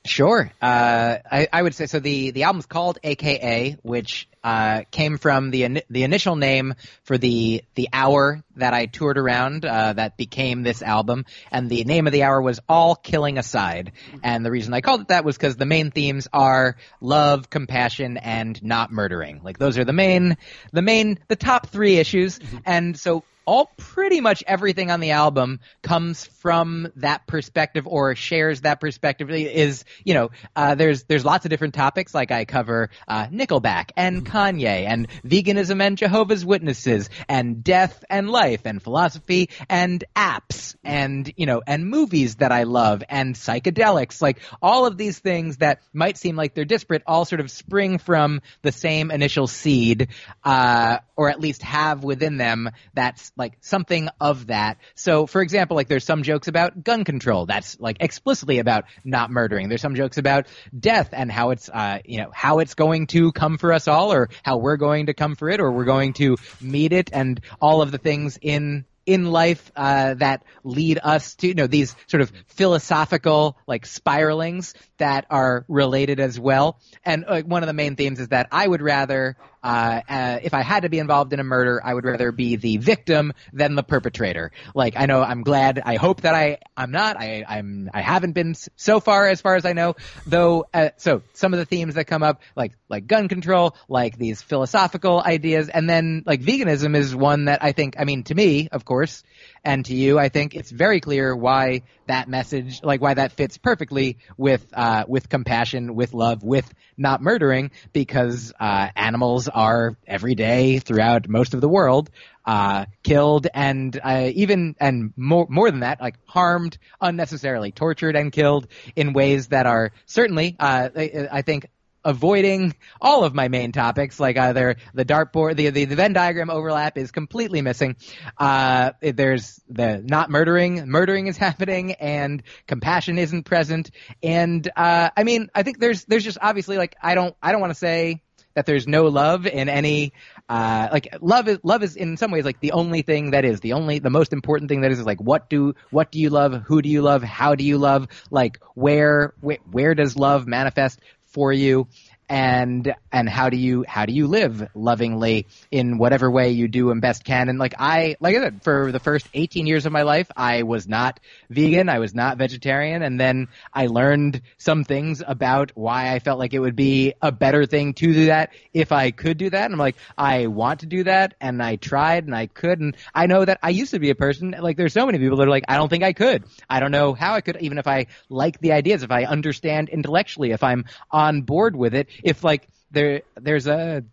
Sure. 0.06 0.52
Uh, 0.62 1.18
I, 1.32 1.48
I, 1.52 1.62
would 1.64 1.74
say 1.74 1.88
so. 1.88 2.00
The 2.00 2.30
the 2.30 2.44
album's 2.44 2.68
called 2.68 3.00
AKA, 3.04 3.78
which 3.82 4.28
uh, 4.44 4.84
came 4.92 5.18
from 5.18 5.50
the 5.50 5.84
the 5.90 6.04
initial 6.04 6.36
name 6.36 6.76
for 7.04 7.18
the 7.18 7.64
the 7.74 7.90
hour 7.92 8.44
that 8.58 8.76
I 8.76 8.86
toured 8.86 9.18
around 9.18 9.66
uh, 9.66 9.94
that 9.94 10.16
became 10.16 10.62
this 10.62 10.84
album, 10.84 11.26
and 11.52 11.72
the 11.72 11.84
name 11.86 12.06
of 12.06 12.14
the 12.14 12.22
hour 12.22 12.40
was 12.40 12.60
All 12.70 12.96
Killing 12.96 13.40
Aside. 13.40 13.94
And 14.24 14.46
the 14.46 14.52
reason 14.52 14.76
I 14.76 14.82
called 14.82 15.02
it 15.02 15.08
that 15.08 15.26
was 15.26 15.38
because 15.38 15.56
the 15.56 15.66
main 15.66 15.90
themes 15.90 16.28
are 16.32 16.78
love, 17.02 17.50
compassion, 17.50 18.18
and 18.18 18.62
not 18.64 18.92
murdering. 18.92 19.42
Like 19.44 19.58
those 19.58 19.80
are 19.80 19.86
the 19.86 19.94
main 19.94 20.38
the 20.72 20.84
main 20.84 21.18
the 21.28 21.36
top 21.36 21.68
three 21.68 21.98
issues. 21.98 22.38
Mm-hmm. 22.38 22.58
And 22.66 23.00
so 23.00 23.24
all 23.46 23.72
pretty 23.78 24.22
much 24.22 24.44
everything 24.48 24.92
on 24.92 25.00
the 25.00 25.12
album 25.12 25.60
comes 25.82 26.26
from 26.26 26.92
that 26.98 27.28
perspective 27.28 27.88
or 27.88 28.16
shares 28.16 28.62
that 28.62 28.80
perspective. 28.80 29.30
Is 29.30 29.86
you 30.04 30.14
know 30.14 30.32
uh, 30.56 30.76
there's 30.76 31.04
there's 31.04 31.26
lots 31.26 31.46
of 31.46 31.50
different 31.50 31.74
topics. 31.74 32.14
Like 32.14 32.32
I 32.32 32.46
cover 32.46 32.90
uh, 33.08 33.28
Nickelback 33.28 33.92
and 33.96 34.26
Kanye 34.26 34.86
and 34.86 35.08
veganism 35.24 35.82
and 35.82 35.98
Jehovah's 35.98 36.46
Witnesses 36.46 37.10
and 37.28 37.64
death 37.64 38.04
and 38.10 38.30
life 38.30 38.62
and 38.66 38.82
philosophy 38.82 39.50
and 39.70 40.04
apps 40.16 40.76
and 40.84 41.32
you 41.38 41.46
know 41.46 41.62
and 41.66 41.88
movies 41.88 42.36
that 42.36 42.52
I 42.52 42.64
love 42.64 43.04
and 43.10 43.36
psychedelics. 43.36 44.22
Like 44.22 44.40
all 44.62 44.86
of 44.86 44.98
these 44.98 45.20
things 45.20 45.58
that 45.58 45.82
might 45.94 46.18
seem 46.18 46.36
like 46.36 46.54
they're 46.54 46.66
disparate 46.66 47.04
all 47.06 47.26
sort 47.26 47.40
of 47.40 47.52
spring 47.52 47.98
from 47.98 48.42
the 48.62 48.72
same 48.72 49.12
initial 49.12 49.48
seed 49.48 50.10
uh, 50.44 51.00
or 51.16 51.30
at 51.30 51.40
least 51.40 51.62
have 51.62 52.04
within 52.04 52.38
them 52.38 52.70
that's 52.94 53.32
like 53.38 53.58
something 53.62 54.10
of 54.20 54.48
that 54.48 54.78
so 54.96 55.26
for 55.26 55.42
example 55.42 55.76
like 55.76 55.88
there's 55.88 56.04
some 56.04 56.24
jokes 56.24 56.48
about 56.48 56.84
gun 56.84 57.04
control 57.04 57.46
that's 57.46 57.80
like 57.80 57.98
explicitly 58.00 58.60
about 58.60 58.86
not 59.04 59.30
murdering 59.30 59.70
there's 59.70 59.82
some 59.82 59.96
jokes 59.96 60.18
about 60.18 60.48
death 60.78 61.10
and 61.12 61.32
how 61.32 61.52
it's 61.52 61.70
uh, 61.70 62.00
you 62.06 62.20
know 62.20 62.30
how 62.34 62.60
it's 62.60 62.76
going 62.76 63.08
to 63.08 63.32
come 63.32 63.58
for 63.58 63.74
us 63.74 63.88
all 63.88 64.14
or 64.14 64.30
how 64.44 64.58
we're 64.58 64.78
going 64.78 65.08
to 65.08 65.14
come 65.14 65.36
for 65.36 65.50
it 65.50 65.60
or 65.60 65.72
we're 65.72 65.86
going 65.86 66.14
to 66.14 66.38
meet 66.62 66.94
it 66.94 67.10
and 67.14 67.42
all 67.62 67.82
of 67.82 67.92
the 67.92 67.98
things 67.98 68.38
in 68.42 68.86
in 69.06 69.32
life 69.32 69.72
uh, 69.76 70.16
that 70.16 70.44
lead 70.64 71.00
us 71.04 71.36
to 71.36 71.48
you 71.48 71.54
know 71.54 71.68
these 71.68 71.96
sort 72.08 72.22
of 72.22 72.32
philosophical 72.48 73.58
like 73.68 73.86
spiralings 73.86 74.74
that 74.98 75.26
are 75.30 75.66
related 75.68 76.20
as 76.20 76.40
well. 76.40 76.80
And 77.04 77.26
uh, 77.28 77.42
one 77.42 77.64
of 77.64 77.68
the 77.68 77.74
main 77.74 77.96
themes 77.96 78.20
is 78.20 78.30
that 78.30 78.48
I 78.52 78.68
would 78.68 78.82
rather, 78.82 79.38
uh, 79.66 80.02
uh, 80.08 80.40
if 80.44 80.54
I 80.54 80.62
had 80.62 80.84
to 80.84 80.90
be 80.90 81.00
involved 81.00 81.34
in 81.34 81.40
a 81.40 81.44
murder, 81.44 81.82
I 81.84 81.92
would 81.92 82.06
rather 82.06 82.32
be 82.32 82.56
the 82.56 82.78
victim 82.78 83.34
than 83.52 83.74
the 83.74 83.82
perpetrator. 83.82 84.52
Like 84.76 84.94
I 84.96 85.08
know, 85.08 85.24
I'm 85.24 85.42
glad. 85.42 85.82
I 85.84 85.96
hope 85.96 86.22
that 86.22 86.36
I 86.36 86.60
I'm 86.78 86.92
not. 86.92 87.20
I 87.20 87.44
I'm 87.48 87.90
I 87.92 88.02
haven't 88.02 88.34
been 88.34 88.54
so 88.76 89.00
far 89.00 89.28
as 89.28 89.42
far 89.42 89.56
as 89.56 89.66
I 89.66 89.74
know. 89.74 89.96
Though, 90.28 90.68
uh, 90.72 90.90
so 90.98 91.24
some 91.34 91.54
of 91.54 91.60
the 91.60 91.66
themes 91.66 91.96
that 91.96 92.06
come 92.06 92.22
up, 92.22 92.44
like 92.56 92.74
like 92.90 93.08
gun 93.08 93.28
control, 93.28 93.76
like 93.90 94.20
these 94.20 94.40
philosophical 94.40 95.20
ideas, 95.20 95.68
and 95.68 95.90
then 95.90 96.22
like 96.28 96.42
veganism 96.42 96.96
is 96.96 97.16
one 97.16 97.46
that 97.46 97.64
I 97.64 97.72
think. 97.72 97.96
I 97.98 98.04
mean, 98.04 98.24
to 98.26 98.36
me, 98.36 98.70
of 98.72 98.86
course, 98.86 99.24
and 99.66 99.84
to 99.86 99.96
you, 99.96 100.20
I 100.20 100.30
think 100.30 100.56
it's 100.56 100.70
very 100.70 101.02
clear 101.02 101.36
why 101.36 101.82
that 102.06 102.30
message, 102.30 102.82
like 102.84 103.02
why 103.02 103.16
that 103.16 103.32
fits 103.32 103.58
perfectly 103.58 104.20
with 104.38 104.66
uh, 104.74 105.06
with 105.08 105.28
compassion, 105.28 105.96
with 105.96 106.14
love, 106.14 106.44
with 106.44 106.72
not 106.98 107.22
murdering, 107.22 107.72
because 107.92 108.54
uh, 108.60 108.90
animals 108.96 109.48
are 109.48 109.98
every 110.08 110.36
day 110.36 110.78
throughout 110.78 111.28
most 111.28 111.56
of 111.56 111.62
the 111.62 111.68
world 111.68 112.12
uh, 112.46 112.86
killed 113.04 113.48
and 113.54 114.00
uh, 114.04 114.30
even 114.34 114.76
and 114.80 115.14
more 115.18 115.48
more 115.50 115.72
than 115.72 115.80
that, 115.80 116.00
like 116.00 116.16
harmed 116.26 116.78
unnecessarily, 117.02 117.72
tortured 117.72 118.16
and 118.16 118.32
killed 118.32 118.68
in 118.96 119.14
ways 119.14 119.48
that 119.48 119.66
are 119.66 119.92
certainly, 120.06 120.56
uh, 120.60 120.90
I, 120.96 121.28
I 121.32 121.42
think, 121.42 121.66
avoiding 122.06 122.76
all 123.02 123.24
of 123.24 123.34
my 123.34 123.48
main 123.50 123.72
topics, 123.72 124.20
like 124.20 124.38
either 124.38 124.78
the 124.94 125.04
dartboard, 125.04 125.58
the, 125.58 125.72
the, 125.72 125.86
the 125.86 125.96
Venn 125.96 126.14
diagram 126.14 126.50
overlap 126.50 126.98
is 126.98 127.12
completely 127.12 127.62
missing. 127.62 127.98
Uh, 128.38 128.92
there's 129.02 129.60
the 129.68 130.02
not 130.06 130.30
murdering, 130.30 130.88
murdering 130.88 131.28
is 131.28 131.36
happening, 131.46 131.94
and 131.94 132.44
compassion 132.68 133.18
isn't 133.18 133.44
present. 133.44 133.92
And 134.24 134.70
uh, 134.76 135.10
I 135.18 135.24
mean, 135.24 135.50
I 135.54 135.64
think 135.64 135.80
there's 135.80 136.06
there's 136.06 136.24
just 136.24 136.38
obviously 136.42 136.78
like 136.78 136.96
I 137.02 137.16
don't 137.16 137.36
I 137.42 137.52
don't 137.52 137.62
want 137.62 137.72
to 137.72 137.80
say 137.80 138.22
that 138.56 138.66
there's 138.66 138.88
no 138.88 139.04
love 139.04 139.46
in 139.46 139.70
any 139.70 140.14
uh, 140.50 140.88
like 140.92 141.16
love 141.22 141.48
is 141.48 141.60
love 141.64 141.84
is 141.84 141.96
in 141.96 142.18
some 142.18 142.32
ways 142.32 142.46
like 142.46 142.60
the 142.60 142.72
only 142.72 143.02
thing 143.02 143.32
that 143.32 143.46
is 143.46 143.60
the 143.60 143.74
only 143.74 144.00
the 144.00 144.10
most 144.10 144.34
important 144.34 144.70
thing 144.70 144.82
that 144.82 144.92
is 144.92 145.00
is 145.00 145.06
like 145.06 145.20
what 145.20 145.50
do 145.50 145.76
what 145.92 146.12
do 146.12 146.20
you 146.20 146.30
love 146.30 146.54
who 146.66 146.82
do 146.82 146.90
you 146.90 147.02
love 147.02 147.22
how 147.22 147.56
do 147.56 147.64
you 147.64 147.78
love 147.78 148.08
like 148.32 148.60
where 148.74 149.34
where, 149.42 149.60
where 149.70 149.94
does 149.94 150.16
love 150.16 150.48
manifest 150.48 151.00
for 151.36 151.52
you 151.52 151.86
and 152.28 152.96
and 153.12 153.30
how 153.30 153.50
do 153.50 153.58
you 153.58 153.86
how 153.88 154.06
do 154.06 154.14
you 154.14 154.28
live 154.28 154.68
lovingly 154.74 155.46
in 155.72 155.98
whatever 155.98 156.30
way 156.30 156.52
you 156.52 156.68
do 156.68 156.92
and 156.92 157.02
best 157.02 157.24
can? 157.24 157.50
And 157.50 157.60
like 157.60 157.76
i 157.80 158.16
like 158.20 158.36
i 158.36 158.40
said 158.40 158.64
for 158.64 158.92
the 158.92 159.00
first 159.00 159.28
18 159.34 159.68
years 159.68 159.86
of 159.86 159.92
my 159.92 160.02
life 160.02 160.30
i 160.36 160.64
was 160.64 160.88
not 160.88 161.20
vegan 161.50 161.90
i 161.90 162.00
was 162.00 162.14
not 162.14 162.38
vegetarian 162.38 163.02
and 163.02 163.20
then 163.20 163.48
i 163.74 163.88
learned 163.88 164.42
some 164.58 164.84
things 164.84 165.22
about 165.26 165.72
why 165.76 166.14
i 166.14 166.20
felt 166.20 166.40
like 166.40 166.54
it 166.54 166.60
would 166.60 166.76
be 166.76 167.14
a 167.22 167.32
better 167.32 167.66
thing 167.66 167.94
to 167.94 168.14
do 168.14 168.26
that 168.28 168.52
if 168.74 168.92
i 168.92 169.12
could 169.12 169.38
do 169.38 169.50
that. 169.50 169.66
And 169.66 169.74
i'm 169.74 169.80
like 169.80 169.96
i 170.18 170.48
want 170.48 170.82
to 170.82 170.86
do 170.86 171.04
that 171.04 171.36
and 171.40 171.62
i 171.62 171.76
tried 171.76 172.26
and 172.26 172.36
i 172.36 172.48
could 172.48 172.80
and 172.80 172.98
i 173.14 173.28
know 173.28 173.46
that 173.46 173.60
i 173.62 173.70
used 173.70 173.92
to 173.92 174.00
be 174.00 174.10
a 174.10 174.16
person 174.16 174.56
like 174.60 174.78
there's 174.78 174.94
so 174.94 175.06
many 175.06 175.20
people 175.20 175.38
that 175.38 175.48
are 175.48 175.52
like 175.52 175.66
i 175.68 175.78
don't 175.78 175.90
think 175.90 176.04
i 176.04 176.14
could. 176.14 176.44
I 176.70 176.80
don't 176.80 176.92
know 176.92 177.14
how 177.14 177.34
i 177.34 177.42
could 177.42 177.58
even 177.62 177.78
if 177.78 177.88
i 177.88 178.08
like 178.30 178.60
the 178.60 178.72
ideas 178.72 179.04
if 179.04 179.12
i 179.12 179.26
understand 179.26 179.90
intellectually 179.90 180.52
if 180.52 180.64
i'm 180.64 180.86
on 181.12 181.42
board 181.42 181.76
with 181.76 181.94
it 181.94 182.10
if 182.24 182.44
like 182.44 182.68
there 182.92 183.22
there's 183.36 183.68
a 183.68 184.04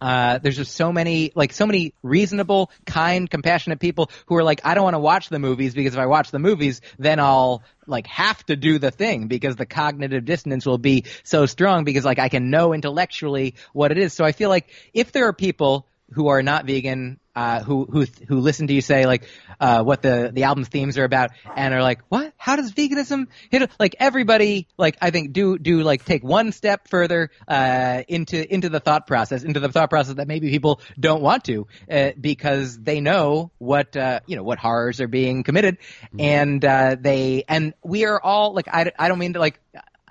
uh, 0.00 0.38
there's 0.38 0.56
just 0.56 0.74
so 0.74 0.92
many 0.92 1.32
like 1.34 1.52
so 1.52 1.66
many 1.66 1.94
reasonable, 2.02 2.70
kind, 2.84 3.30
compassionate 3.30 3.80
people 3.80 4.10
who 4.26 4.36
are 4.36 4.44
like, 4.44 4.60
I 4.64 4.74
don't 4.74 4.84
want 4.84 4.94
to 4.94 5.00
watch 5.00 5.28
the 5.28 5.38
movies 5.38 5.74
because 5.74 5.94
if 5.94 6.00
I 6.00 6.06
watch 6.06 6.30
the 6.30 6.38
movies, 6.38 6.80
then 6.98 7.18
I'll 7.18 7.62
like 7.86 8.06
have 8.08 8.44
to 8.46 8.56
do 8.56 8.78
the 8.78 8.90
thing 8.90 9.28
because 9.28 9.56
the 9.56 9.66
cognitive 9.66 10.24
dissonance 10.24 10.66
will 10.66 10.78
be 10.78 11.04
so 11.24 11.46
strong 11.46 11.84
because 11.84 12.04
like 12.04 12.18
I 12.18 12.28
can 12.28 12.50
know 12.50 12.74
intellectually 12.74 13.54
what 13.72 13.90
it 13.90 13.98
is. 13.98 14.12
So 14.12 14.24
I 14.24 14.32
feel 14.32 14.50
like 14.50 14.68
if 14.92 15.12
there 15.12 15.28
are 15.28 15.32
people 15.32 15.86
who 16.12 16.28
are 16.28 16.42
not 16.42 16.66
vegan 16.66 17.18
uh, 17.36 17.62
who 17.62 17.84
who 17.84 18.06
who 18.26 18.40
listen 18.40 18.66
to 18.66 18.72
you 18.72 18.80
say 18.80 19.04
like 19.04 19.28
uh, 19.60 19.82
what 19.84 20.00
the 20.00 20.30
the 20.32 20.44
album 20.44 20.64
themes 20.64 20.96
are 20.96 21.04
about 21.04 21.30
and 21.54 21.74
are 21.74 21.82
like 21.82 22.00
what 22.08 22.32
how 22.38 22.56
does 22.56 22.72
veganism 22.72 23.26
hit 23.50 23.70
like 23.78 23.94
everybody 24.00 24.66
like 24.78 24.96
I 25.02 25.10
think 25.10 25.34
do 25.34 25.58
do 25.58 25.82
like 25.82 26.04
take 26.06 26.24
one 26.24 26.50
step 26.50 26.88
further 26.88 27.30
uh, 27.46 28.02
into 28.08 28.52
into 28.52 28.70
the 28.70 28.80
thought 28.80 29.06
process 29.06 29.44
into 29.44 29.60
the 29.60 29.70
thought 29.70 29.90
process 29.90 30.14
that 30.14 30.26
maybe 30.26 30.50
people 30.50 30.80
don't 30.98 31.20
want 31.20 31.44
to 31.44 31.66
uh, 31.90 32.12
because 32.18 32.78
they 32.78 33.00
know 33.00 33.50
what 33.58 33.94
uh, 33.96 34.20
you 34.26 34.36
know 34.36 34.42
what 34.42 34.58
horrors 34.58 35.02
are 35.02 35.08
being 35.08 35.42
committed 35.42 35.78
mm-hmm. 35.78 36.20
and 36.20 36.64
uh, 36.64 36.96
they 36.98 37.44
and 37.48 37.74
we 37.84 38.06
are 38.06 38.20
all 38.20 38.54
like 38.54 38.68
I, 38.68 38.90
I 38.98 39.08
don't 39.08 39.18
mean 39.18 39.34
to 39.34 39.40
like 39.40 39.60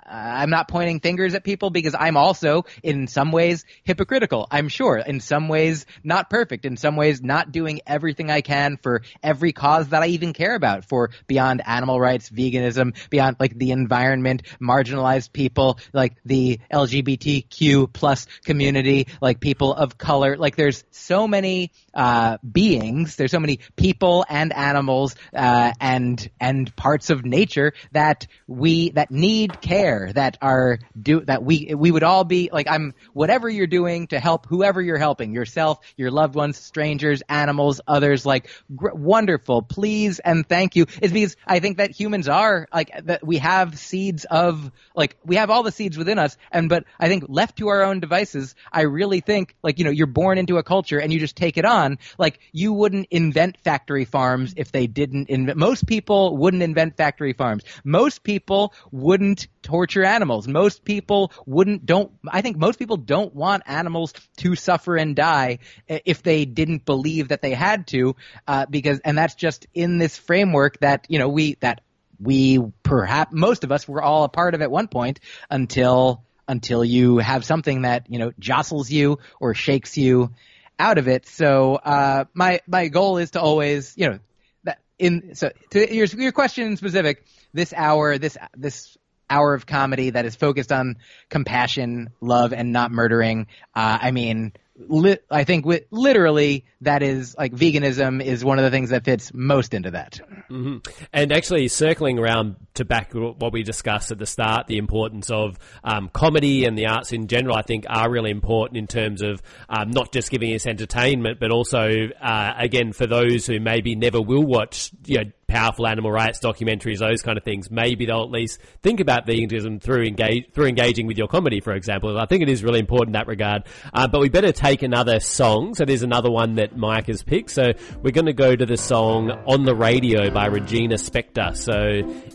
I'm 0.08 0.50
not 0.50 0.68
pointing 0.68 1.00
fingers 1.00 1.34
at 1.34 1.42
people 1.42 1.70
because 1.70 1.94
I'm 1.98 2.16
also, 2.16 2.64
in 2.82 3.08
some 3.08 3.32
ways, 3.32 3.64
hypocritical. 3.84 4.46
I'm 4.50 4.68
sure. 4.68 4.98
In 4.98 5.20
some 5.20 5.48
ways, 5.48 5.86
not 6.04 6.30
perfect. 6.30 6.64
In 6.64 6.76
some 6.76 6.96
ways, 6.96 7.22
not 7.22 7.50
doing 7.50 7.80
everything 7.86 8.30
I 8.30 8.40
can 8.40 8.76
for 8.76 9.02
every 9.22 9.52
cause 9.52 9.88
that 9.88 10.02
I 10.02 10.08
even 10.08 10.32
care 10.32 10.54
about 10.54 10.84
for 10.84 11.10
beyond 11.26 11.62
animal 11.66 11.98
rights, 11.98 12.30
veganism, 12.30 12.94
beyond 13.10 13.36
like 13.40 13.58
the 13.58 13.72
environment, 13.72 14.42
marginalized 14.60 15.32
people, 15.32 15.78
like 15.92 16.16
the 16.24 16.60
LGBTQ 16.72 17.92
plus 17.92 18.26
community, 18.44 19.08
like 19.20 19.40
people 19.40 19.74
of 19.74 19.98
color. 19.98 20.36
Like 20.36 20.56
there's 20.56 20.84
so 20.90 21.26
many 21.26 21.72
uh, 21.94 22.38
beings, 22.38 23.16
there's 23.16 23.32
so 23.32 23.40
many 23.40 23.60
people 23.74 24.24
and 24.28 24.52
animals 24.52 25.16
uh, 25.34 25.72
and 25.80 26.30
and 26.40 26.74
parts 26.76 27.10
of 27.10 27.24
nature 27.24 27.72
that 27.92 28.26
we 28.46 28.90
that 28.90 29.10
need 29.10 29.60
care 29.60 29.95
there 29.98 30.12
that 30.12 30.38
are 30.42 30.78
do 31.00 31.20
that 31.20 31.42
we 31.42 31.74
we 31.74 31.90
would 31.90 32.02
all 32.02 32.24
be 32.24 32.50
like 32.52 32.68
I'm 32.68 32.94
whatever 33.12 33.48
you're 33.48 33.66
doing 33.66 34.06
to 34.08 34.20
help 34.20 34.46
whoever 34.46 34.80
you're 34.80 34.98
helping 34.98 35.32
yourself, 35.32 35.80
your 35.96 36.10
loved 36.10 36.34
ones, 36.34 36.56
strangers, 36.56 37.22
animals, 37.28 37.80
others 37.86 38.26
like 38.26 38.48
gr- 38.74 38.94
wonderful. 38.94 39.62
Please 39.62 40.18
and 40.18 40.46
thank 40.48 40.76
you. 40.76 40.86
Is 41.00 41.12
because 41.12 41.36
I 41.46 41.60
think 41.60 41.78
that 41.78 41.90
humans 41.90 42.28
are 42.28 42.68
like 42.72 42.90
that 43.04 43.26
we 43.26 43.38
have 43.38 43.78
seeds 43.78 44.24
of 44.24 44.70
like 44.94 45.16
we 45.24 45.36
have 45.36 45.50
all 45.50 45.62
the 45.62 45.72
seeds 45.72 45.96
within 45.96 46.18
us 46.18 46.36
and 46.50 46.68
but 46.68 46.84
I 46.98 47.08
think 47.08 47.24
left 47.28 47.58
to 47.58 47.68
our 47.68 47.82
own 47.82 48.00
devices, 48.00 48.54
I 48.72 48.82
really 48.82 49.20
think 49.20 49.56
like 49.62 49.78
you 49.78 49.84
know 49.84 49.90
you're 49.90 50.06
born 50.06 50.38
into 50.38 50.58
a 50.58 50.62
culture 50.62 50.98
and 50.98 51.12
you 51.12 51.18
just 51.18 51.36
take 51.36 51.56
it 51.56 51.64
on. 51.64 51.98
Like 52.18 52.40
you 52.52 52.72
wouldn't 52.72 53.08
invent 53.10 53.58
factory 53.64 54.04
farms 54.04 54.54
if 54.56 54.72
they 54.72 54.86
didn't 54.86 55.30
invent. 55.30 55.58
Most 55.58 55.86
people 55.86 56.36
wouldn't 56.36 56.62
invent 56.62 56.96
factory 56.96 57.32
farms. 57.32 57.64
Most 57.84 58.22
people 58.22 58.72
wouldn't 58.90 59.46
torture 59.66 60.04
animals. 60.04 60.46
Most 60.46 60.84
people 60.84 61.32
wouldn't 61.44 61.84
don't 61.84 62.12
I 62.30 62.40
think 62.40 62.56
most 62.56 62.78
people 62.78 62.96
don't 62.96 63.34
want 63.34 63.64
animals 63.66 64.14
to 64.38 64.54
suffer 64.54 64.96
and 64.96 65.14
die 65.16 65.58
if 65.88 66.22
they 66.22 66.44
didn't 66.44 66.84
believe 66.84 67.28
that 67.28 67.42
they 67.42 67.52
had 67.52 67.88
to 67.88 68.16
uh, 68.46 68.66
because 68.66 69.00
and 69.00 69.18
that's 69.18 69.34
just 69.34 69.66
in 69.74 69.98
this 69.98 70.16
framework 70.16 70.78
that 70.80 71.06
you 71.08 71.18
know 71.18 71.28
we 71.28 71.54
that 71.60 71.82
we 72.20 72.60
perhaps 72.82 73.32
most 73.32 73.64
of 73.64 73.72
us 73.72 73.86
were 73.86 74.00
all 74.00 74.24
a 74.24 74.28
part 74.28 74.54
of 74.54 74.62
at 74.62 74.70
one 74.70 74.88
point 74.88 75.20
until 75.50 76.24
until 76.48 76.84
you 76.84 77.18
have 77.18 77.44
something 77.44 77.82
that 77.82 78.06
you 78.08 78.18
know 78.18 78.32
jostles 78.38 78.90
you 78.90 79.18
or 79.40 79.52
shakes 79.52 79.96
you 79.96 80.32
out 80.78 80.98
of 80.98 81.08
it. 81.08 81.26
So 81.26 81.74
uh, 81.74 82.24
my 82.34 82.60
my 82.66 82.88
goal 82.88 83.18
is 83.18 83.32
to 83.32 83.40
always 83.40 83.94
you 83.96 84.10
know 84.10 84.18
that 84.64 84.78
in 84.98 85.34
so 85.34 85.50
to 85.70 85.94
your 85.94 86.06
your 86.06 86.32
question 86.32 86.68
in 86.68 86.76
specific 86.76 87.24
this 87.52 87.72
hour 87.76 88.18
this 88.18 88.36
this 88.56 88.96
hour 89.28 89.54
of 89.54 89.66
comedy 89.66 90.10
that 90.10 90.24
is 90.24 90.36
focused 90.36 90.72
on 90.72 90.96
compassion, 91.28 92.10
love, 92.20 92.52
and 92.52 92.72
not 92.72 92.90
murdering. 92.90 93.46
Uh, 93.74 93.98
I 94.00 94.10
mean, 94.10 94.52
li- 94.78 95.18
I 95.30 95.44
think 95.44 95.66
literally 95.90 96.64
that 96.82 97.02
is 97.02 97.34
like 97.36 97.52
veganism 97.52 98.22
is 98.22 98.44
one 98.44 98.58
of 98.58 98.64
the 98.64 98.70
things 98.70 98.90
that 98.90 99.04
fits 99.04 99.32
most 99.32 99.74
into 99.74 99.92
that. 99.92 100.20
Mm-hmm. 100.50 100.78
And 101.12 101.32
actually, 101.32 101.68
circling 101.68 102.18
around 102.18 102.56
to 102.74 102.84
back 102.84 103.12
what 103.14 103.52
we 103.52 103.62
discussed 103.62 104.10
at 104.10 104.18
the 104.18 104.26
start, 104.26 104.66
the 104.66 104.78
importance 104.78 105.30
of 105.30 105.58
um, 105.82 106.08
comedy 106.12 106.64
and 106.64 106.76
the 106.76 106.86
arts 106.86 107.12
in 107.12 107.26
general, 107.26 107.56
I 107.56 107.62
think 107.62 107.84
are 107.88 108.10
really 108.10 108.30
important 108.30 108.78
in 108.78 108.86
terms 108.86 109.22
of 109.22 109.42
um, 109.68 109.90
not 109.90 110.12
just 110.12 110.30
giving 110.30 110.54
us 110.54 110.66
entertainment, 110.66 111.40
but 111.40 111.50
also, 111.50 112.08
uh, 112.20 112.54
again, 112.56 112.92
for 112.92 113.06
those 113.06 113.46
who 113.46 113.60
maybe 113.60 113.94
never 113.94 114.20
will 114.20 114.44
watch, 114.44 114.90
you 115.06 115.18
know, 115.18 115.30
powerful 115.48 115.86
animal 115.86 116.10
rights 116.10 116.38
documentaries, 116.40 116.98
those 116.98 117.22
kind 117.22 117.38
of 117.38 117.44
things, 117.44 117.70
maybe 117.70 118.06
they'll 118.06 118.22
at 118.22 118.30
least 118.30 118.60
think 118.82 119.00
about 119.00 119.26
veganism 119.26 119.80
through 119.80 120.04
engage 120.04 120.52
through 120.52 120.66
engaging 120.66 121.06
with 121.06 121.16
your 121.16 121.28
comedy, 121.28 121.60
for 121.60 121.72
example. 121.72 122.18
I 122.18 122.26
think 122.26 122.42
it 122.42 122.48
is 122.48 122.64
really 122.64 122.80
important 122.80 123.10
in 123.10 123.20
that 123.20 123.26
regard. 123.26 123.64
Uh, 123.92 124.08
but 124.08 124.20
we 124.20 124.28
better 124.28 124.52
take 124.52 124.82
another 124.82 125.20
song. 125.20 125.74
So 125.74 125.84
there's 125.84 126.02
another 126.02 126.30
one 126.30 126.56
that 126.56 126.76
Myq 126.76 127.06
has 127.06 127.22
picked. 127.22 127.50
So 127.50 127.72
we're 128.02 128.10
going 128.10 128.26
to 128.26 128.32
go 128.32 128.54
to 128.54 128.66
the 128.66 128.76
song 128.76 129.30
"On 129.46 129.64
the 129.64 129.74
Radio" 129.74 130.30
by 130.30 130.46
Regina 130.46 130.96
Spektor. 130.96 131.56
So 131.56 131.72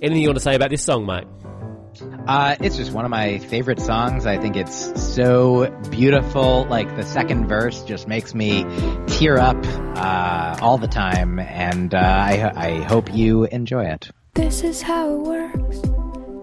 anything 0.01 0.22
you 0.22 0.28
want 0.28 0.38
to 0.38 0.43
say 0.43 0.55
about 0.55 0.70
this 0.70 0.84
song, 0.84 1.05
Myq? 1.05 1.61
Uh, 2.28 2.56
it's 2.62 2.78
just 2.78 2.92
one 2.94 3.06
of 3.06 3.12
my 3.12 3.39
favorite 3.39 3.80
songs. 3.80 4.26
I 4.26 4.38
think 4.38 4.56
it's 4.56 5.02
so 5.02 5.70
beautiful. 5.89 6.66
Like 6.66 6.96
the 6.96 7.04
second 7.04 7.48
verse 7.48 7.84
just 7.84 8.08
makes 8.08 8.34
me 8.34 8.64
tear 9.08 9.38
up 9.38 9.58
uh, 9.98 10.58
all 10.62 10.78
the 10.78 10.88
time, 10.88 11.39
and 11.39 11.94
uh, 11.94 11.98
I, 11.98 12.52
I 12.56 12.82
hope 12.84 13.14
you 13.14 13.46
enjoy 13.46 13.86
it. 13.86 14.10
This 14.36 14.64
is 14.64 14.82
how 14.82 15.14
it 15.14 15.20
works. 15.20 15.82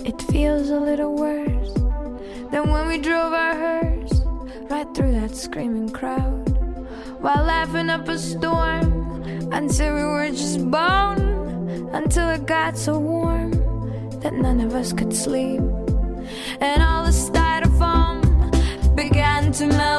It 0.05 0.21
feels 0.31 0.71
a 0.71 0.79
little 0.79 1.15
worse 1.15 1.73
than 2.51 2.71
when 2.71 2.89
we 2.89 2.99
drove 2.99 3.33
our 3.33 3.55
hearse 3.55 4.21
right 4.71 4.87
through 4.95 5.13
that 5.13 5.35
screaming 5.35 5.89
crowd 5.91 6.49
while 7.21 7.45
laughing 7.45 7.91
up 7.91 8.09
a 8.09 8.19
storm 8.19 9.23
until 9.53 9.95
we 9.95 10.03
were 10.03 10.29
just 10.31 10.71
bone 10.71 11.89
until 11.93 12.29
it 12.29 12.47
got 12.47 12.77
so 12.77 12.99
warm 12.99 13.53
that 14.21 14.35
none 14.35 14.61
of 14.61 14.75
us 14.75 14.93
could 14.93 15.14
sleep. 15.14 15.61
And 16.61 16.83
all 16.83 17.05
the 17.05 17.11
styrofoam 17.11 18.19
began 18.95 19.53
to 19.53 19.66
melt 19.66 19.98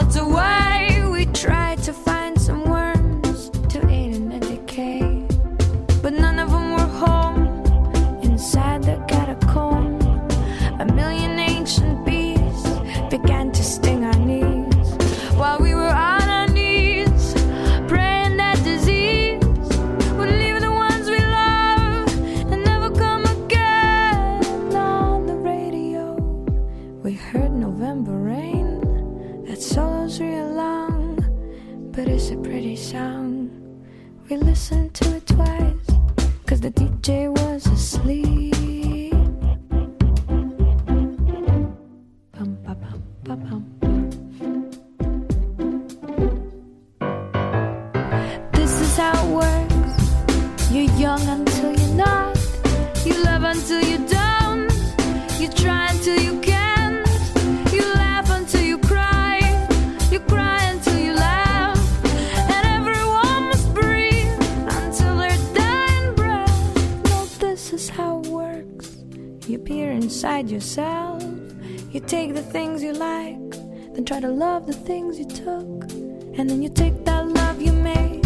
love 74.39 74.65
the 74.65 74.79
things 74.89 75.19
you 75.19 75.25
took. 75.25 75.91
And 76.37 76.49
then 76.49 76.63
you 76.63 76.69
take 76.69 77.03
that 77.03 77.27
love 77.27 77.61
you 77.61 77.73
made 77.73 78.25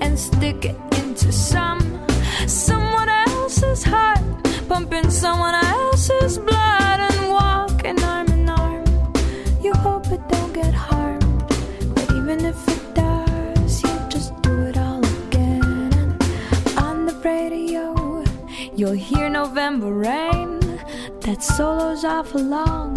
and 0.00 0.18
stick 0.18 0.64
it 0.64 0.76
into 1.00 1.30
some 1.30 1.82
someone 2.46 3.10
else's 3.10 3.82
heart, 3.84 4.24
pumping 4.68 5.10
someone 5.10 5.54
else's 5.54 6.38
blood 6.38 6.98
and 7.08 7.28
walking 7.28 8.02
arm 8.02 8.28
in 8.28 8.48
arm. 8.48 8.86
You 9.60 9.74
hope 9.74 10.06
it 10.10 10.26
don't 10.30 10.54
get 10.54 10.72
harmed, 10.72 11.48
but 11.94 12.10
even 12.12 12.38
if 12.46 12.58
it 12.66 12.94
does, 12.94 13.82
you 13.82 13.94
just 14.08 14.32
do 14.40 14.54
it 14.62 14.78
all 14.78 15.04
again. 15.24 15.92
And 16.00 16.78
on 16.78 17.04
the 17.04 17.16
radio, 17.22 18.24
you'll 18.74 19.02
hear 19.10 19.28
November 19.28 19.92
rain. 19.92 20.60
That 21.20 21.42
solo's 21.42 22.02
awful 22.02 22.42
long, 22.42 22.96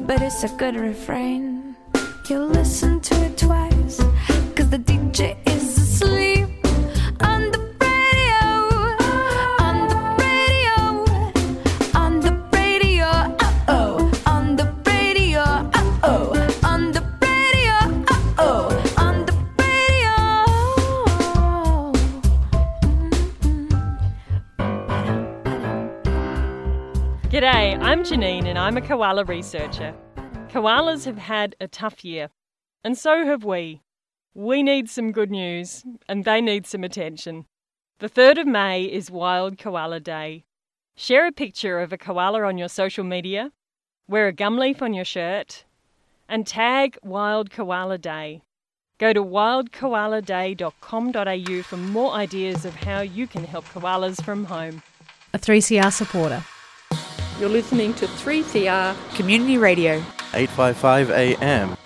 but 0.00 0.22
it's 0.22 0.42
a 0.42 0.48
good 0.56 0.76
refrain. 0.76 1.51
I'm 27.92 28.04
Janine 28.04 28.46
and 28.46 28.58
I'm 28.58 28.78
a 28.78 28.80
koala 28.80 29.22
researcher. 29.22 29.94
Koalas 30.48 31.04
have 31.04 31.18
had 31.18 31.54
a 31.60 31.68
tough 31.68 32.02
year, 32.02 32.30
and 32.82 32.96
so 32.96 33.26
have 33.26 33.44
we. 33.44 33.82
We 34.32 34.62
need 34.62 34.88
some 34.88 35.12
good 35.12 35.30
news, 35.30 35.84
and 36.08 36.24
they 36.24 36.40
need 36.40 36.66
some 36.66 36.84
attention. 36.84 37.44
The 37.98 38.08
3rd 38.08 38.40
of 38.40 38.46
May 38.46 38.84
is 38.84 39.10
Wild 39.10 39.58
Koala 39.58 40.00
Day. 40.00 40.46
Share 40.96 41.26
a 41.26 41.32
picture 41.32 41.80
of 41.80 41.92
a 41.92 41.98
koala 41.98 42.44
on 42.44 42.56
your 42.56 42.70
social 42.70 43.04
media, 43.04 43.52
wear 44.08 44.26
a 44.26 44.32
gum 44.32 44.56
leaf 44.56 44.80
on 44.80 44.94
your 44.94 45.04
shirt, 45.04 45.66
and 46.30 46.46
tag 46.46 46.96
Wild 47.02 47.50
Koala 47.50 47.98
Day. 47.98 48.40
Go 48.96 49.12
to 49.12 49.22
wildkoaladay.com.au 49.22 51.62
for 51.62 51.76
more 51.76 52.12
ideas 52.12 52.64
of 52.64 52.74
how 52.74 53.02
you 53.02 53.26
can 53.26 53.44
help 53.44 53.66
koalas 53.66 54.24
from 54.24 54.46
home. 54.46 54.82
A 55.34 55.38
3CR 55.38 55.92
supporter. 55.92 56.42
You're 57.42 57.50
listening 57.50 57.92
to 57.94 58.06
3CR 58.06 58.94
Community 59.16 59.58
Radio. 59.58 59.94
855 60.32 61.10
AM. 61.10 61.81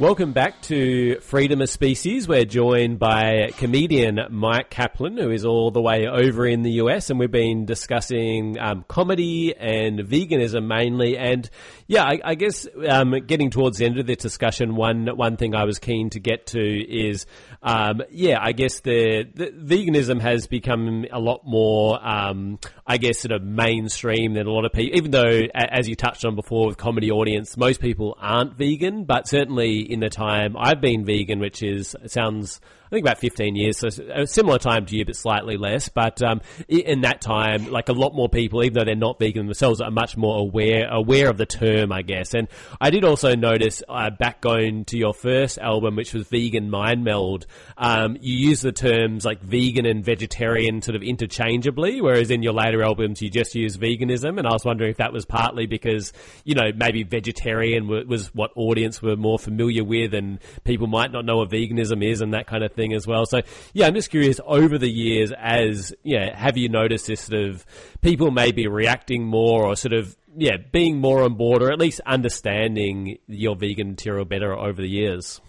Welcome 0.00 0.32
back 0.32 0.62
to 0.62 1.20
Freedom 1.20 1.60
of 1.60 1.68
Species. 1.68 2.26
We're 2.26 2.46
joined 2.46 2.98
by 2.98 3.50
comedian 3.58 4.16
Myq 4.16 4.70
Kaplan, 4.70 5.18
who 5.18 5.30
is 5.30 5.44
all 5.44 5.70
the 5.70 5.82
way 5.82 6.06
over 6.06 6.46
in 6.46 6.62
the 6.62 6.70
US, 6.84 7.10
and 7.10 7.18
we've 7.18 7.30
been 7.30 7.66
discussing 7.66 8.58
um, 8.58 8.86
comedy 8.88 9.54
and 9.54 9.98
veganism 9.98 10.66
mainly. 10.66 11.18
And 11.18 11.50
yeah, 11.86 12.04
I, 12.04 12.18
I 12.24 12.34
guess 12.34 12.66
um, 12.88 13.10
getting 13.26 13.50
towards 13.50 13.76
the 13.76 13.84
end 13.84 13.98
of 13.98 14.06
the 14.06 14.16
discussion, 14.16 14.74
one 14.74 15.06
one 15.18 15.36
thing 15.36 15.54
I 15.54 15.64
was 15.64 15.78
keen 15.78 16.08
to 16.10 16.18
get 16.18 16.46
to 16.46 16.60
is, 16.60 17.26
um, 17.62 18.00
yeah, 18.10 18.38
I 18.40 18.52
guess 18.52 18.80
the, 18.80 19.28
the, 19.34 19.48
veganism 19.48 20.18
has 20.22 20.46
become 20.46 21.04
a 21.12 21.20
lot 21.20 21.42
more, 21.44 21.98
um, 22.02 22.58
I 22.86 22.96
guess, 22.96 23.18
sort 23.18 23.32
of 23.32 23.42
mainstream 23.42 24.32
than 24.32 24.46
a 24.46 24.50
lot 24.50 24.64
of 24.64 24.72
people. 24.72 24.96
Even 24.96 25.10
though, 25.10 25.42
as 25.54 25.90
you 25.90 25.94
touched 25.94 26.24
on 26.24 26.36
before, 26.36 26.68
with 26.68 26.78
comedy 26.78 27.10
audience, 27.10 27.58
most 27.58 27.82
people 27.82 28.16
aren't 28.18 28.56
vegan, 28.56 29.04
but 29.04 29.28
certainly 29.28 29.89
in 29.90 30.00
the 30.00 30.10
time 30.10 30.56
I've 30.58 30.80
been 30.80 31.04
vegan, 31.04 31.40
which 31.40 31.62
is 31.62 31.96
sounds 32.06 32.60
I 32.90 32.96
think 32.96 33.06
about 33.06 33.18
15 33.18 33.54
years, 33.54 33.78
so 33.78 33.88
a 34.12 34.26
similar 34.26 34.58
time 34.58 34.84
to 34.86 34.96
you, 34.96 35.04
but 35.04 35.14
slightly 35.14 35.56
less. 35.56 35.88
But 35.88 36.20
um, 36.24 36.40
in 36.66 37.02
that 37.02 37.20
time, 37.20 37.70
like 37.70 37.88
a 37.88 37.92
lot 37.92 38.16
more 38.16 38.28
people, 38.28 38.64
even 38.64 38.74
though 38.74 38.84
they're 38.84 38.96
not 38.96 39.20
vegan 39.20 39.46
themselves, 39.46 39.80
are 39.80 39.92
much 39.92 40.16
more 40.16 40.38
aware 40.38 40.88
aware 40.90 41.30
of 41.30 41.36
the 41.36 41.46
term, 41.46 41.92
I 41.92 42.02
guess. 42.02 42.34
And 42.34 42.48
I 42.80 42.90
did 42.90 43.04
also 43.04 43.36
notice 43.36 43.84
uh, 43.88 44.10
back 44.10 44.40
going 44.40 44.86
to 44.86 44.98
your 44.98 45.14
first 45.14 45.58
album, 45.58 45.94
which 45.94 46.12
was 46.12 46.26
Vegan 46.26 46.68
Mind 46.68 47.04
Meld, 47.04 47.46
um, 47.78 48.16
you 48.20 48.48
use 48.48 48.60
the 48.60 48.72
terms 48.72 49.24
like 49.24 49.40
vegan 49.40 49.86
and 49.86 50.04
vegetarian 50.04 50.82
sort 50.82 50.96
of 50.96 51.04
interchangeably, 51.04 52.00
whereas 52.00 52.32
in 52.32 52.42
your 52.42 52.54
later 52.54 52.82
albums 52.82 53.22
you 53.22 53.30
just 53.30 53.54
use 53.54 53.76
veganism. 53.76 54.36
And 54.36 54.48
I 54.48 54.52
was 54.52 54.64
wondering 54.64 54.90
if 54.90 54.96
that 54.96 55.12
was 55.12 55.24
partly 55.24 55.66
because 55.66 56.12
you 56.42 56.56
know 56.56 56.72
maybe 56.74 57.04
vegetarian 57.04 57.86
was 57.86 58.34
what 58.34 58.50
audience 58.56 59.00
were 59.00 59.14
more 59.14 59.38
familiar 59.38 59.84
with, 59.84 60.12
and 60.12 60.40
people 60.64 60.88
might 60.88 61.12
not 61.12 61.24
know 61.24 61.36
what 61.36 61.50
veganism 61.50 62.04
is 62.04 62.20
and 62.20 62.34
that 62.34 62.48
kind 62.48 62.64
of 62.64 62.72
thing 62.72 62.79
thing 62.80 62.92
as 62.94 63.06
well. 63.06 63.26
So 63.26 63.42
yeah, 63.72 63.86
I'm 63.86 63.94
just 63.94 64.10
curious 64.10 64.40
over 64.44 64.78
the 64.78 64.90
years, 64.90 65.32
as 65.38 65.94
yeah, 66.02 66.36
have 66.36 66.56
you 66.56 66.68
noticed 66.68 67.06
this 67.06 67.20
sort 67.22 67.44
of 67.44 67.66
people 68.00 68.30
maybe 68.30 68.66
reacting 68.66 69.24
more 69.24 69.66
or 69.66 69.76
sort 69.76 69.92
of 69.92 70.16
yeah 70.36 70.56
being 70.72 70.98
more 70.98 71.22
on 71.22 71.34
board 71.34 71.62
or 71.62 71.70
at 71.70 71.78
least 71.78 72.00
understanding 72.06 73.18
your 73.26 73.56
vegan 73.56 73.90
material 73.90 74.24
better 74.24 74.56
over 74.56 74.80
the 74.80 74.88
years? 74.88 75.40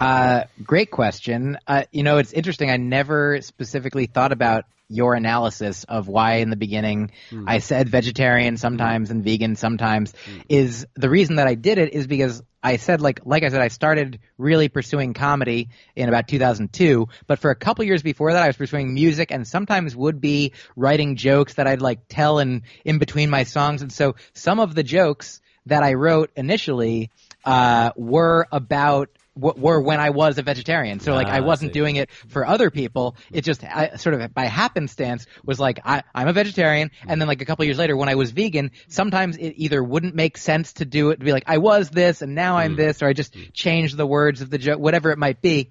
Uh, 0.00 0.44
great 0.62 0.90
question. 0.90 1.58
Uh, 1.66 1.84
you 1.92 2.02
know, 2.02 2.18
it's 2.18 2.32
interesting. 2.32 2.70
I 2.70 2.76
never 2.76 3.40
specifically 3.42 4.06
thought 4.06 4.32
about 4.32 4.64
your 4.94 5.14
analysis 5.14 5.84
of 5.84 6.08
why 6.08 6.36
in 6.36 6.50
the 6.50 6.56
beginning 6.56 7.10
mm. 7.30 7.44
I 7.46 7.58
said 7.58 7.88
vegetarian 7.88 8.56
sometimes 8.56 9.10
and 9.10 9.24
vegan 9.24 9.56
sometimes 9.56 10.12
mm. 10.12 10.42
is 10.48 10.86
the 10.94 11.10
reason 11.10 11.36
that 11.36 11.46
I 11.46 11.54
did 11.54 11.78
it 11.78 11.92
is 11.92 12.06
because 12.06 12.42
I 12.62 12.76
said 12.76 13.00
like 13.00 13.20
like 13.24 13.42
I 13.42 13.48
said 13.48 13.60
I 13.60 13.68
started 13.68 14.20
really 14.38 14.68
pursuing 14.68 15.14
comedy 15.14 15.68
in 15.96 16.08
about 16.08 16.28
2002 16.28 17.08
but 17.26 17.38
for 17.38 17.50
a 17.50 17.56
couple 17.56 17.84
years 17.84 18.02
before 18.02 18.32
that 18.32 18.42
I 18.42 18.46
was 18.46 18.56
pursuing 18.56 18.94
music 18.94 19.30
and 19.30 19.46
sometimes 19.46 19.96
would 19.96 20.20
be 20.20 20.52
writing 20.76 21.16
jokes 21.16 21.54
that 21.54 21.66
I'd 21.66 21.82
like 21.82 22.00
tell 22.08 22.38
in 22.38 22.62
in 22.84 22.98
between 22.98 23.30
my 23.30 23.44
songs 23.44 23.82
and 23.82 23.92
so 23.92 24.14
some 24.32 24.60
of 24.60 24.74
the 24.74 24.82
jokes 24.82 25.40
that 25.66 25.82
I 25.82 25.94
wrote 25.94 26.30
initially 26.36 27.10
uh, 27.44 27.90
were 27.96 28.46
about 28.52 29.08
were 29.34 29.80
when 29.80 30.00
I 30.00 30.10
was 30.10 30.38
a 30.38 30.42
vegetarian. 30.42 31.00
So 31.00 31.14
like 31.14 31.26
ah, 31.26 31.32
I 31.32 31.40
wasn't 31.40 31.70
I 31.70 31.72
doing 31.72 31.96
it 31.96 32.10
for 32.28 32.46
other 32.46 32.70
people. 32.70 33.16
It 33.32 33.42
just 33.42 33.64
I, 33.64 33.96
sort 33.96 34.20
of 34.20 34.34
by 34.34 34.46
happenstance 34.46 35.26
was 35.44 35.58
like 35.58 35.80
I, 35.84 36.02
I'm 36.14 36.28
a 36.28 36.32
vegetarian, 36.32 36.90
and 37.06 37.20
then 37.20 37.28
like 37.28 37.42
a 37.42 37.44
couple 37.44 37.64
years 37.64 37.78
later 37.78 37.96
when 37.96 38.08
I 38.08 38.14
was 38.14 38.30
vegan, 38.30 38.70
sometimes 38.88 39.36
it 39.36 39.54
either 39.56 39.82
wouldn't 39.82 40.14
make 40.14 40.38
sense 40.38 40.74
to 40.74 40.84
do 40.84 41.10
it 41.10 41.18
to 41.18 41.24
be 41.24 41.32
like 41.32 41.44
I 41.46 41.58
was 41.58 41.90
this 41.90 42.22
and 42.22 42.34
now 42.34 42.58
I'm 42.58 42.74
mm. 42.74 42.76
this, 42.76 43.02
or 43.02 43.08
I 43.08 43.12
just 43.12 43.36
changed 43.52 43.96
the 43.96 44.06
words 44.06 44.40
of 44.40 44.50
the 44.50 44.58
joke, 44.58 44.78
whatever 44.78 45.10
it 45.10 45.18
might 45.18 45.40
be. 45.40 45.70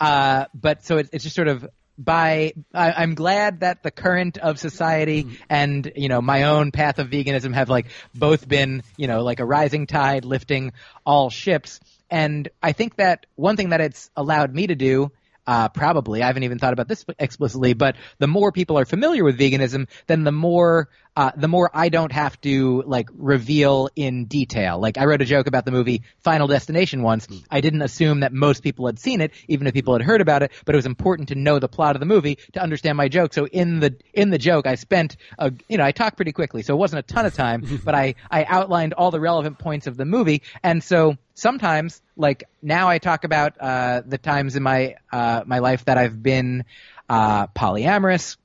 Uh, 0.00 0.46
but 0.54 0.84
so 0.84 0.98
it, 0.98 1.10
it's 1.12 1.24
just 1.24 1.36
sort 1.36 1.48
of 1.48 1.66
by 1.96 2.54
I, 2.72 3.02
am 3.02 3.14
glad 3.14 3.60
that 3.60 3.82
the 3.82 3.90
current 3.90 4.38
of 4.38 4.58
society 4.58 5.24
mm. 5.24 5.36
and 5.48 5.92
you 5.94 6.08
know 6.08 6.20
my 6.20 6.44
own 6.44 6.72
path 6.72 6.98
of 6.98 7.08
veganism 7.08 7.54
have 7.54 7.68
like 7.68 7.86
both 8.14 8.48
been 8.48 8.82
you 8.96 9.06
know 9.06 9.22
like 9.22 9.40
a 9.40 9.44
rising 9.44 9.86
tide 9.86 10.24
lifting 10.24 10.72
all 11.06 11.30
ships 11.30 11.78
and 12.14 12.48
I 12.62 12.70
think 12.70 12.94
that 12.94 13.26
one 13.34 13.56
thing 13.56 13.70
that 13.70 13.80
it's 13.80 14.08
allowed 14.14 14.54
me 14.54 14.68
to 14.68 14.76
do 14.76 15.10
uh, 15.48 15.68
probably. 15.68 16.22
I 16.22 16.28
haven't 16.28 16.44
even 16.44 16.60
thought 16.60 16.72
about 16.72 16.86
this 16.86 17.04
explicitly, 17.18 17.74
but 17.74 17.96
the 18.18 18.28
more 18.28 18.52
people 18.52 18.78
are 18.78 18.84
familiar 18.84 19.24
with 19.24 19.36
veganism, 19.36 19.88
then 20.06 20.22
the 20.22 20.30
more 20.30 20.88
uh, 21.16 21.30
the 21.36 21.48
more 21.48 21.70
I 21.72 21.88
don't 21.88 22.12
have 22.12 22.40
to 22.40 22.82
like 22.86 23.08
reveal 23.12 23.88
in 23.94 24.24
detail. 24.24 24.80
Like 24.80 24.98
I 24.98 25.04
wrote 25.04 25.22
a 25.22 25.24
joke 25.24 25.46
about 25.46 25.64
the 25.64 25.70
movie 25.70 26.02
Final 26.20 26.48
Destination 26.48 27.02
once. 27.02 27.28
I 27.50 27.60
didn't 27.60 27.82
assume 27.82 28.20
that 28.20 28.32
most 28.32 28.62
people 28.62 28.86
had 28.86 28.98
seen 28.98 29.20
it, 29.20 29.32
even 29.48 29.66
if 29.66 29.74
people 29.74 29.94
had 29.94 30.02
heard 30.02 30.20
about 30.20 30.42
it. 30.42 30.50
But 30.64 30.74
it 30.74 30.78
was 30.78 30.86
important 30.86 31.28
to 31.28 31.36
know 31.36 31.58
the 31.58 31.68
plot 31.68 31.94
of 31.94 32.00
the 32.00 32.06
movie 32.06 32.38
to 32.54 32.60
understand 32.60 32.96
my 32.96 33.08
joke. 33.08 33.32
So 33.32 33.46
in 33.46 33.80
the 33.80 33.94
in 34.12 34.30
the 34.30 34.38
joke, 34.38 34.66
I 34.66 34.74
spent 34.74 35.16
a 35.38 35.52
you 35.68 35.78
know 35.78 35.84
I 35.84 35.92
talked 35.92 36.16
pretty 36.16 36.32
quickly, 36.32 36.62
so 36.62 36.74
it 36.74 36.78
wasn't 36.78 37.00
a 37.00 37.14
ton 37.14 37.26
of 37.26 37.34
time, 37.34 37.80
but 37.84 37.94
I 37.94 38.16
I 38.30 38.44
outlined 38.44 38.94
all 38.94 39.10
the 39.10 39.20
relevant 39.20 39.58
points 39.58 39.86
of 39.86 39.96
the 39.96 40.04
movie, 40.04 40.42
and 40.62 40.82
so 40.82 41.16
sometimes 41.34 42.02
like 42.16 42.44
now 42.60 42.88
I 42.88 42.98
talk 42.98 43.24
about 43.24 43.54
uh, 43.60 44.02
the 44.04 44.18
times 44.18 44.56
in 44.56 44.62
my 44.62 44.96
uh, 45.12 45.44
my 45.46 45.60
life 45.60 45.84
that 45.84 45.96
I've 45.96 46.20
been 46.22 46.64
uh, 47.08 47.46
polyamorous 47.48 48.36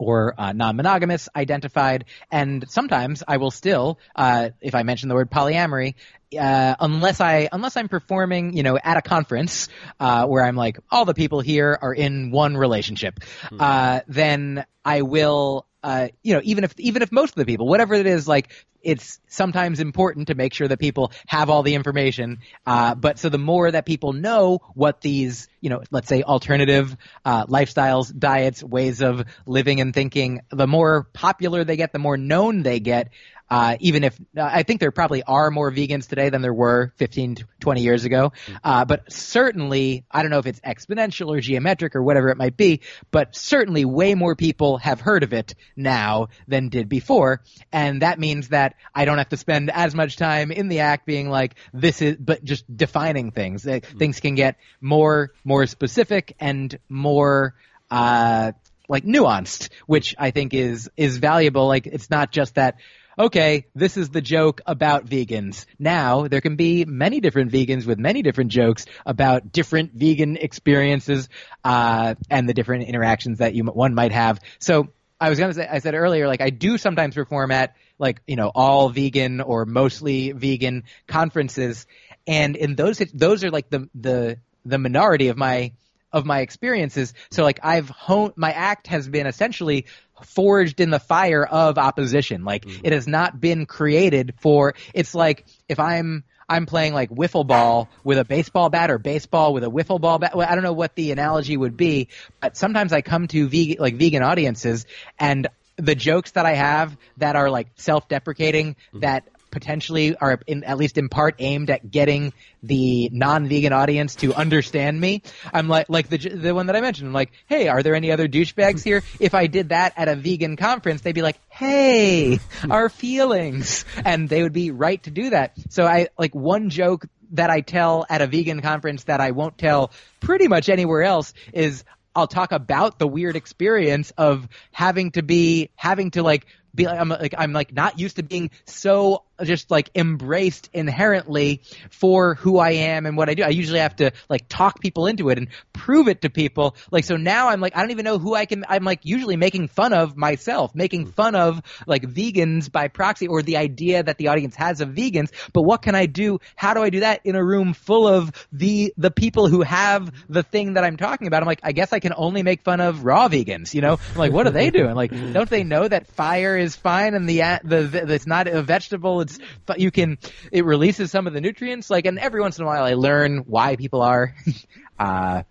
or 0.00 0.34
uh, 0.38 0.52
non-monogamous 0.52 1.28
identified, 1.36 2.06
and 2.30 2.64
sometimes 2.68 3.22
I 3.26 3.36
will 3.36 3.50
still, 3.50 3.98
uh, 4.16 4.50
if 4.60 4.74
I 4.74 4.82
mention 4.82 5.08
the 5.08 5.14
word 5.14 5.30
polyamory, 5.30 5.94
uh, 6.38 6.74
unless 6.80 7.20
I 7.20 7.48
unless 7.52 7.76
I'm 7.76 7.88
performing, 7.88 8.56
you 8.56 8.62
know, 8.62 8.78
at 8.82 8.96
a 8.96 9.02
conference 9.02 9.68
uh, 9.98 10.26
where 10.26 10.44
I'm 10.44 10.56
like 10.56 10.78
all 10.90 11.04
the 11.04 11.14
people 11.14 11.40
here 11.40 11.76
are 11.80 11.92
in 11.92 12.30
one 12.30 12.56
relationship, 12.56 13.20
mm-hmm. 13.20 14.12
then 14.12 14.64
I 14.84 15.02
will 15.02 15.66
uh, 15.82 16.08
you 16.22 16.34
know, 16.34 16.40
even 16.44 16.64
if 16.64 16.78
even 16.78 17.02
if 17.02 17.10
most 17.12 17.30
of 17.30 17.36
the 17.36 17.46
people, 17.46 17.66
whatever 17.66 17.94
it 17.94 18.06
is, 18.06 18.28
like 18.28 18.52
it's 18.82 19.20
sometimes 19.28 19.80
important 19.80 20.28
to 20.28 20.34
make 20.34 20.54
sure 20.54 20.68
that 20.68 20.78
people 20.78 21.12
have 21.26 21.50
all 21.50 21.62
the 21.62 21.74
information. 21.74 22.38
Uh, 22.66 22.94
but 22.94 23.18
so 23.18 23.28
the 23.28 23.38
more 23.38 23.70
that 23.70 23.86
people 23.86 24.12
know 24.12 24.60
what 24.74 25.00
these, 25.00 25.48
you 25.60 25.70
know, 25.70 25.82
let's 25.90 26.08
say 26.08 26.22
alternative 26.22 26.96
uh, 27.24 27.46
lifestyles, 27.46 28.16
diets, 28.16 28.62
ways 28.62 29.02
of 29.02 29.24
living 29.46 29.80
and 29.80 29.94
thinking, 29.94 30.40
the 30.50 30.66
more 30.66 31.04
popular 31.12 31.64
they 31.64 31.76
get, 31.76 31.92
the 31.92 31.98
more 31.98 32.16
known 32.16 32.62
they 32.62 32.80
get. 32.80 33.10
Uh, 33.50 33.76
even 33.80 34.04
if 34.04 34.18
uh, 34.36 34.42
I 34.42 34.62
think 34.62 34.78
there 34.78 34.92
probably 34.92 35.24
are 35.24 35.50
more 35.50 35.72
vegans 35.72 36.08
today 36.08 36.30
than 36.30 36.40
there 36.40 36.54
were 36.54 36.92
15, 36.96 37.38
20 37.58 37.82
years 37.82 38.04
ago. 38.04 38.32
Uh, 38.62 38.84
but 38.84 39.12
certainly, 39.12 40.04
I 40.10 40.22
don't 40.22 40.30
know 40.30 40.38
if 40.38 40.46
it's 40.46 40.60
exponential 40.60 41.36
or 41.36 41.40
geometric 41.40 41.96
or 41.96 42.02
whatever 42.02 42.28
it 42.28 42.36
might 42.36 42.56
be, 42.56 42.80
but 43.10 43.34
certainly 43.34 43.84
way 43.84 44.14
more 44.14 44.36
people 44.36 44.78
have 44.78 45.00
heard 45.00 45.24
of 45.24 45.32
it 45.32 45.56
now 45.74 46.28
than 46.46 46.68
did 46.68 46.88
before. 46.88 47.42
And 47.72 48.02
that 48.02 48.20
means 48.20 48.48
that 48.48 48.76
I 48.94 49.04
don't 49.04 49.18
have 49.18 49.30
to 49.30 49.36
spend 49.36 49.70
as 49.70 49.96
much 49.96 50.16
time 50.16 50.52
in 50.52 50.68
the 50.68 50.80
act 50.80 51.04
being 51.04 51.28
like, 51.28 51.56
this 51.72 52.02
is, 52.02 52.16
but 52.16 52.44
just 52.44 52.64
defining 52.74 53.32
things. 53.32 53.64
mm 53.64 53.80
Things 54.00 54.20
can 54.20 54.34
get 54.34 54.56
more, 54.80 55.32
more 55.44 55.66
specific 55.66 56.36
and 56.38 56.78
more, 56.88 57.54
uh, 57.90 58.52
like 58.88 59.04
nuanced, 59.04 59.70
which 59.86 60.14
I 60.18 60.30
think 60.30 60.54
is, 60.54 60.90
is 60.96 61.18
valuable. 61.18 61.66
Like, 61.66 61.86
it's 61.86 62.10
not 62.10 62.30
just 62.32 62.54
that, 62.54 62.76
okay, 63.18 63.66
this 63.74 63.96
is 63.96 64.10
the 64.10 64.20
joke 64.20 64.60
about 64.66 65.06
vegans. 65.06 65.66
Now 65.78 66.28
there 66.28 66.40
can 66.40 66.56
be 66.56 66.84
many 66.84 67.20
different 67.20 67.52
vegans 67.52 67.86
with 67.86 67.98
many 67.98 68.22
different 68.22 68.50
jokes 68.50 68.86
about 69.04 69.52
different 69.52 69.92
vegan 69.94 70.36
experiences 70.36 71.28
uh, 71.64 72.14
and 72.28 72.48
the 72.48 72.54
different 72.54 72.88
interactions 72.88 73.38
that 73.38 73.54
you 73.54 73.64
one 73.64 73.94
might 73.94 74.12
have. 74.12 74.40
So 74.58 74.88
I 75.20 75.28
was 75.28 75.38
gonna 75.38 75.54
say, 75.54 75.68
I 75.68 75.80
said 75.80 75.94
earlier, 75.94 76.26
like 76.26 76.40
I 76.40 76.50
do 76.50 76.78
sometimes 76.78 77.14
perform 77.14 77.50
at 77.50 77.76
like 77.98 78.22
you 78.26 78.36
know 78.36 78.50
all 78.54 78.88
vegan 78.88 79.40
or 79.40 79.66
mostly 79.66 80.32
vegan 80.32 80.84
conferences, 81.06 81.86
and 82.26 82.56
in 82.56 82.74
those 82.74 82.98
those 83.12 83.44
are 83.44 83.50
like 83.50 83.68
the 83.68 83.88
the 83.94 84.38
the 84.64 84.78
minority 84.78 85.28
of 85.28 85.36
my 85.36 85.72
of 86.12 86.24
my 86.24 86.40
experiences. 86.40 87.14
So 87.30 87.42
like 87.42 87.60
I've 87.62 87.88
honed 87.88 88.34
my 88.36 88.52
act 88.52 88.88
has 88.88 89.08
been 89.08 89.26
essentially 89.26 89.86
forged 90.24 90.80
in 90.80 90.90
the 90.90 90.98
fire 90.98 91.44
of 91.44 91.78
opposition. 91.78 92.44
Like 92.44 92.64
mm-hmm. 92.64 92.80
it 92.84 92.92
has 92.92 93.06
not 93.06 93.40
been 93.40 93.66
created 93.66 94.34
for. 94.40 94.74
It's 94.94 95.14
like 95.14 95.46
if 95.68 95.78
I'm 95.78 96.24
I'm 96.48 96.66
playing 96.66 96.94
like 96.94 97.10
wiffle 97.10 97.46
ball 97.46 97.88
with 98.02 98.18
a 98.18 98.24
baseball 98.24 98.70
bat 98.70 98.90
or 98.90 98.98
baseball 98.98 99.54
with 99.54 99.62
a 99.62 99.70
wiffle 99.70 100.00
ball 100.00 100.18
bat. 100.18 100.36
Well, 100.36 100.48
I 100.48 100.56
don't 100.56 100.64
know 100.64 100.72
what 100.72 100.96
the 100.96 101.12
analogy 101.12 101.56
would 101.56 101.76
be, 101.76 102.08
but 102.40 102.56
sometimes 102.56 102.92
I 102.92 103.02
come 103.02 103.28
to 103.28 103.48
vegan, 103.48 103.76
like 103.78 103.94
vegan 103.94 104.24
audiences 104.24 104.84
and 105.18 105.46
the 105.76 105.94
jokes 105.94 106.32
that 106.32 106.46
I 106.46 106.54
have 106.54 106.96
that 107.18 107.36
are 107.36 107.48
like 107.50 107.68
self-deprecating 107.76 108.74
mm-hmm. 108.74 109.00
that 109.00 109.28
potentially 109.50 110.16
are 110.16 110.40
in, 110.46 110.64
at 110.64 110.78
least 110.78 110.98
in 110.98 111.08
part 111.08 111.36
aimed 111.38 111.70
at 111.70 111.90
getting 111.90 112.32
the 112.62 113.08
non-vegan 113.12 113.72
audience 113.72 114.16
to 114.16 114.34
understand 114.34 115.00
me. 115.00 115.22
I'm 115.52 115.68
like 115.68 115.86
like 115.88 116.08
the 116.08 116.18
the 116.18 116.54
one 116.54 116.66
that 116.66 116.76
I 116.76 116.80
mentioned. 116.80 117.08
I'm 117.08 117.14
like, 117.14 117.32
hey, 117.46 117.68
are 117.68 117.82
there 117.82 117.94
any 117.94 118.12
other 118.12 118.28
douchebags 118.28 118.82
here? 118.82 119.02
If 119.18 119.34
I 119.34 119.46
did 119.46 119.70
that 119.70 119.94
at 119.96 120.08
a 120.08 120.16
vegan 120.16 120.56
conference, 120.56 121.00
they'd 121.00 121.14
be 121.14 121.22
like, 121.22 121.38
hey, 121.48 122.38
our 122.68 122.88
feelings, 122.88 123.84
and 124.04 124.28
they 124.28 124.42
would 124.42 124.52
be 124.52 124.70
right 124.70 125.02
to 125.04 125.10
do 125.10 125.30
that. 125.30 125.52
So 125.70 125.86
I 125.86 126.08
like 126.18 126.34
one 126.34 126.70
joke 126.70 127.06
that 127.32 127.50
I 127.50 127.60
tell 127.60 128.06
at 128.08 128.22
a 128.22 128.26
vegan 128.26 128.60
conference 128.60 129.04
that 129.04 129.20
I 129.20 129.30
won't 129.30 129.56
tell 129.56 129.92
pretty 130.20 130.48
much 130.48 130.68
anywhere 130.68 131.02
else 131.02 131.32
is 131.52 131.84
I'll 132.14 132.26
talk 132.26 132.52
about 132.52 132.98
the 132.98 133.06
weird 133.06 133.36
experience 133.36 134.12
of 134.18 134.48
having 134.72 135.12
to 135.12 135.22
be 135.22 135.70
having 135.76 136.10
to 136.12 136.22
like 136.22 136.46
be 136.74 136.86
I'm 136.86 137.08
like 137.08 137.34
I'm 137.36 137.52
like 137.52 137.72
not 137.72 137.98
used 137.98 138.16
to 138.16 138.22
being 138.22 138.50
so 138.64 139.24
just 139.44 139.70
like 139.70 139.90
embraced 139.94 140.70
inherently 140.72 141.62
for 141.90 142.34
who 142.34 142.58
I 142.58 142.70
am 142.70 143.06
and 143.06 143.16
what 143.16 143.28
I 143.28 143.34
do. 143.34 143.42
I 143.42 143.48
usually 143.48 143.80
have 143.80 143.96
to 143.96 144.12
like 144.28 144.46
talk 144.48 144.80
people 144.80 145.06
into 145.06 145.30
it 145.30 145.38
and 145.38 145.48
prove 145.72 146.08
it 146.08 146.22
to 146.22 146.30
people. 146.30 146.76
Like 146.90 147.04
so 147.04 147.16
now 147.16 147.48
I'm 147.48 147.60
like 147.60 147.76
I 147.76 147.80
don't 147.80 147.90
even 147.90 148.04
know 148.04 148.18
who 148.18 148.34
I 148.34 148.46
can 148.46 148.64
I'm 148.68 148.84
like 148.84 149.00
usually 149.04 149.36
making 149.36 149.68
fun 149.68 149.92
of 149.92 150.16
myself, 150.16 150.74
making 150.74 151.02
mm-hmm. 151.02 151.12
fun 151.12 151.34
of 151.34 151.62
like 151.86 152.02
vegans 152.02 152.70
by 152.70 152.88
proxy 152.88 153.26
or 153.28 153.42
the 153.42 153.56
idea 153.56 154.02
that 154.02 154.18
the 154.18 154.28
audience 154.28 154.56
has 154.56 154.80
of 154.80 154.90
vegans. 154.90 155.30
But 155.52 155.62
what 155.62 155.82
can 155.82 155.94
I 155.94 156.06
do? 156.06 156.40
How 156.56 156.74
do 156.74 156.82
I 156.82 156.90
do 156.90 157.00
that 157.00 157.20
in 157.24 157.36
a 157.36 157.44
room 157.44 157.72
full 157.72 158.06
of 158.06 158.32
the 158.52 158.92
the 158.96 159.10
people 159.10 159.48
who 159.48 159.62
have 159.62 160.12
the 160.28 160.42
thing 160.42 160.74
that 160.74 160.84
I'm 160.84 160.96
talking 160.96 161.26
about? 161.26 161.42
I'm 161.42 161.46
like 161.46 161.60
I 161.62 161.72
guess 161.72 161.92
I 161.92 162.00
can 162.00 162.12
only 162.16 162.42
make 162.42 162.62
fun 162.62 162.80
of 162.80 163.04
raw 163.04 163.28
vegans, 163.28 163.74
you 163.74 163.80
know? 163.80 163.98
I'm 164.12 164.18
like 164.18 164.32
what 164.32 164.46
are 164.46 164.50
they 164.50 164.70
doing? 164.70 164.94
Like 164.94 165.10
don't 165.32 165.50
they 165.50 165.64
know 165.64 165.86
that 165.86 166.06
fire 166.08 166.56
is 166.56 166.76
fine 166.76 167.14
and 167.14 167.28
the 167.28 167.40
the, 167.64 167.82
the 167.82 168.14
it's 168.14 168.26
not 168.26 168.46
a 168.46 168.62
vegetable, 168.62 169.20
it's 169.30 169.38
but 169.66 169.80
you 169.80 169.90
can 169.90 170.18
it 170.52 170.64
releases 170.64 171.10
some 171.10 171.26
of 171.26 171.32
the 171.32 171.40
nutrients. 171.40 171.90
Like, 171.90 172.06
and 172.06 172.18
every 172.18 172.40
once 172.40 172.58
in 172.58 172.64
a 172.64 172.66
while, 172.66 172.84
I 172.84 172.94
learn 172.94 173.38
why 173.38 173.76
people 173.76 174.02
are. 174.02 174.34
uh, 174.98 175.42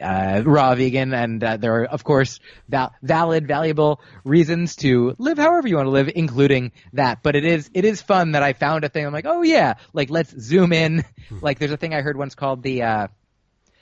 uh, 0.00 0.42
raw 0.44 0.74
vegan, 0.74 1.12
and 1.12 1.44
uh, 1.44 1.56
there 1.58 1.82
are, 1.82 1.84
of 1.84 2.04
course, 2.04 2.40
val- 2.68 2.94
valid, 3.02 3.46
valuable 3.46 4.00
reasons 4.24 4.76
to 4.76 5.14
live 5.18 5.38
however 5.38 5.68
you 5.68 5.76
want 5.76 5.86
to 5.86 5.90
live, 5.90 6.10
including 6.14 6.72
that. 6.94 7.22
But 7.22 7.36
it 7.36 7.44
is 7.44 7.70
it 7.74 7.84
is 7.84 8.00
fun 8.00 8.32
that 8.32 8.42
I 8.42 8.54
found 8.54 8.84
a 8.84 8.88
thing. 8.88 9.04
I'm 9.04 9.12
like, 9.12 9.26
oh 9.26 9.42
yeah, 9.42 9.74
like 9.92 10.10
let's 10.10 10.30
zoom 10.30 10.72
in. 10.72 11.04
like 11.42 11.58
there's 11.58 11.72
a 11.72 11.76
thing 11.76 11.94
I 11.94 12.00
heard 12.00 12.16
once 12.16 12.34
called 12.34 12.62
the 12.62 12.82
uh, 12.82 13.08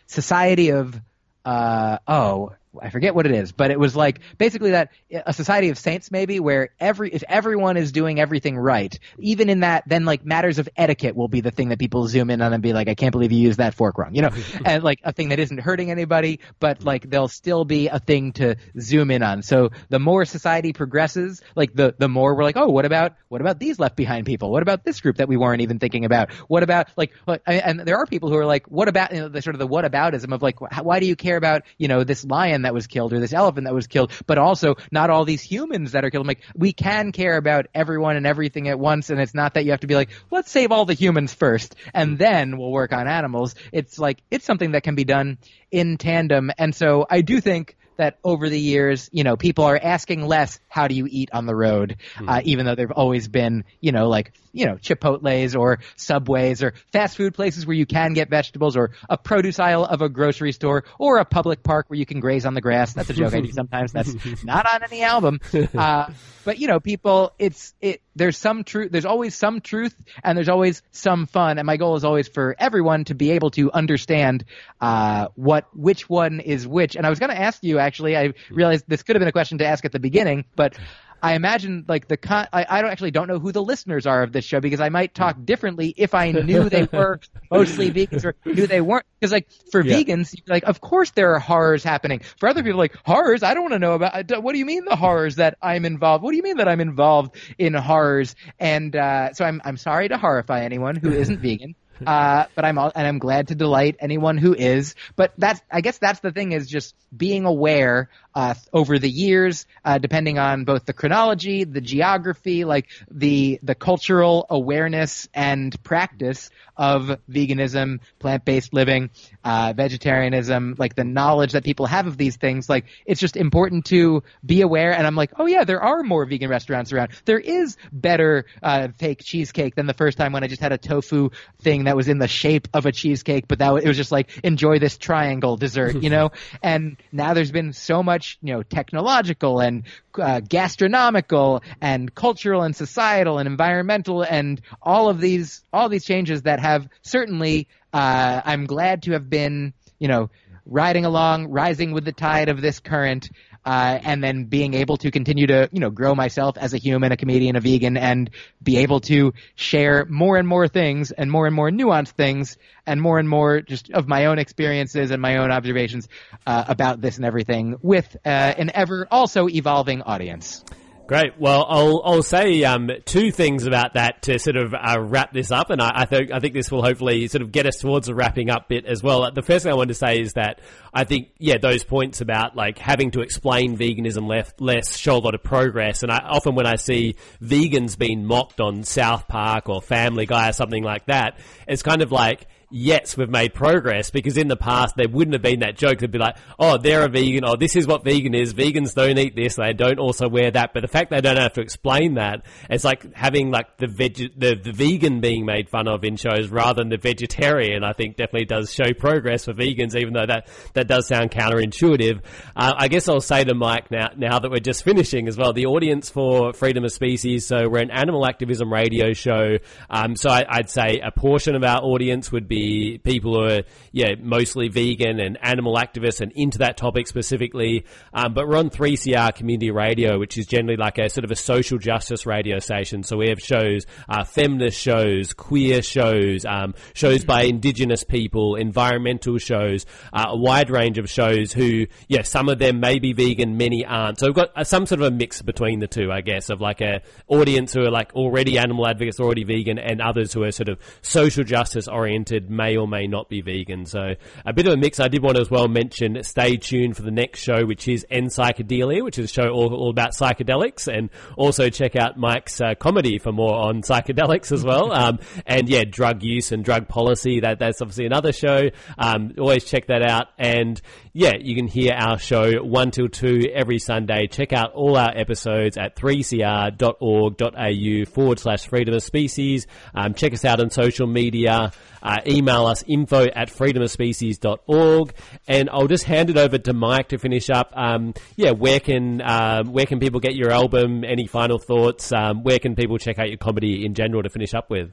society 0.07 0.71
of 0.71 1.01
uh, 1.45 1.99
oh 2.07 2.53
I 2.81 2.91
forget 2.91 3.15
what 3.15 3.27
it 3.27 3.33
is, 3.33 3.53
but 3.53 3.71
it 3.71 3.79
was 3.79 3.97
like 3.97 4.21
basically 4.37 4.73
that 4.73 4.91
a 5.11 5.33
society 5.33 5.71
of 5.71 5.79
saints 5.79 6.11
maybe 6.11 6.41
where 6.41 6.71
every 6.79 7.11
if 7.11 7.23
everyone 7.29 7.77
is 7.77 7.93
doing 7.93 8.21
everything 8.21 8.57
right, 8.57 8.97
even 9.19 9.49
in 9.49 9.61
that, 9.61 9.85
then 9.87 10.05
like 10.05 10.25
matters 10.25 10.59
of 10.59 10.69
etiquette 10.77 11.17
will 11.17 11.29
be 11.29 11.41
the 11.41 11.51
thing 11.51 11.71
that 11.71 11.79
people 11.79 12.07
zoom 12.07 12.31
in 12.31 12.43
on 12.43 12.53
and 12.53 12.63
be 12.63 12.73
like, 12.73 12.89
I 12.89 12.95
can't 12.95 13.13
believe 13.13 13.33
you 13.33 13.39
used 13.39 13.59
that 13.59 13.75
fork 13.75 13.99
wrong, 13.99 14.15
you 14.15 14.23
know, 14.23 14.31
and 14.65 14.83
like 14.83 15.01
a 15.05 15.13
thing 15.13 15.31
that 15.31 15.39
isn't 15.39 15.59
hurting 15.59 15.91
anybody, 15.91 16.41
but 16.61 16.85
like 16.85 17.09
there'll 17.09 17.29
still 17.29 17.65
be 17.65 17.89
a 17.89 17.99
thing 17.99 18.33
to 18.33 18.57
zoom 18.79 19.11
in 19.11 19.23
on. 19.23 19.43
So 19.43 19.71
the 19.89 19.99
more 19.99 20.25
society 20.25 20.73
progresses, 20.73 21.43
like 21.57 21.75
the 21.75 21.95
the 21.99 22.09
more 22.09 22.35
we're 22.37 22.45
like, 22.45 22.57
oh, 22.57 22.69
what 22.69 22.85
about 22.85 23.15
what 23.29 23.41
about 23.41 23.59
these 23.59 23.79
left 23.79 23.97
behind 23.97 24.27
people? 24.27 24.51
What 24.51 24.63
about 24.63 24.85
this 24.85 25.01
group 25.01 25.17
that 25.17 25.29
we 25.29 25.37
weren't 25.37 25.63
even 25.63 25.79
thinking 25.79 26.05
about? 26.05 26.33
What 26.49 26.63
about 26.63 26.89
like, 26.97 27.13
and 27.47 27.81
there 27.81 27.97
are 27.97 28.07
people 28.07 28.29
who 28.29 28.37
are 28.37 28.47
like, 28.47 28.67
what 28.67 28.89
about 28.89 29.13
you 29.13 29.21
know, 29.21 29.29
the 29.29 29.43
sort 29.43 29.55
of 29.55 29.59
the 29.59 29.67
what 29.67 29.85
aboutism 29.85 30.33
of 30.33 30.43
like, 30.43 30.61
why 30.61 31.01
do 31.01 31.07
you 31.07 31.17
care 31.17 31.37
about 31.37 31.63
you 31.79 31.89
know 31.89 32.05
this 32.05 32.25
lion 32.25 32.58
that 32.63 32.75
was 32.75 32.87
killed 32.87 33.13
or 33.13 33.21
this 33.21 33.33
elephant 33.33 33.67
that 33.67 33.75
was 33.75 33.87
killed, 33.87 34.13
but 34.27 34.39
also 34.39 34.77
not 34.91 35.11
all 35.11 35.25
these 35.25 35.43
humans 35.43 35.93
that 35.93 36.05
are 36.05 36.11
killed. 36.11 36.23
I'm 36.25 36.29
like, 36.29 36.43
we 36.55 36.73
can 36.73 37.13
care 37.13 37.37
about 37.37 37.67
everyone 37.75 38.17
and 38.17 38.27
everything 38.27 38.69
at 38.69 38.79
once, 38.79 39.11
and 39.11 39.21
it's 39.21 39.35
not 39.35 39.55
that 39.55 39.65
you 39.65 39.71
have 39.71 39.81
to 39.81 39.87
be 39.87 39.95
like, 39.95 40.11
let's 40.31 40.51
save 40.51 40.73
all 40.73 40.85
the 40.85 40.95
humans 40.95 41.33
first, 41.33 41.75
and 41.95 42.11
mm-hmm. 42.11 42.19
then 42.19 42.59
we'll 42.59 42.73
work 42.73 42.93
on 42.93 43.09
animals. 43.09 43.55
It's 43.73 43.99
like, 43.99 44.19
it's 44.31 44.45
something 44.45 44.73
that 44.73 44.83
can 44.83 44.95
be 44.95 45.05
done 45.05 45.39
in 45.71 45.97
tandem, 45.97 46.51
and 46.59 46.75
so 46.75 47.07
I 47.09 47.23
do 47.23 47.41
think 47.41 47.77
that 47.99 48.19
over 48.25 48.49
the 48.49 48.59
years, 48.59 49.11
you 49.13 49.25
know, 49.25 49.37
people 49.37 49.65
are 49.65 49.79
asking 49.81 50.27
less, 50.27 50.59
how 50.69 50.89
do 50.89 50.95
you 50.95 51.07
eat 51.09 51.31
on 51.33 51.47
the 51.47 51.55
road? 51.55 51.97
Hmm. 52.17 52.29
Uh, 52.29 52.41
even 52.45 52.65
though 52.65 52.75
there've 52.75 52.91
always 52.91 53.29
been, 53.29 53.65
you 53.81 53.93
know, 53.93 54.09
like, 54.09 54.33
you 54.53 54.67
know, 54.67 54.75
Chipotle's 54.77 55.55
or 55.55 55.81
Subways 55.97 56.63
or 56.63 56.75
fast 56.93 57.17
food 57.17 57.35
places 57.35 57.67
where 57.67 57.77
you 57.77 57.87
can 57.87 58.13
get 58.15 58.31
vegetables 58.31 58.77
or 58.77 58.93
a 59.09 59.19
produce 59.19 59.59
aisle 59.59 59.85
of 59.85 60.01
a 60.03 60.09
grocery 60.09 60.53
store 60.53 60.85
or 60.99 61.19
a 61.19 61.25
public 61.25 61.63
park 61.63 61.87
where 61.89 61.99
you 61.99 62.07
can 62.07 62.21
graze 62.21 62.47
on 62.47 62.55
the 62.55 62.61
grass. 62.61 62.95
That's 62.95 63.11
a 63.11 63.15
joke 63.15 63.35
I 63.35 63.41
do 63.41 63.53
sometimes. 63.53 63.93
That's 63.93 64.15
not 64.45 64.67
on 64.73 64.83
any 64.85 65.03
album. 65.03 65.41
Uh, 65.79 66.11
but 66.45 66.59
you 66.59 66.67
know, 66.67 66.81
people, 66.81 67.33
it's, 67.39 67.75
it, 67.81 68.01
there's 68.17 68.39
some 68.39 68.65
truth, 68.65 68.91
there's 68.91 69.05
always 69.05 69.35
some 69.35 69.61
truth 69.61 69.95
and 70.25 70.37
there's 70.37 70.49
always 70.49 70.83
some 70.93 71.27
fun. 71.27 71.59
And 71.59 71.67
my 71.67 71.77
goal 71.77 71.97
is 71.97 72.05
always 72.05 72.27
for 72.27 72.57
everyone 72.59 73.05
to 73.05 73.15
be 73.15 73.33
able 73.33 73.51
to 73.51 73.71
understand, 73.71 74.45
uh, 74.81 75.29
what, 75.35 75.67
which 75.77 76.09
one 76.09 76.41
is 76.41 76.67
which. 76.67 76.97
And 76.97 77.05
I 77.05 77.11
was 77.11 77.19
going 77.19 77.31
to 77.31 77.39
ask 77.39 77.63
you 77.63 77.79
actually, 77.79 77.88
I 78.17 78.33
realized 78.51 78.85
this 78.89 79.03
could 79.03 79.17
have 79.17 79.21
been 79.21 79.29
a 79.29 79.33
question 79.33 79.59
to 79.59 79.67
ask 79.67 79.85
at 79.85 79.93
the 79.93 79.99
beginning, 80.01 80.45
but 80.57 80.79
I 81.21 81.35
imagine 81.35 81.85
like 81.89 82.07
the 82.07 82.17
con- 82.17 82.47
I, 82.53 82.65
I 82.69 82.81
don't 82.81 82.93
actually 82.93 83.11
don't 83.11 83.27
know 83.27 83.41
who 83.41 83.51
the 83.51 83.63
listeners 83.63 84.07
are 84.07 84.23
of 84.23 84.31
this 84.33 84.45
show 84.45 84.61
because 84.61 84.79
I 84.79 84.89
might 84.89 85.15
talk 85.15 85.37
differently 85.45 85.93
if 85.97 86.15
I 86.15 86.31
knew 86.31 86.69
they 86.69 86.85
were 86.93 87.19
mostly 87.51 87.91
vegans 87.91 88.25
or 88.25 88.37
knew 88.45 88.69
they 88.69 88.81
weren't. 88.81 89.05
Because 89.21 89.33
like 89.33 89.49
for 89.73 89.85
Yeah. 89.85 89.97
vegans, 89.97 90.33
like 90.47 90.63
of 90.63 90.81
course 90.81 91.11
there 91.11 91.35
are 91.35 91.41
horrors 91.41 91.83
happening. 91.83 92.21
For 92.39 92.49
other 92.49 92.63
people, 92.63 92.79
like 92.79 92.95
horrors, 93.05 93.43
I 93.43 93.55
don't 93.55 93.65
want 93.65 93.73
to 93.75 93.79
know 93.81 93.95
about. 93.95 94.43
What 94.43 94.53
do 94.53 94.59
you 94.61 94.65
mean 94.67 94.85
the 94.85 94.95
horrors 94.95 95.37
that 95.37 95.59
I'm 95.61 95.85
involved? 95.85 96.23
What 96.23 96.31
do 96.31 96.37
you 96.37 96.43
mean 96.45 96.59
that 96.59 96.69
I'm 96.69 96.81
involved 96.81 97.35
in 97.59 97.75
horrors? 97.75 98.37
And 98.61 98.95
uh, 98.95 99.33
so 99.33 99.45
I'm 99.45 99.61
I'm 99.65 99.77
sorry 99.77 100.07
to 100.09 100.19
horrify 100.19 100.63
anyone 100.63 100.95
who 100.95 101.11
isn't 101.11 101.41
vegan. 101.41 101.75
Uh, 102.09 102.47
but 102.55 102.65
I'm 102.65 102.79
all, 102.79 102.91
and 102.95 103.07
I'm 103.07 103.19
glad 103.19 103.49
to 103.49 103.55
delight 103.55 103.97
anyone 104.01 104.39
who 104.39 104.55
is. 104.55 104.95
But 105.15 105.33
that's 105.37 105.61
I 105.71 105.83
guess 105.83 105.99
that's 105.99 106.21
the 106.21 106.33
thing 106.33 106.53
is 106.53 106.67
just 106.67 106.95
being 107.15 107.45
aware 107.45 108.09
uh, 108.35 108.55
over 108.73 108.99
the 108.99 109.11
years, 109.11 109.67
uh, 109.85 109.99
depending 109.99 110.39
on 110.39 110.65
both 110.65 110.87
the 110.87 110.93
chronology, 110.93 111.65
the 111.65 111.81
geography, 111.81 112.65
like 112.65 112.89
the 113.11 113.59
the 113.63 113.75
cultural 113.75 114.47
awareness 114.49 115.29
and 115.35 115.83
practice 115.83 116.51
of 116.79 117.19
veganism, 117.29 117.99
plant 118.19 118.45
based 118.45 118.73
living, 118.73 119.11
uh, 119.45 119.75
vegetarianism, 119.77 120.77
like 120.79 120.95
the 120.95 121.05
knowledge 121.05 121.53
that 121.53 121.65
people 121.65 121.87
have 121.87 122.07
of 122.07 122.17
these 122.17 122.37
things. 122.37 122.69
Like 122.69 122.87
it's 123.05 123.21
just 123.21 123.37
important 123.37 123.87
to 123.87 124.23
be 124.47 124.63
aware. 124.63 124.93
And 124.93 125.07
I'm 125.07 125.17
like, 125.17 125.33
oh 125.37 125.47
yeah, 125.47 125.65
there 125.65 125.83
are 125.83 126.03
more 126.03 126.25
vegan 126.25 126.49
restaurants 126.49 126.93
around. 126.93 127.11
There 127.25 127.39
is 127.39 127.77
better 127.93 128.47
uh, 128.63 128.89
fake 128.99 129.21
cheesecake 129.23 129.75
than 129.75 129.87
the 129.87 129.95
first 129.95 130.17
time 130.17 130.33
when 130.33 130.45
I 130.45 130.47
just 130.47 130.63
had 130.63 130.73
a 130.73 130.79
tofu 130.79 131.31
thing 131.61 131.85
that 131.85 131.97
was 131.97 132.09
in 132.09 132.19
the 132.19 132.29
shape 132.29 132.69
of 132.73 132.87
a 132.87 132.93
cheesecake, 132.93 133.49
but 133.49 133.59
that 133.59 133.75
it 133.75 133.89
was 133.89 133.97
just 133.97 134.13
like 134.13 134.31
enjoy 134.45 134.79
this 134.79 134.97
triangle 134.97 135.57
dessert, 135.57 135.97
you 136.03 136.11
know. 136.11 136.31
and 136.63 136.97
now 137.11 137.35
there's 137.35 137.51
been 137.51 137.73
so 137.73 138.03
much, 138.03 138.39
you 138.41 138.55
know, 138.55 138.63
technological 138.63 139.61
and 139.61 139.85
uh, 140.19 140.41
gastronomical 140.41 141.63
and 141.81 142.15
cultural 142.15 142.63
and 142.63 142.75
societal 142.75 143.39
and 143.39 143.49
environmental 143.49 144.23
and 144.23 144.61
all 144.83 145.09
of 145.09 145.21
these 145.21 145.65
all 145.73 145.89
these 145.89 146.05
changes 146.05 146.43
that 146.43 146.61
have 146.73 146.89
certainly 147.03 147.69
uh, 147.93 148.41
I'm 148.45 148.67
glad 148.67 149.03
to 149.05 149.13
have 149.13 149.29
been, 149.29 149.73
you 149.99 150.09
know, 150.09 150.31
riding 150.67 151.05
along, 151.05 151.49
rising 151.49 151.93
with 151.93 152.05
the 152.05 152.13
tide 152.13 152.49
of 152.49 152.61
this 152.61 152.79
current, 152.81 153.31
uh, 153.65 153.99
and 154.03 154.23
then 154.23 154.45
being 154.45 154.75
able 154.75 154.97
to 154.99 155.11
continue 155.11 155.47
to, 155.47 155.69
you 155.73 155.81
know, 155.81 155.91
grow 155.91 156.15
myself 156.15 156.57
as 156.57 156.75
a 156.75 156.79
human, 156.79 157.11
a 157.13 157.17
comedian, 157.17 157.57
a 157.57 157.61
vegan, 157.61 157.97
and 157.97 158.31
be 158.63 158.79
able 158.79 159.01
to 159.01 159.33
share 159.57 160.05
more 160.07 160.37
and 160.37 160.47
more 160.47 160.69
things 160.69 161.11
and 161.11 161.31
more 161.31 161.47
and 161.47 161.57
more 161.57 161.71
nuanced 161.71 162.13
things 162.13 162.57
and 162.87 163.01
more 163.01 163.19
and 163.19 163.29
more 163.29 163.61
just 163.61 163.91
of 163.91 164.07
my 164.07 164.27
own 164.27 164.39
experiences 164.39 165.11
and 165.11 165.21
my 165.21 165.39
own 165.39 165.51
observations 165.51 166.09
uh, 166.47 166.65
about 166.69 167.01
this 167.01 167.17
and 167.17 167.25
everything 167.25 167.77
with 167.83 168.17
uh, 168.25 168.29
an 168.29 168.71
ever 168.75 169.07
also 169.11 169.49
evolving 169.49 170.03
audience. 170.03 170.65
Great. 171.09 171.41
Well, 171.41 171.65
I'll 171.67 172.03
I'll 172.05 172.23
say 172.23 172.63
um, 172.65 172.91
two 173.07 173.33
things 173.33 173.67
about 173.67 173.95
that 173.95 174.21
to 174.25 174.39
sort 174.39 174.57
of 174.57 174.75
uh, 174.75 175.01
wrap 175.01 175.33
this 175.33 175.51
up, 175.51 175.71
and 175.71 175.81
I, 175.81 176.03
I 176.03 176.05
think 176.05 176.31
I 176.31 176.39
think 176.39 176.53
this 176.53 176.71
will 176.71 176.83
hopefully 176.83 177.29
sort 177.29 177.41
of 177.41 177.51
get 177.51 177.65
us 177.65 177.77
towards 177.77 178.11
a 178.11 178.15
wrapping 178.15 178.51
up 178.51 178.69
bit 178.69 178.85
as 178.85 179.03
well. 179.03 179.33
The 179.33 179.41
first 179.41 179.63
thing 179.63 179.73
I 179.73 179.75
want 179.75 179.89
to 179.89 179.95
say 179.95 180.21
is 180.21 180.35
that 180.35 180.61
I 180.93 181.05
think 181.05 181.31
yeah, 181.39 181.57
those 181.57 181.83
points 181.83 182.21
about 182.21 182.57
like 182.57 182.77
having 182.77 183.13
to 183.13 183.23
explain 183.23 183.79
veganism 183.79 184.29
left 184.29 184.61
less 184.61 184.99
show 184.99 185.17
a 185.17 185.19
lot 185.25 185.35
of 185.35 185.43
progress, 185.43 186.03
and 186.03 186.13
I 186.13 186.19
often 186.19 186.55
when 186.55 186.67
I 186.67 186.77
see 186.77 187.17
vegans 187.43 187.97
being 187.97 188.27
mocked 188.27 188.61
on 188.61 188.83
South 188.83 189.29
Park 189.29 189.71
or 189.71 189.81
Family 189.81 190.27
Guy 190.27 190.51
or 190.51 190.53
something 190.53 190.85
like 190.85 191.07
that, 191.07 191.39
it's 191.67 191.83
kind 191.83 192.03
of 192.03 192.13
like 192.13 192.47
yes, 192.71 193.17
we've 193.17 193.29
made 193.29 193.55
progress 193.55 194.11
because 194.11 194.37
in 194.37 194.49
the 194.49 194.57
past 194.57 194.97
there 194.97 195.09
wouldn't 195.09 195.35
have 195.35 195.43
been 195.43 195.61
that 195.61 195.77
joke. 195.77 195.99
They'd 195.99 196.11
be 196.11 196.19
like, 196.19 196.37
oh, 196.59 196.77
they're 196.77 197.05
a 197.05 197.09
vegan. 197.09 197.45
Oh, 197.45 197.57
this 197.57 197.77
is 197.77 197.87
what 197.87 198.05
vegan 198.05 198.35
is. 198.35 198.53
Vegans 198.53 198.95
don't 198.95 199.19
eat 199.19 199.35
this. 199.35 199.57
They 199.57 199.73
don't 199.73 199.99
also 199.99 200.29
wear 200.29 200.51
that. 200.51 200.75
But 200.75 200.81
the 200.81 200.89
fact 200.89 201.11
they 201.11 201.21
don't 201.21 201.39
have 201.39 201.55
to 201.55 201.61
explain 201.61 202.15
that, 202.15 202.45
it's 202.69 202.85
like 202.85 203.15
having 203.15 203.51
like 203.51 203.79
the 203.79 203.87
veg, 203.87 204.39
the, 204.39 204.55
the 204.55 204.73
vegan 204.73 205.21
being 205.21 205.47
made 205.47 205.69
fun 205.69 205.89
of 205.89 206.05
in 206.05 206.17
shows 206.17 206.49
rather 206.49 206.83
than 206.83 206.91
the 206.91 206.99
vegetarian. 206.99 207.85
I 207.85 207.93
think 207.93 208.17
definitely 208.17 208.47
does 208.47 208.73
show 208.73 208.93
progress 208.93 209.47
for 209.47 209.55
vegans, 209.55 209.97
even 209.97 210.13
though 210.13 210.27
that, 210.27 210.49
that 210.75 210.89
does 210.89 211.07
sound 211.07 211.31
counterintuitive. 211.31 212.21
Uh, 212.55 212.75
I 212.77 212.89
guess 212.89 213.09
I'll 213.09 213.21
say 213.21 213.45
to 213.45 213.55
Myq 213.55 213.91
now, 213.91 214.09
now 214.17 214.39
that 214.39 214.51
we're 214.51 214.59
just 214.59 214.85
finishing 214.85 215.27
as 215.27 215.37
well, 215.37 215.53
the 215.53 215.67
audience 215.67 216.11
for 216.11 216.53
Freedom 216.53 216.85
of 216.85 216.93
Species. 216.93 217.47
So 217.47 217.69
we're 217.69 217.83
an 217.83 217.91
animal 217.91 218.27
activism 218.27 218.73
radio 218.73 219.15
show. 219.15 219.57
Um, 219.89 220.17
so 220.17 220.29
I, 220.29 220.45
I'd 220.49 220.71
say 220.71 221.01
a 221.03 221.11
portion 221.11 221.55
of 221.55 221.65
our 221.65 221.81
audience 221.81 222.31
would 222.31 222.47
be 222.47 222.58
people 222.99 223.35
who 223.35 223.59
are, 223.59 223.63
yeah, 223.93 224.15
mostly 224.21 224.69
vegan 224.69 225.21
and 225.21 225.39
animal 225.43 225.77
activists 225.77 226.21
and 226.21 226.33
into 226.33 226.59
that 226.59 226.77
topic 226.77 227.07
specifically. 227.07 227.85
Um, 228.13 228.35
but 228.35 228.49
we're 228.49 228.57
on 228.57 228.71
3CR 228.71 229.35
Community 229.35 229.71
Radio, 229.71 230.19
which 230.19 230.39
is 230.39 230.47
generally 230.47 230.77
like 230.77 230.99
a 230.99 231.09
sort 231.09 231.25
of 231.25 231.31
a 231.31 231.37
social 231.37 231.79
justice 231.79 232.27
radio 232.27 232.59
station. 232.59 233.03
So 233.03 233.17
we 233.17 233.29
have 233.29 233.41
shows, 233.41 233.87
uh, 234.09 234.25
feminist 234.25 234.79
shows, 234.79 235.33
queer 235.33 235.83
shows, 235.83 236.45
um, 236.45 236.75
shows 236.95 237.25
by 237.25 237.43
indigenous 237.43 238.05
people, 238.05 238.57
environmental 238.57 239.39
shows, 239.39 239.87
uh, 240.13 240.27
a 240.29 240.37
wide 240.37 240.71
range 240.71 240.99
of 240.99 241.09
shows 241.09 241.53
who, 241.53 241.87
yeah, 242.09 242.23
some 242.23 242.49
of 242.49 242.59
them 242.59 242.81
may 242.81 242.99
be 242.99 243.13
vegan, 243.13 243.57
many 243.57 243.85
aren't. 243.85 244.19
So 244.19 244.27
we've 244.27 244.35
got 244.35 244.51
uh, 244.57 244.65
some 244.65 244.87
sort 244.87 245.01
of 245.01 245.07
a 245.09 245.11
mix 245.11 245.43
between 245.43 245.81
the 245.81 245.87
two, 245.87 246.11
I 246.11 246.21
guess, 246.21 246.51
of 246.51 246.61
like 246.61 246.81
a 246.81 247.03
audience 247.27 247.73
who 247.73 247.83
are 247.83 247.91
like 247.91 248.15
already 248.15 248.59
animal 248.59 248.87
advocates, 248.87 249.21
already 249.21 249.45
vegan, 249.45 249.79
and 249.79 250.01
others 250.01 250.33
who 250.33 250.43
are 250.43 250.53
sort 250.53 250.69
of 250.69 250.79
social 251.03 251.45
justice 251.45 251.89
oriented, 251.89 252.48
may 252.49 252.77
or 252.77 252.89
may 252.89 253.07
not 253.07 253.29
be 253.29 253.41
vegan. 253.41 253.87
So 253.87 254.15
a 254.45 254.53
bit 254.53 254.67
of 254.67 254.75
a 254.75 254.77
mix. 254.77 255.01
I 255.01 255.09
did 255.09 255.23
want 255.23 255.37
to 255.37 255.43
as 255.43 255.51
well 255.51 255.69
mention, 255.69 256.23
stay 256.23 256.57
tuned 256.57 256.97
for 256.97 257.03
the 257.03 257.11
next 257.11 257.41
show, 257.41 257.65
which 257.65 257.89
is 257.89 258.07
N 258.11 258.27
Psychedelia, 258.27 259.03
which 259.03 259.19
is 259.19 259.31
a 259.31 259.33
show 259.33 259.49
all, 259.49 259.75
all 259.75 259.91
about 259.91 260.13
psychedelics, 260.13 260.87
and 260.93 261.11
also 261.37 261.71
check 261.71 261.97
out 261.97 262.19
Myq's 262.19 262.61
uh, 262.61 262.75
comedy 262.79 263.19
for 263.19 263.33
more 263.33 263.55
on 263.55 263.83
psychedelics 263.83 264.53
as 264.53 264.65
well. 264.65 264.93
Um, 264.93 265.19
and 265.47 265.69
yeah, 265.69 265.85
drug 265.85 266.23
use 266.23 266.53
and 266.53 266.65
drug 266.65 266.89
policy. 266.89 267.41
That 267.41 267.59
that's 267.59 267.81
obviously 267.81 268.07
another 268.07 268.33
show. 268.33 268.71
Um, 268.99 269.35
always 269.39 269.65
check 269.65 269.87
that 269.89 270.03
out. 270.03 270.29
And 270.39 270.81
yeah, 271.19 271.37
you 271.37 271.55
can 271.57 271.67
hear 271.67 271.95
our 271.95 272.17
show 272.17 272.63
one 272.63 272.93
till 272.93 273.09
two 273.09 273.51
every 273.53 273.81
Sunday. 273.81 274.29
Check 274.29 274.53
out 274.53 274.75
all 274.75 274.97
our 274.97 275.11
episodes 275.11 275.77
at 275.77 275.97
3cr.org.au 275.97 278.05
forward 278.09 278.39
slash 278.39 278.69
freedom 278.69 278.95
of 278.95 279.03
species. 279.03 279.67
Um, 279.97 280.15
check 280.15 280.33
us 280.33 280.45
out 280.45 280.61
on 280.61 280.71
social 280.71 281.09
media. 281.09 281.73
Uh, 282.01 282.19
email 282.25 282.67
us 282.67 282.85
info 282.87 283.25
at 283.25 283.49
freedomofspecies.org. 283.49 285.13
And 285.49 285.69
I'll 285.71 285.89
just 285.89 286.05
hand 286.05 286.31
it 286.31 286.37
over 286.37 286.57
to 286.57 286.73
Myq 286.73 287.09
to 287.09 287.19
finish 287.19 287.51
up. 287.51 287.73
Um, 287.75 288.15
yeah, 288.37 288.53
where 288.53 288.79
can, 288.79 289.21
um, 289.21 289.73
where 289.73 289.87
can 289.87 289.99
people 289.99 290.21
get 290.21 290.37
your 290.37 290.53
album? 290.53 291.03
Any 291.03 291.27
final 291.27 291.59
thoughts? 291.59 292.13
Um, 292.13 292.45
where 292.45 292.61
can 292.61 292.77
people 292.77 292.97
check 292.97 293.19
out 293.19 293.29
your 293.29 293.39
comedy 293.39 293.85
in 293.85 293.95
general 293.95 294.23
to 294.23 294.31
finish 294.31 294.55
up 294.55 294.71
with? 294.71 294.93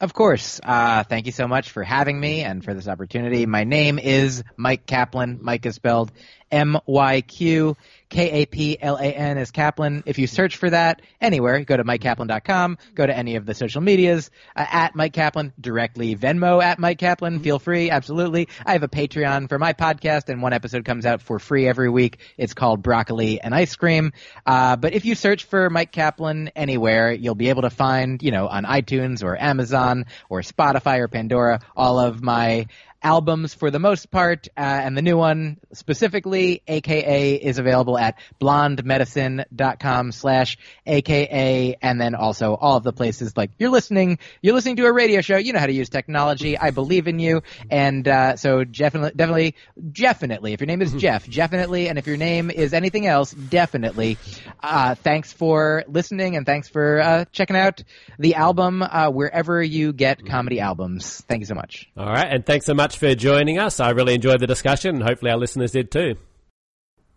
Of 0.00 0.14
course. 0.14 0.60
Uh, 0.64 1.04
thank 1.04 1.26
you 1.26 1.32
so 1.32 1.46
much 1.46 1.72
for 1.72 1.82
having 1.82 2.18
me 2.18 2.40
and 2.40 2.64
for 2.64 2.72
this 2.72 2.88
opportunity. 2.88 3.44
My 3.44 3.64
name 3.64 3.98
is 3.98 4.42
Myq 4.58 4.86
Kaplan. 4.86 5.40
Myq 5.40 5.66
is 5.66 5.74
spelled 5.74 6.10
M 6.50 6.78
Y 6.86 7.20
Q 7.20 7.76
K 8.10 8.42
A 8.42 8.46
P 8.46 8.76
L 8.80 8.96
A 8.96 9.04
N 9.04 9.38
is 9.38 9.52
Kaplan. 9.52 10.02
If 10.04 10.18
you 10.18 10.26
search 10.26 10.56
for 10.56 10.68
that 10.68 11.00
anywhere, 11.20 11.64
go 11.64 11.76
to 11.76 11.84
MyqKaplan.com, 11.84 12.78
go 12.94 13.06
to 13.06 13.16
any 13.16 13.36
of 13.36 13.46
the 13.46 13.54
social 13.54 13.80
medias, 13.80 14.30
uh, 14.56 14.66
at 14.68 14.94
Myq 14.94 15.12
Kaplan, 15.12 15.52
directly 15.60 16.16
Venmo 16.16 16.62
at 16.62 16.78
Myq 16.78 16.98
Kaplan. 16.98 17.38
Feel 17.40 17.60
free, 17.60 17.90
absolutely. 17.90 18.48
I 18.66 18.72
have 18.72 18.82
a 18.82 18.88
Patreon 18.88 19.48
for 19.48 19.58
my 19.58 19.72
podcast, 19.72 20.28
and 20.28 20.42
one 20.42 20.52
episode 20.52 20.84
comes 20.84 21.06
out 21.06 21.22
for 21.22 21.38
free 21.38 21.68
every 21.68 21.88
week. 21.88 22.18
It's 22.36 22.52
called 22.52 22.82
Broccoli 22.82 23.40
and 23.40 23.54
Ice 23.54 23.76
Cream. 23.76 24.12
Uh, 24.44 24.76
but 24.76 24.92
if 24.92 25.04
you 25.04 25.14
search 25.14 25.44
for 25.44 25.70
Myq 25.70 25.92
Kaplan 25.92 26.50
anywhere, 26.56 27.12
you'll 27.12 27.36
be 27.36 27.48
able 27.48 27.62
to 27.62 27.70
find, 27.70 28.22
you 28.22 28.32
know, 28.32 28.48
on 28.48 28.64
iTunes 28.64 29.22
or 29.22 29.40
Amazon 29.40 30.06
or 30.28 30.40
Spotify 30.40 30.98
or 30.98 31.08
Pandora, 31.08 31.60
all 31.76 32.00
of 32.00 32.22
my 32.22 32.66
albums 33.02 33.54
for 33.54 33.70
the 33.70 33.78
most 33.78 34.10
part, 34.10 34.48
uh, 34.56 34.60
and 34.60 34.96
the 34.96 35.02
new 35.02 35.16
one 35.16 35.58
specifically, 35.72 36.62
AKA, 36.66 37.34
is 37.34 37.58
available 37.58 37.98
at 37.98 38.18
blondemedicine.com 38.40 40.12
slash 40.12 40.58
AKA, 40.86 41.76
and 41.80 42.00
then 42.00 42.14
also 42.14 42.54
all 42.54 42.76
of 42.76 42.84
the 42.84 42.92
places 42.92 43.36
like 43.36 43.50
you're 43.58 43.70
listening, 43.70 44.18
you're 44.42 44.54
listening 44.54 44.76
to 44.76 44.86
a 44.86 44.92
radio 44.92 45.20
show, 45.20 45.36
you 45.36 45.52
know 45.52 45.58
how 45.58 45.66
to 45.66 45.72
use 45.72 45.88
technology, 45.88 46.58
I 46.58 46.70
believe 46.70 47.08
in 47.08 47.18
you, 47.18 47.42
and 47.70 48.06
uh, 48.06 48.36
so 48.36 48.64
definitely, 48.64 49.12
definitely, 49.16 49.54
definitely, 49.92 50.52
if 50.52 50.60
your 50.60 50.66
name 50.66 50.82
is 50.82 50.92
Jeff, 50.92 51.30
definitely, 51.30 51.88
and 51.88 51.98
if 51.98 52.06
your 52.06 52.16
name 52.16 52.50
is 52.50 52.74
anything 52.74 53.06
else, 53.06 53.32
definitely, 53.32 54.18
uh, 54.62 54.94
thanks 54.94 55.32
for 55.32 55.84
listening, 55.88 56.36
and 56.36 56.44
thanks 56.44 56.68
for 56.68 57.00
uh, 57.00 57.24
checking 57.32 57.56
out 57.56 57.82
the 58.18 58.34
album 58.34 58.82
uh, 58.82 59.10
wherever 59.10 59.62
you 59.62 59.92
get 59.92 60.26
comedy 60.26 60.60
albums. 60.60 61.22
Thank 61.28 61.40
you 61.40 61.46
so 61.46 61.54
much. 61.54 61.88
All 61.96 62.06
right, 62.06 62.26
and 62.28 62.44
thanks 62.44 62.66
so 62.66 62.74
much 62.74 62.89
for 62.96 63.14
joining 63.14 63.58
us. 63.58 63.80
I 63.80 63.90
really 63.90 64.14
enjoyed 64.14 64.40
the 64.40 64.46
discussion, 64.46 64.96
and 64.96 65.04
hopefully 65.04 65.30
our 65.30 65.36
listeners 65.36 65.72
did 65.72 65.90
too. 65.90 66.16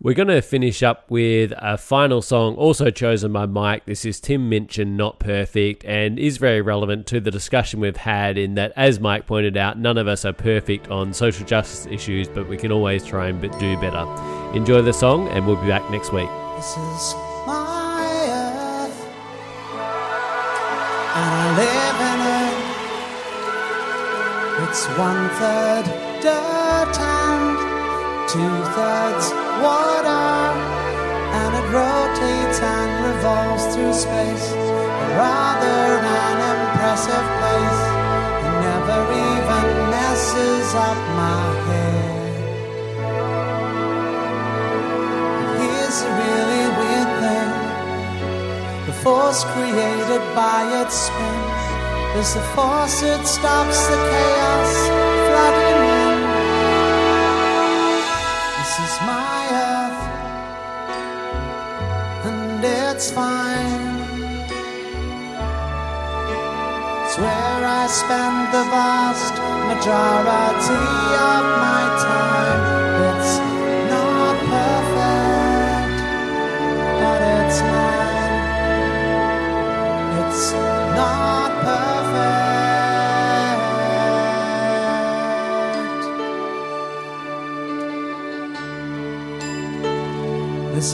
We're 0.00 0.14
going 0.14 0.28
to 0.28 0.42
finish 0.42 0.82
up 0.82 1.10
with 1.10 1.54
a 1.56 1.78
final 1.78 2.20
song, 2.20 2.56
also 2.56 2.90
chosen 2.90 3.32
by 3.32 3.46
Myq. 3.46 3.82
This 3.86 4.04
is 4.04 4.20
Tim 4.20 4.50
Minchin, 4.50 4.96
Not 4.96 5.18
Perfect, 5.18 5.84
and 5.84 6.18
is 6.18 6.36
very 6.36 6.60
relevant 6.60 7.06
to 7.06 7.20
the 7.20 7.30
discussion 7.30 7.80
we've 7.80 7.96
had 7.96 8.36
in 8.36 8.54
that, 8.56 8.72
as 8.76 8.98
Myq 8.98 9.24
pointed 9.24 9.56
out, 9.56 9.78
none 9.78 9.96
of 9.96 10.06
us 10.06 10.24
are 10.26 10.34
perfect 10.34 10.90
on 10.90 11.14
social 11.14 11.46
justice 11.46 11.86
issues, 11.90 12.28
but 12.28 12.48
we 12.48 12.58
can 12.58 12.70
always 12.70 13.02
try 13.04 13.28
and 13.28 13.40
do 13.40 13.76
better. 13.78 14.04
Enjoy 14.54 14.82
the 14.82 14.92
song, 14.92 15.28
and 15.28 15.46
we'll 15.46 15.56
be 15.56 15.68
back 15.68 15.88
next 15.90 16.12
week. 16.12 16.28
This 16.56 16.76
is 16.76 17.14
my 17.46 18.04
earth, 18.28 19.06
and 21.14 21.24
I 21.32 21.56
live 21.56 22.38
in. 22.40 22.43
It's 24.76 24.88
one 24.98 25.30
third 25.38 25.86
dirt 26.20 26.96
and 26.98 27.56
two 28.26 28.56
thirds 28.74 29.26
water, 29.62 30.26
and 31.38 31.50
it 31.60 31.66
rotates 31.70 32.58
and 32.58 32.90
revolves 33.06 33.64
through 33.70 33.94
space. 33.94 34.46
A 34.50 35.06
rather 35.14 36.02
an 36.02 36.38
impressive 36.58 37.26
place. 37.38 37.82
It 38.46 38.54
never 38.66 39.00
even 39.30 39.66
messes 39.94 40.68
up 40.74 40.98
my 41.22 41.44
head. 41.70 42.34
Here's 45.62 45.98
a 46.02 46.10
really 46.18 46.66
weird 46.80 47.10
thing. 47.22 47.52
The 48.86 48.94
force 49.04 49.40
created 49.54 50.22
by 50.34 50.82
its 50.82 50.96
spin 51.06 51.43
is 52.16 52.34
the 52.34 52.40
force 52.54 53.00
that 53.00 53.26
stops 53.26 53.86
the 53.88 53.96
chaos 54.10 54.72
flooding 55.26 55.82
in. 55.98 56.18
This 58.56 58.72
is 58.86 58.94
my 59.02 59.40
earth, 59.74 60.02
and 62.28 62.64
it's 62.64 63.10
fine. 63.10 63.98
It's 67.02 67.16
where 67.18 67.62
I 67.80 67.86
spend 68.00 68.38
the 68.54 68.64
vast 68.70 69.34
majority 69.70 70.84
of 71.32 71.42
my 71.64 71.82
time. 71.98 72.83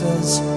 Perfect. 0.01 0.50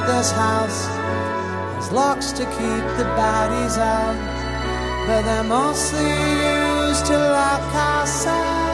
Is 0.00 0.06
this 0.06 0.30
house. 0.32 0.86
Has 1.76 1.92
locks 1.92 2.32
to 2.32 2.44
keep 2.44 2.84
the 2.98 3.04
baddies 3.16 3.78
out, 3.78 4.16
but 5.06 5.22
they're 5.22 5.44
mostly 5.44 6.00
used 6.00 7.06
to 7.06 7.16
lock 7.16 7.74
ourselves 7.74 8.69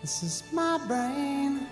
This 0.00 0.22
is 0.22 0.42
my 0.50 0.78
brain. 0.88 1.66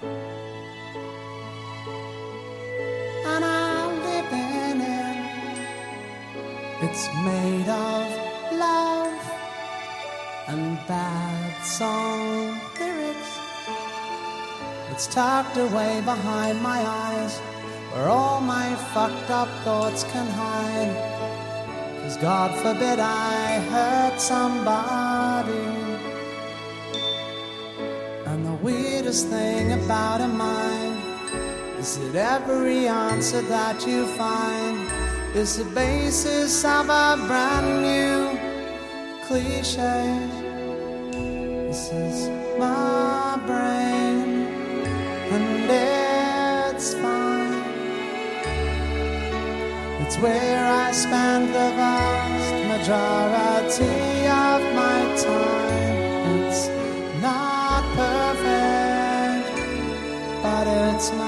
And 3.25 3.43
I 3.43 3.87
live 4.05 4.33
in 4.33 4.81
it. 4.83 5.17
It's 6.83 7.09
made 7.25 7.69
of 7.71 8.05
love 8.53 9.19
and 10.47 10.77
bad 10.87 11.65
song 11.65 12.61
lyrics. 12.79 13.39
It's 14.91 15.07
tucked 15.07 15.57
away 15.57 16.03
behind 16.05 16.61
my 16.61 16.81
eyes 16.87 17.39
where 17.93 18.11
all 18.11 18.43
my 18.43 18.75
fucked 18.93 19.31
up 19.31 19.49
thoughts 19.65 20.05
can 20.05 20.27
hide. 20.27 22.03
Cause 22.03 22.19
God 22.19 22.55
forbid 22.61 22.99
I 22.99 23.59
hurt 23.71 24.21
somebody. 24.21 25.08
Weirdest 29.09 29.29
thing 29.29 29.73
about 29.73 30.21
a 30.21 30.29
mind 30.29 30.99
is 31.79 31.99
that 31.99 32.15
every 32.43 32.87
answer 32.87 33.41
that 33.41 33.87
you 33.87 34.05
find 34.19 34.77
is 35.35 35.57
the 35.57 35.65
basis 35.75 36.63
of 36.63 36.91
a 36.91 37.17
brand 37.27 37.69
new 37.89 38.39
cliche. 39.27 40.05
This 41.69 41.91
is 41.91 42.29
my 42.59 43.41
brain, 43.47 44.47
and 45.35 45.71
it's 45.71 46.93
fine. 46.93 47.63
It's 50.03 50.19
where 50.19 50.67
I 50.85 50.93
spend 50.93 51.49
the 51.49 51.71
vast 51.81 52.55
majority 52.73 54.27
of 54.27 54.61
my 54.75 55.01
time. 55.25 55.58
But 60.99 61.05
it's 61.05 61.28